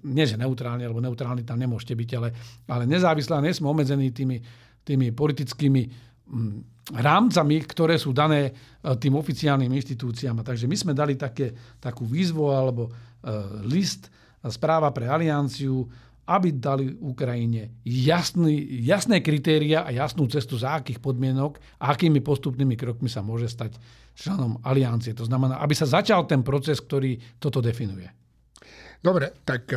nie 0.05 0.25
že 0.25 0.37
neutrálne, 0.37 0.85
lebo 0.85 1.01
neutrálny 1.01 1.41
tam 1.41 1.57
nemôžete 1.57 1.97
byť, 1.97 2.09
ale, 2.21 2.29
ale 2.69 2.83
nezávislá, 2.85 3.41
nie 3.41 3.57
sme 3.57 3.73
obmedzení 3.73 4.13
tými, 4.13 4.37
tými 4.85 5.09
politickými 5.11 5.81
rámcami, 6.93 7.65
ktoré 7.65 7.97
sú 7.97 8.13
dané 8.13 8.49
e, 8.49 8.51
tým 9.01 9.17
oficiálnym 9.17 9.73
inštitúciám. 9.73 10.45
Takže 10.45 10.69
my 10.69 10.75
sme 10.77 10.93
dali 10.93 11.17
také, 11.17 11.49
takú 11.81 12.05
výzvu 12.05 12.45
alebo 12.53 12.85
e, 12.85 12.91
list, 13.65 14.05
e, 14.05 14.09
správa 14.53 14.93
pre 14.93 15.09
alianciu, 15.09 15.81
aby 16.25 16.57
dali 16.57 16.89
Ukrajine 16.89 17.81
jasný, 17.85 18.81
jasné 18.85 19.21
kritéria 19.21 19.85
a 19.85 19.93
jasnú 19.93 20.25
cestu, 20.25 20.57
za 20.57 20.77
akých 20.81 21.01
podmienok 21.01 21.57
a 21.81 21.93
akými 21.93 22.21
postupnými 22.21 22.73
krokmi 22.77 23.09
sa 23.09 23.21
môže 23.21 23.49
stať 23.49 23.77
členom 24.17 24.57
aliancie. 24.65 25.13
To 25.17 25.25
znamená, 25.25 25.61
aby 25.61 25.73
sa 25.77 25.85
začal 25.85 26.25
ten 26.25 26.41
proces, 26.41 26.81
ktorý 26.81 27.17
toto 27.37 27.61
definuje. 27.61 28.09
Dobre, 29.05 29.37
tak 29.45 29.69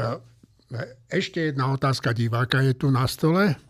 ešte 1.12 1.52
jedna 1.52 1.68
otázka 1.76 2.16
diváka 2.16 2.64
je 2.64 2.72
tu 2.72 2.88
na 2.88 3.04
stole. 3.04 3.67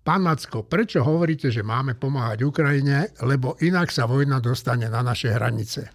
Pán 0.00 0.24
Macko, 0.24 0.64
prečo 0.64 1.04
hovoríte, 1.04 1.52
že 1.52 1.60
máme 1.60 1.92
pomáhať 1.92 2.48
Ukrajine, 2.48 3.12
lebo 3.20 3.60
inak 3.60 3.92
sa 3.92 4.08
vojna 4.08 4.40
dostane 4.40 4.88
na 4.88 5.04
naše 5.04 5.28
hranice? 5.28 5.92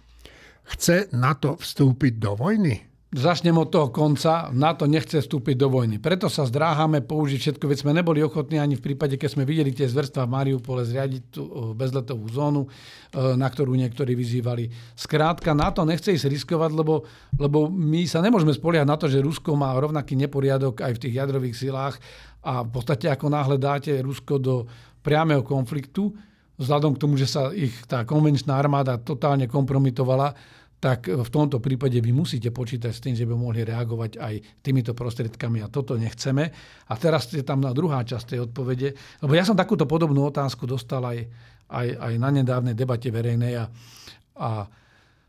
Chce 0.66 1.10
NATO 1.14 1.58
vstúpiť 1.58 2.14
do 2.18 2.38
vojny? 2.38 2.95
Začnem 3.16 3.56
od 3.56 3.72
toho 3.72 3.88
konca. 3.88 4.52
NATO 4.52 4.84
nechce 4.84 5.24
vstúpiť 5.24 5.56
do 5.56 5.72
vojny. 5.72 5.96
Preto 5.96 6.28
sa 6.28 6.44
zdráhame 6.44 7.00
použiť 7.00 7.40
všetko, 7.40 7.64
veď 7.64 7.78
sme 7.80 7.96
neboli 7.96 8.20
ochotní 8.20 8.60
ani 8.60 8.76
v 8.76 8.92
prípade, 8.92 9.16
keď 9.16 9.30
sme 9.32 9.48
videli 9.48 9.72
tie 9.72 9.88
zverstva 9.88 10.28
v 10.28 10.34
Mariupole 10.36 10.84
zriadiť 10.84 11.22
tú 11.32 11.72
bezletovú 11.72 12.28
zónu, 12.28 12.68
e, 12.68 13.32
na 13.40 13.48
ktorú 13.48 13.72
niektorí 13.72 14.12
vyzývali. 14.12 14.68
Skrátka, 14.92 15.56
NATO 15.56 15.80
nechce 15.88 16.12
ísť 16.12 16.28
riskovať, 16.28 16.76
lebo, 16.76 17.08
lebo 17.40 17.72
my 17.72 18.04
sa 18.04 18.20
nemôžeme 18.20 18.52
spoliehať 18.52 18.84
na 18.84 19.00
to, 19.00 19.08
že 19.08 19.24
Rusko 19.24 19.56
má 19.56 19.72
rovnaký 19.80 20.12
neporiadok 20.12 20.84
aj 20.84 21.00
v 21.00 21.02
tých 21.08 21.16
jadrových 21.16 21.56
silách 21.56 21.96
a 22.44 22.68
v 22.68 22.68
podstate 22.68 23.08
ako 23.08 23.32
náhle 23.32 23.56
dáte 23.56 23.96
Rusko 23.96 24.36
do 24.36 24.68
priameho 25.00 25.40
konfliktu, 25.40 26.12
vzhľadom 26.60 26.92
k 26.92 27.00
tomu, 27.00 27.16
že 27.16 27.24
sa 27.24 27.48
ich 27.48 27.72
tá 27.88 28.04
konvenčná 28.04 28.60
armáda 28.60 29.00
totálne 29.00 29.48
kompromitovala, 29.48 30.36
tak 30.76 31.08
v 31.08 31.30
tomto 31.32 31.56
prípade 31.56 31.96
vy 31.98 32.12
musíte 32.12 32.52
počítať 32.52 32.92
s 32.92 33.00
tým, 33.00 33.16
že 33.16 33.24
by 33.24 33.32
mohli 33.32 33.64
reagovať 33.64 34.20
aj 34.20 34.34
týmito 34.60 34.92
prostriedkami 34.92 35.64
a 35.64 35.72
toto 35.72 35.96
nechceme. 35.96 36.44
A 36.86 36.92
teraz 37.00 37.32
je 37.32 37.40
tam 37.40 37.64
na 37.64 37.72
druhá 37.72 38.04
časť 38.04 38.36
tej 38.36 38.38
odpovede, 38.44 38.92
lebo 39.24 39.32
ja 39.32 39.42
som 39.42 39.56
takúto 39.56 39.88
podobnú 39.88 40.28
otázku 40.28 40.68
dostal 40.68 41.00
aj, 41.08 41.24
aj, 41.72 41.86
aj 41.96 42.12
na 42.20 42.28
nedávnej 42.28 42.76
debate 42.76 43.08
verejnej 43.08 43.56
a, 43.56 43.64
a 44.36 44.50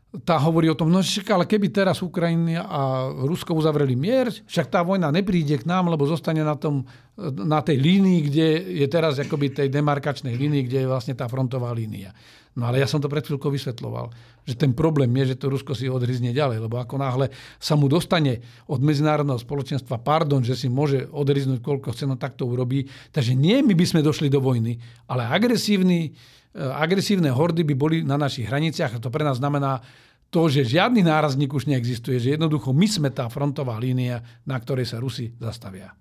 tá 0.08 0.40
hovorí 0.40 0.72
o 0.72 0.78
tom, 0.78 0.88
no 0.88 1.04
však, 1.04 1.28
ale 1.36 1.44
keby 1.44 1.68
teraz 1.68 2.00
Ukrajina 2.00 2.64
a 2.64 3.12
Rusko 3.12 3.52
uzavreli 3.52 3.92
mier, 3.92 4.32
však 4.32 4.72
tá 4.72 4.80
vojna 4.80 5.12
nepríde 5.12 5.60
k 5.60 5.68
nám, 5.68 5.92
lebo 5.92 6.08
zostane 6.08 6.40
na, 6.40 6.56
tom, 6.56 6.88
na 7.20 7.60
tej 7.60 7.76
línii, 7.76 8.20
kde 8.24 8.46
je 8.80 8.86
teraz 8.88 9.20
akoby 9.20 9.52
tej 9.52 9.68
demarkačnej 9.68 10.32
línii, 10.32 10.64
kde 10.64 10.78
je 10.84 10.88
vlastne 10.88 11.12
tá 11.12 11.28
frontová 11.28 11.76
línia. 11.76 12.16
No 12.58 12.66
ale 12.66 12.82
ja 12.82 12.90
som 12.90 12.98
to 12.98 13.06
pred 13.06 13.22
chvíľkou 13.22 13.54
vysvetloval, 13.54 14.10
že 14.42 14.58
ten 14.58 14.74
problém 14.74 15.14
je, 15.22 15.30
že 15.30 15.38
to 15.38 15.54
Rusko 15.54 15.78
si 15.78 15.86
odhryzne 15.86 16.34
ďalej, 16.34 16.66
lebo 16.66 16.82
ako 16.82 16.98
náhle 16.98 17.30
sa 17.62 17.78
mu 17.78 17.86
dostane 17.86 18.42
od 18.66 18.82
medzinárodného 18.82 19.38
spoločenstva 19.38 20.02
pardon, 20.02 20.42
že 20.42 20.58
si 20.58 20.66
môže 20.66 21.06
odhryznúť 21.14 21.62
koľko 21.62 21.94
chce, 21.94 22.10
no 22.10 22.18
tak 22.18 22.34
to 22.34 22.50
urobí. 22.50 22.90
Takže 23.14 23.38
nie 23.38 23.62
my 23.62 23.78
by 23.78 23.84
sme 23.86 24.00
došli 24.02 24.26
do 24.26 24.42
vojny, 24.42 24.74
ale 25.06 25.22
agresívny, 25.30 26.10
e, 26.50 26.58
agresívne 26.58 27.30
hordy 27.30 27.62
by 27.62 27.74
boli 27.78 27.96
na 28.02 28.18
našich 28.18 28.50
hraniciach 28.50 28.98
a 28.98 29.02
to 29.02 29.06
pre 29.06 29.22
nás 29.22 29.38
znamená 29.38 29.78
to, 30.26 30.50
že 30.50 30.66
žiadny 30.66 31.06
nárazník 31.06 31.54
už 31.54 31.70
neexistuje, 31.70 32.18
že 32.18 32.34
jednoducho 32.34 32.74
my 32.74 32.90
sme 32.90 33.08
tá 33.14 33.30
frontová 33.30 33.78
línia, 33.78 34.20
na 34.42 34.58
ktorej 34.58 34.90
sa 34.90 34.98
Rusi 34.98 35.30
zastavia. 35.38 35.94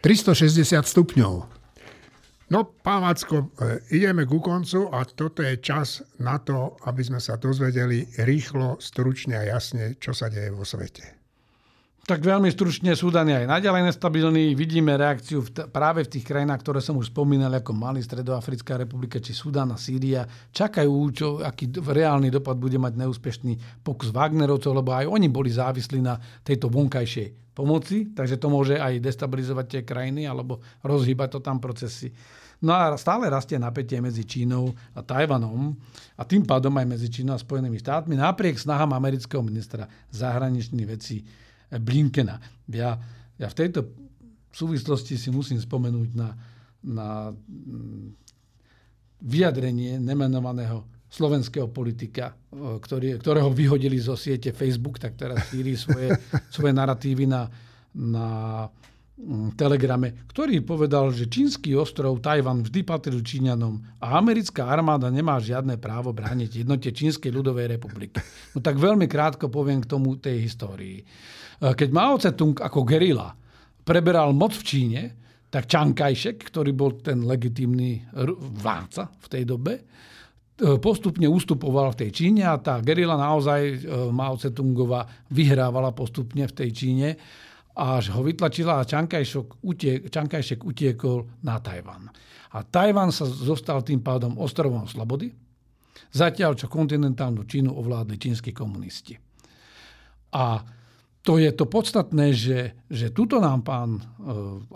360 0.00 0.64
stupňov. 0.86 1.55
No, 2.46 2.62
pán 2.62 3.02
Vacko, 3.02 3.50
e, 3.58 3.82
ideme 3.98 4.22
ku 4.22 4.38
koncu 4.38 4.86
a 4.94 5.02
toto 5.02 5.42
je 5.42 5.58
čas 5.58 6.06
na 6.22 6.38
to, 6.38 6.78
aby 6.86 7.02
sme 7.02 7.18
sa 7.18 7.34
dozvedeli 7.34 8.06
rýchlo, 8.22 8.78
stručne 8.78 9.34
a 9.34 9.58
jasne, 9.58 9.98
čo 9.98 10.14
sa 10.14 10.30
deje 10.30 10.54
vo 10.54 10.62
svete. 10.62 11.25
Tak 12.06 12.22
veľmi 12.22 12.46
stručne 12.54 12.94
Súdan 12.94 13.26
je 13.26 13.34
aj 13.34 13.50
naďalej 13.50 13.90
nestabilný. 13.90 14.54
Vidíme 14.54 14.94
reakciu 14.94 15.42
v 15.42 15.50
t- 15.50 15.66
práve 15.66 16.06
v 16.06 16.12
tých 16.14 16.22
krajinách, 16.22 16.62
ktoré 16.62 16.78
som 16.78 16.94
už 16.94 17.10
spomínal, 17.10 17.50
ako 17.50 17.74
Mali, 17.74 17.98
Stredoafrická 17.98 18.78
republika 18.78 19.18
či 19.18 19.34
Súdan 19.34 19.74
a 19.74 19.76
Sýria. 19.76 20.22
Čakajú, 20.54 20.94
čo, 21.10 21.42
aký 21.42 21.66
reálny 21.74 22.30
dopad 22.30 22.62
bude 22.62 22.78
mať 22.78 22.94
neúspešný 22.94 23.82
pokus 23.82 24.14
Wagnerovcov, 24.14 24.70
lebo 24.70 24.94
aj 24.94 25.10
oni 25.10 25.26
boli 25.26 25.50
závislí 25.50 25.98
na 25.98 26.14
tejto 26.46 26.70
vonkajšej 26.70 27.58
pomoci, 27.58 28.14
takže 28.14 28.38
to 28.38 28.54
môže 28.54 28.78
aj 28.78 29.02
destabilizovať 29.02 29.66
tie 29.66 29.82
krajiny 29.82 30.30
alebo 30.30 30.62
rozhýbať 30.86 31.28
to 31.34 31.38
tam 31.42 31.58
procesy. 31.58 32.14
No 32.62 32.70
a 32.70 32.94
stále 32.94 33.26
rastie 33.26 33.58
napätie 33.58 33.98
medzi 33.98 34.22
Čínou 34.22 34.70
a 34.94 35.02
Tajvanom 35.02 35.74
a 36.14 36.22
tým 36.22 36.46
pádom 36.46 36.70
aj 36.78 36.86
medzi 36.86 37.10
Čínou 37.10 37.34
a 37.34 37.42
Spojenými 37.42 37.82
štátmi 37.82 38.14
napriek 38.14 38.62
snahám 38.62 38.94
amerického 38.94 39.42
ministra 39.42 39.90
zahraničných 40.14 40.86
vecí 40.86 41.26
Blinkena. 41.70 42.38
Ja, 42.70 42.94
ja 43.36 43.46
v 43.50 43.58
tejto 43.58 43.90
súvislosti 44.54 45.18
si 45.18 45.28
musím 45.28 45.60
spomenúť 45.60 46.10
na, 46.16 46.28
na 46.86 47.08
mm, 47.34 48.06
vyjadrenie 49.26 49.98
nemenovaného 50.00 50.86
slovenského 51.06 51.70
politika, 51.70 52.34
ktorý, 52.52 53.22
ktorého 53.22 53.48
vyhodili 53.48 53.96
zo 53.96 54.18
siete 54.18 54.52
Facebook, 54.52 54.98
tak 54.98 55.14
teraz 55.14 55.48
šíri 55.48 55.78
svoje, 55.78 56.12
svoje 56.54 56.72
narratívy 56.74 57.24
na, 57.30 57.46
na 57.94 58.26
telegrame, 59.56 60.28
ktorý 60.28 60.60
povedal, 60.60 61.08
že 61.08 61.24
čínsky 61.32 61.72
ostrov 61.72 62.20
Tajvan 62.20 62.60
vždy 62.60 62.84
patril 62.84 63.24
Číňanom 63.24 63.80
a 64.04 64.20
americká 64.20 64.68
armáda 64.68 65.08
nemá 65.08 65.40
žiadne 65.40 65.80
právo 65.80 66.12
brániť 66.12 66.60
jednote 66.62 66.92
Čínskej 66.92 67.32
ľudovej 67.32 67.80
republiky. 67.80 68.20
No 68.52 68.60
tak 68.60 68.76
veľmi 68.76 69.08
krátko 69.08 69.48
poviem 69.48 69.80
k 69.80 69.88
tomu 69.88 70.20
tej 70.20 70.44
histórii. 70.44 71.00
Eh, 71.00 71.72
keď 71.72 71.88
Mao 71.96 72.20
Tse-tung 72.20 72.60
ako 72.60 72.84
gerila 72.84 73.32
preberal 73.88 74.36
moc 74.36 74.52
v 74.52 74.66
Číne, 74.68 75.02
tak 75.48 75.64
Chiang 75.64 75.96
Kai-shek, 75.96 76.36
ktorý 76.52 76.76
bol 76.76 77.00
ten 77.00 77.24
legitímny 77.24 78.02
vládca 78.60 79.16
v 79.16 79.26
tej 79.32 79.42
dobe, 79.48 79.80
eh, 79.80 80.76
postupne 80.76 81.24
ustupoval 81.24 81.96
v 81.96 82.04
tej 82.04 82.10
Číne 82.12 82.44
a 82.44 82.60
tá 82.60 82.76
gerila 82.84 83.16
naozaj 83.16 83.60
eh, 83.64 83.76
Mao 84.12 84.36
Tse-tungova 84.36 85.08
vyhrávala 85.32 85.96
postupne 85.96 86.44
v 86.44 86.52
tej 86.52 86.70
Číne 86.76 87.08
až 87.76 88.08
ho 88.16 88.24
vytlačila 88.24 88.80
a 88.80 88.88
Kai-shek, 88.88 89.60
utiek, 89.60 90.08
Kai-shek 90.08 90.64
utiekol 90.64 91.28
na 91.44 91.60
Tajvan. 91.60 92.08
A 92.56 92.64
Tajvan 92.64 93.12
sa 93.12 93.28
zostal 93.28 93.84
tým 93.84 94.00
pádom 94.00 94.40
ostrovom 94.40 94.88
slobody, 94.88 95.28
zatiaľ 96.08 96.56
čo 96.56 96.72
kontinentálnu 96.72 97.44
Čínu 97.44 97.68
ovládli 97.68 98.16
čínsky 98.16 98.56
komunisti. 98.56 99.20
A 100.32 100.64
to 101.26 101.42
je 101.42 101.50
to 101.50 101.66
podstatné, 101.66 102.30
že, 102.30 102.86
že 102.86 103.10
tuto 103.10 103.42
nám 103.42 103.66
pán 103.66 103.98
e, 103.98 104.02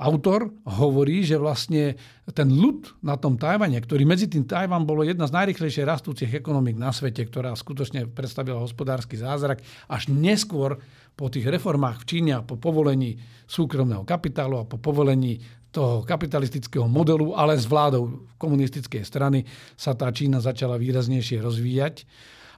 autor 0.02 0.50
hovorí, 0.66 1.22
že 1.22 1.38
vlastne 1.38 1.94
ten 2.34 2.50
ľud 2.50 2.90
na 3.06 3.14
tom 3.14 3.38
Tajvane, 3.38 3.78
ktorý 3.78 4.02
medzi 4.02 4.26
tým 4.26 4.50
Tajvan 4.50 4.82
bolo 4.82 5.06
jedna 5.06 5.30
z 5.30 5.36
najrychlejšie 5.38 5.86
rastúcich 5.86 6.34
ekonomik 6.34 6.74
na 6.74 6.90
svete, 6.90 7.22
ktorá 7.22 7.54
skutočne 7.54 8.10
predstavila 8.10 8.58
hospodársky 8.58 9.14
zázrak, 9.14 9.62
až 9.86 10.10
neskôr 10.10 10.82
po 11.20 11.28
tých 11.28 11.52
reformách 11.52 12.00
v 12.00 12.08
Číne 12.08 12.32
a 12.40 12.40
po 12.40 12.56
povolení 12.56 13.20
súkromného 13.44 14.08
kapitálu 14.08 14.56
a 14.56 14.64
po 14.64 14.80
povolení 14.80 15.36
toho 15.68 16.00
kapitalistického 16.00 16.88
modelu, 16.88 17.36
ale 17.36 17.60
s 17.60 17.68
vládou 17.68 18.24
komunistickej 18.40 19.04
strany 19.04 19.44
sa 19.76 19.92
tá 19.92 20.08
Čína 20.08 20.40
začala 20.40 20.80
výraznejšie 20.80 21.44
rozvíjať. 21.44 22.08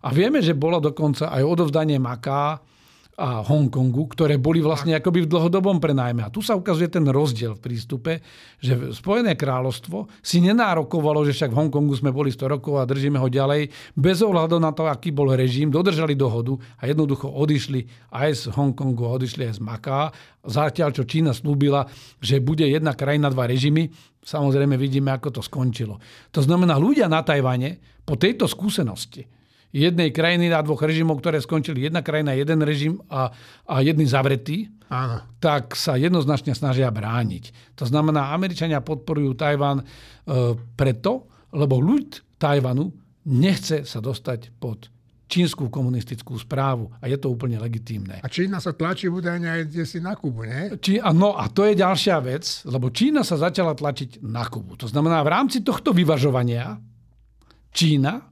A 0.06 0.14
vieme, 0.14 0.38
že 0.38 0.54
bolo 0.54 0.78
dokonca 0.78 1.34
aj 1.34 1.42
odovzdanie 1.42 1.98
Maká 1.98 2.62
a 3.22 3.38
Hongkongu, 3.38 4.10
ktoré 4.10 4.34
boli 4.34 4.58
vlastne 4.58 4.98
akoby 4.98 5.22
v 5.22 5.30
dlhodobom 5.30 5.78
prenájme. 5.78 6.26
A 6.26 6.32
tu 6.34 6.42
sa 6.42 6.58
ukazuje 6.58 6.90
ten 6.90 7.06
rozdiel 7.06 7.54
v 7.54 7.62
prístupe, 7.62 8.12
že 8.58 8.90
Spojené 8.90 9.38
kráľovstvo 9.38 10.10
si 10.18 10.42
nenárokovalo, 10.42 11.22
že 11.22 11.30
však 11.30 11.54
v 11.54 11.58
Hongkongu 11.62 11.94
sme 11.94 12.10
boli 12.10 12.34
100 12.34 12.58
rokov 12.58 12.82
a 12.82 12.88
držíme 12.90 13.22
ho 13.22 13.30
ďalej, 13.30 13.70
bez 13.94 14.26
ohľadu 14.26 14.58
na 14.58 14.74
to, 14.74 14.90
aký 14.90 15.14
bol 15.14 15.30
režim, 15.30 15.70
dodržali 15.70 16.18
dohodu 16.18 16.58
a 16.82 16.90
jednoducho 16.90 17.30
odišli 17.30 18.10
aj 18.10 18.30
z 18.34 18.42
Hongkongu, 18.58 19.06
odišli 19.06 19.46
aj 19.46 19.54
z 19.54 19.60
Maká. 19.62 20.10
Zatiaľ, 20.42 20.90
čo 20.90 21.06
Čína 21.06 21.30
slúbila, 21.30 21.86
že 22.18 22.42
bude 22.42 22.66
jedna 22.66 22.98
krajina, 22.98 23.30
dva 23.30 23.46
režimy, 23.46 23.86
samozrejme 24.26 24.74
vidíme, 24.74 25.14
ako 25.14 25.38
to 25.38 25.40
skončilo. 25.46 26.02
To 26.34 26.42
znamená, 26.42 26.74
ľudia 26.74 27.06
na 27.06 27.22
Tajvane 27.22 28.02
po 28.02 28.18
tejto 28.18 28.50
skúsenosti 28.50 29.30
jednej 29.72 30.12
krajiny 30.12 30.52
a 30.52 30.60
dvoch 30.60 30.84
režimov, 30.84 31.24
ktoré 31.24 31.40
skončili 31.40 31.88
jedna 31.88 32.04
krajina, 32.04 32.36
jeden 32.36 32.60
režim 32.60 33.00
a, 33.08 33.32
a 33.64 33.80
jedný 33.80 34.04
zavretý, 34.04 34.68
Áno. 34.92 35.24
tak 35.40 35.72
sa 35.72 35.96
jednoznačne 35.96 36.52
snažia 36.52 36.92
brániť. 36.92 37.74
To 37.80 37.88
znamená, 37.88 38.36
Američania 38.36 38.84
podporujú 38.84 39.32
Tajván 39.32 39.80
e, 39.80 39.84
preto, 40.76 41.32
lebo 41.56 41.80
ľud 41.80 42.20
Tajvanu 42.36 42.92
nechce 43.24 43.88
sa 43.88 44.04
dostať 44.04 44.52
pod 44.60 44.92
čínsku 45.32 45.72
komunistickú 45.72 46.36
správu 46.36 46.92
a 47.00 47.08
je 47.08 47.16
to 47.16 47.32
úplne 47.32 47.56
legitímne. 47.56 48.20
A 48.20 48.28
Čína 48.28 48.60
sa 48.60 48.76
tlačí 48.76 49.08
údajne 49.08 49.48
aj 49.48 49.60
si 49.88 49.96
na 49.96 50.12
Kubu, 50.12 50.44
nie? 50.44 50.76
Či, 50.76 51.00
a 51.00 51.08
no 51.16 51.32
a 51.32 51.48
to 51.48 51.64
je 51.64 51.80
ďalšia 51.80 52.20
vec, 52.20 52.44
lebo 52.68 52.92
Čína 52.92 53.24
sa 53.24 53.40
začala 53.40 53.72
tlačiť 53.72 54.20
na 54.20 54.44
Kubu. 54.44 54.76
To 54.76 54.84
znamená, 54.84 55.24
v 55.24 55.32
rámci 55.32 55.64
tohto 55.64 55.96
vyvažovania 55.96 56.76
Čína 57.72 58.31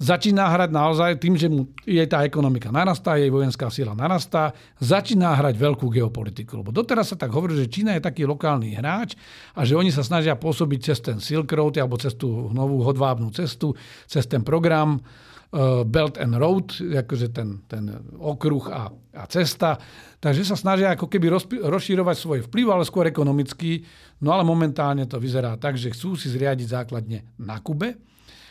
začína 0.00 0.48
hrať 0.48 0.70
naozaj 0.72 1.20
tým, 1.20 1.36
že 1.36 1.52
mu 1.52 1.68
jej 1.84 2.08
tá 2.08 2.24
ekonomika 2.24 2.72
narastá, 2.72 3.20
jej 3.20 3.28
vojenská 3.28 3.68
sila 3.68 3.92
narastá, 3.92 4.56
začína 4.80 5.36
hrať 5.36 5.60
veľkú 5.60 5.92
geopolitiku. 5.92 6.64
Lebo 6.64 6.72
doteraz 6.72 7.12
sa 7.12 7.16
tak 7.20 7.28
hovorí, 7.36 7.52
že 7.60 7.68
Čína 7.68 8.00
je 8.00 8.08
taký 8.08 8.24
lokálny 8.24 8.80
hráč 8.80 9.12
a 9.52 9.60
že 9.68 9.76
oni 9.76 9.92
sa 9.92 10.00
snažia 10.00 10.40
pôsobiť 10.40 10.80
cez 10.80 10.98
ten 11.04 11.20
Silk 11.20 11.52
Road 11.52 11.76
alebo 11.76 12.00
cez 12.00 12.16
tú 12.16 12.48
novú 12.56 12.80
hodvábnu 12.80 13.28
cestu, 13.36 13.76
cez 14.08 14.24
ten 14.24 14.40
program 14.40 14.96
uh, 14.96 15.84
Belt 15.84 16.16
and 16.16 16.40
Road, 16.40 16.80
akože 16.80 17.28
ten, 17.36 17.60
ten 17.68 17.92
okruh 18.16 18.72
a, 18.72 18.88
a 19.20 19.22
cesta. 19.28 19.76
Takže 20.16 20.48
sa 20.48 20.56
snažia 20.56 20.96
ako 20.96 21.12
keby 21.12 21.28
rozšírovať 21.60 22.16
svoj 22.16 22.40
vplyv, 22.48 22.66
ale 22.72 22.88
skôr 22.88 23.04
ekonomicky. 23.04 23.84
No 24.24 24.32
ale 24.32 24.48
momentálne 24.48 25.04
to 25.04 25.20
vyzerá 25.20 25.60
tak, 25.60 25.76
že 25.76 25.92
chcú 25.92 26.16
si 26.16 26.32
zriadiť 26.32 26.72
základne 26.72 27.36
na 27.36 27.60
Kube 27.60 28.00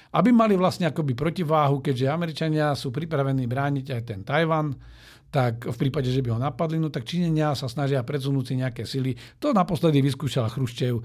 aby 0.10 0.30
mali 0.34 0.58
vlastne 0.58 0.90
akoby 0.90 1.14
protiváhu, 1.14 1.82
keďže 1.86 2.10
Američania 2.10 2.74
sú 2.74 2.90
pripravení 2.90 3.46
brániť 3.46 3.86
aj 3.94 4.02
ten 4.02 4.22
Tajvan, 4.26 4.74
tak 5.30 5.70
v 5.70 5.78
prípade, 5.78 6.10
že 6.10 6.26
by 6.26 6.34
ho 6.34 6.40
napadli, 6.42 6.82
no 6.82 6.90
tak 6.90 7.06
Číňania 7.06 7.54
sa 7.54 7.70
snažia 7.70 8.02
predsunúť 8.02 8.46
si 8.50 8.54
nejaké 8.58 8.82
sily. 8.82 9.14
To 9.38 9.54
naposledy 9.54 10.02
vyskúšal 10.02 10.50
Chruščev 10.50 10.94
e, 10.98 11.02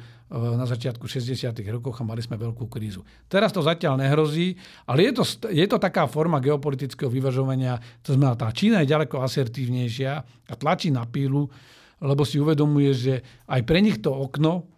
na 0.57 0.64
začiatku 0.64 1.05
60. 1.05 1.52
rokoch 1.68 2.00
a 2.00 2.09
mali 2.09 2.24
sme 2.24 2.40
veľkú 2.40 2.64
krízu. 2.72 3.05
Teraz 3.28 3.52
to 3.52 3.61
zatiaľ 3.61 4.00
nehrozí, 4.00 4.57
ale 4.88 5.12
je 5.12 5.20
to, 5.20 5.24
je 5.52 5.66
to 5.68 5.76
taká 5.76 6.09
forma 6.09 6.40
geopolitického 6.40 7.12
vyvažovania, 7.12 7.76
to 8.00 8.16
znamená, 8.16 8.32
tá 8.32 8.48
Čína 8.48 8.80
je 8.80 8.96
ďaleko 8.96 9.20
asertívnejšia 9.20 10.12
a 10.24 10.55
tlačí 10.57 10.88
na 10.88 11.05
pílu, 11.05 11.52
lebo 12.00 12.24
si 12.24 12.40
uvedomuje, 12.40 12.90
že 12.96 13.14
aj 13.44 13.61
pre 13.68 13.84
nich 13.84 14.00
to 14.00 14.09
okno 14.09 14.73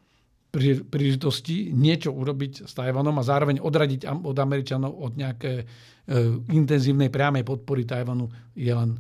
príležitosti 0.53 1.75
niečo 1.75 2.15
urobiť 2.15 2.65
s 2.65 2.73
Tajvanom 2.73 3.17
a 3.21 3.27
zároveň 3.27 3.61
odradiť 3.61 4.09
od 4.09 4.37
Američanov 4.37 4.93
od 4.97 5.13
nejaké 5.19 5.53
e, 5.61 5.65
intenzívnej 6.55 7.13
priamej 7.13 7.45
podpory 7.45 7.85
Tajvanu 7.85 8.31
je 8.57 8.73
len 8.73 8.97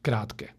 krátke. 0.00 0.56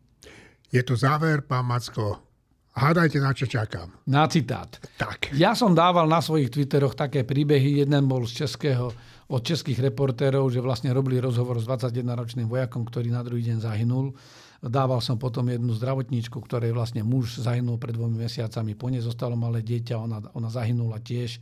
Je 0.71 0.81
to 0.85 0.95
záver, 0.95 1.43
pán 1.43 1.67
Macko. 1.67 2.31
Hádajte, 2.71 3.19
na 3.19 3.35
čo 3.35 3.51
čakám. 3.51 3.91
Na 4.07 4.23
citát. 4.31 4.79
Tak. 4.95 5.35
Ja 5.35 5.51
som 5.51 5.75
dával 5.75 6.07
na 6.07 6.23
svojich 6.23 6.47
Twitteroch 6.47 6.95
také 6.95 7.27
príbehy. 7.27 7.83
Jeden 7.83 8.07
bol 8.07 8.23
z 8.23 8.47
českého, 8.47 8.95
od 9.27 9.41
českých 9.43 9.91
reportérov, 9.91 10.47
že 10.47 10.63
vlastne 10.63 10.95
robili 10.95 11.19
rozhovor 11.19 11.59
s 11.59 11.67
21-ročným 11.67 12.47
vojakom, 12.47 12.87
ktorý 12.87 13.11
na 13.11 13.27
druhý 13.27 13.43
deň 13.51 13.57
zahynul. 13.59 14.15
Dával 14.61 15.01
som 15.01 15.17
potom 15.17 15.49
jednu 15.49 15.73
zdravotníčku, 15.73 16.37
ktorej 16.37 16.69
vlastne 16.77 17.01
muž 17.01 17.41
zahynul 17.41 17.81
pred 17.81 17.97
dvomi 17.97 18.21
mesiacami. 18.21 18.77
Po 18.77 18.93
nej 18.93 19.01
zostalo 19.01 19.33
malé 19.33 19.65
dieťa, 19.65 19.95
ona, 19.97 20.21
ona 20.37 20.53
zahynula 20.53 21.01
tiež. 21.01 21.41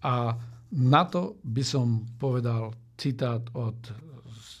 A 0.00 0.40
na 0.72 1.02
to 1.04 1.36
by 1.44 1.60
som 1.60 2.08
povedal 2.16 2.72
citát 2.96 3.44
od 3.52 3.76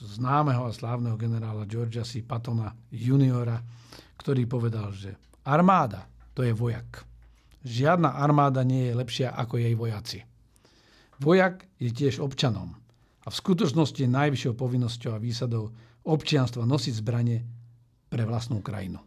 známeho 0.00 0.68
a 0.68 0.76
slávneho 0.76 1.16
generála 1.16 1.64
Georgia 1.64 2.04
C. 2.04 2.20
Pattona 2.20 2.68
juniora, 2.92 3.56
ktorý 4.20 4.44
povedal, 4.44 4.92
že 4.92 5.16
armáda 5.48 6.04
to 6.36 6.44
je 6.44 6.52
vojak. 6.52 7.04
Žiadna 7.64 8.16
armáda 8.16 8.64
nie 8.64 8.88
je 8.88 8.96
lepšia 8.96 9.28
ako 9.36 9.60
jej 9.60 9.72
vojaci. 9.76 10.18
Vojak 11.20 11.68
je 11.76 11.92
tiež 11.92 12.20
občanom 12.20 12.76
a 13.24 13.28
v 13.28 13.38
skutočnosti 13.40 14.00
najvyššou 14.08 14.52
povinnosťou 14.56 15.12
a 15.16 15.20
výsadou 15.20 15.68
občianstva 16.04 16.64
nosiť 16.64 16.94
zbranie 16.96 17.59
pre 18.10 18.26
vlastnú 18.26 18.58
krajinu. 18.58 18.98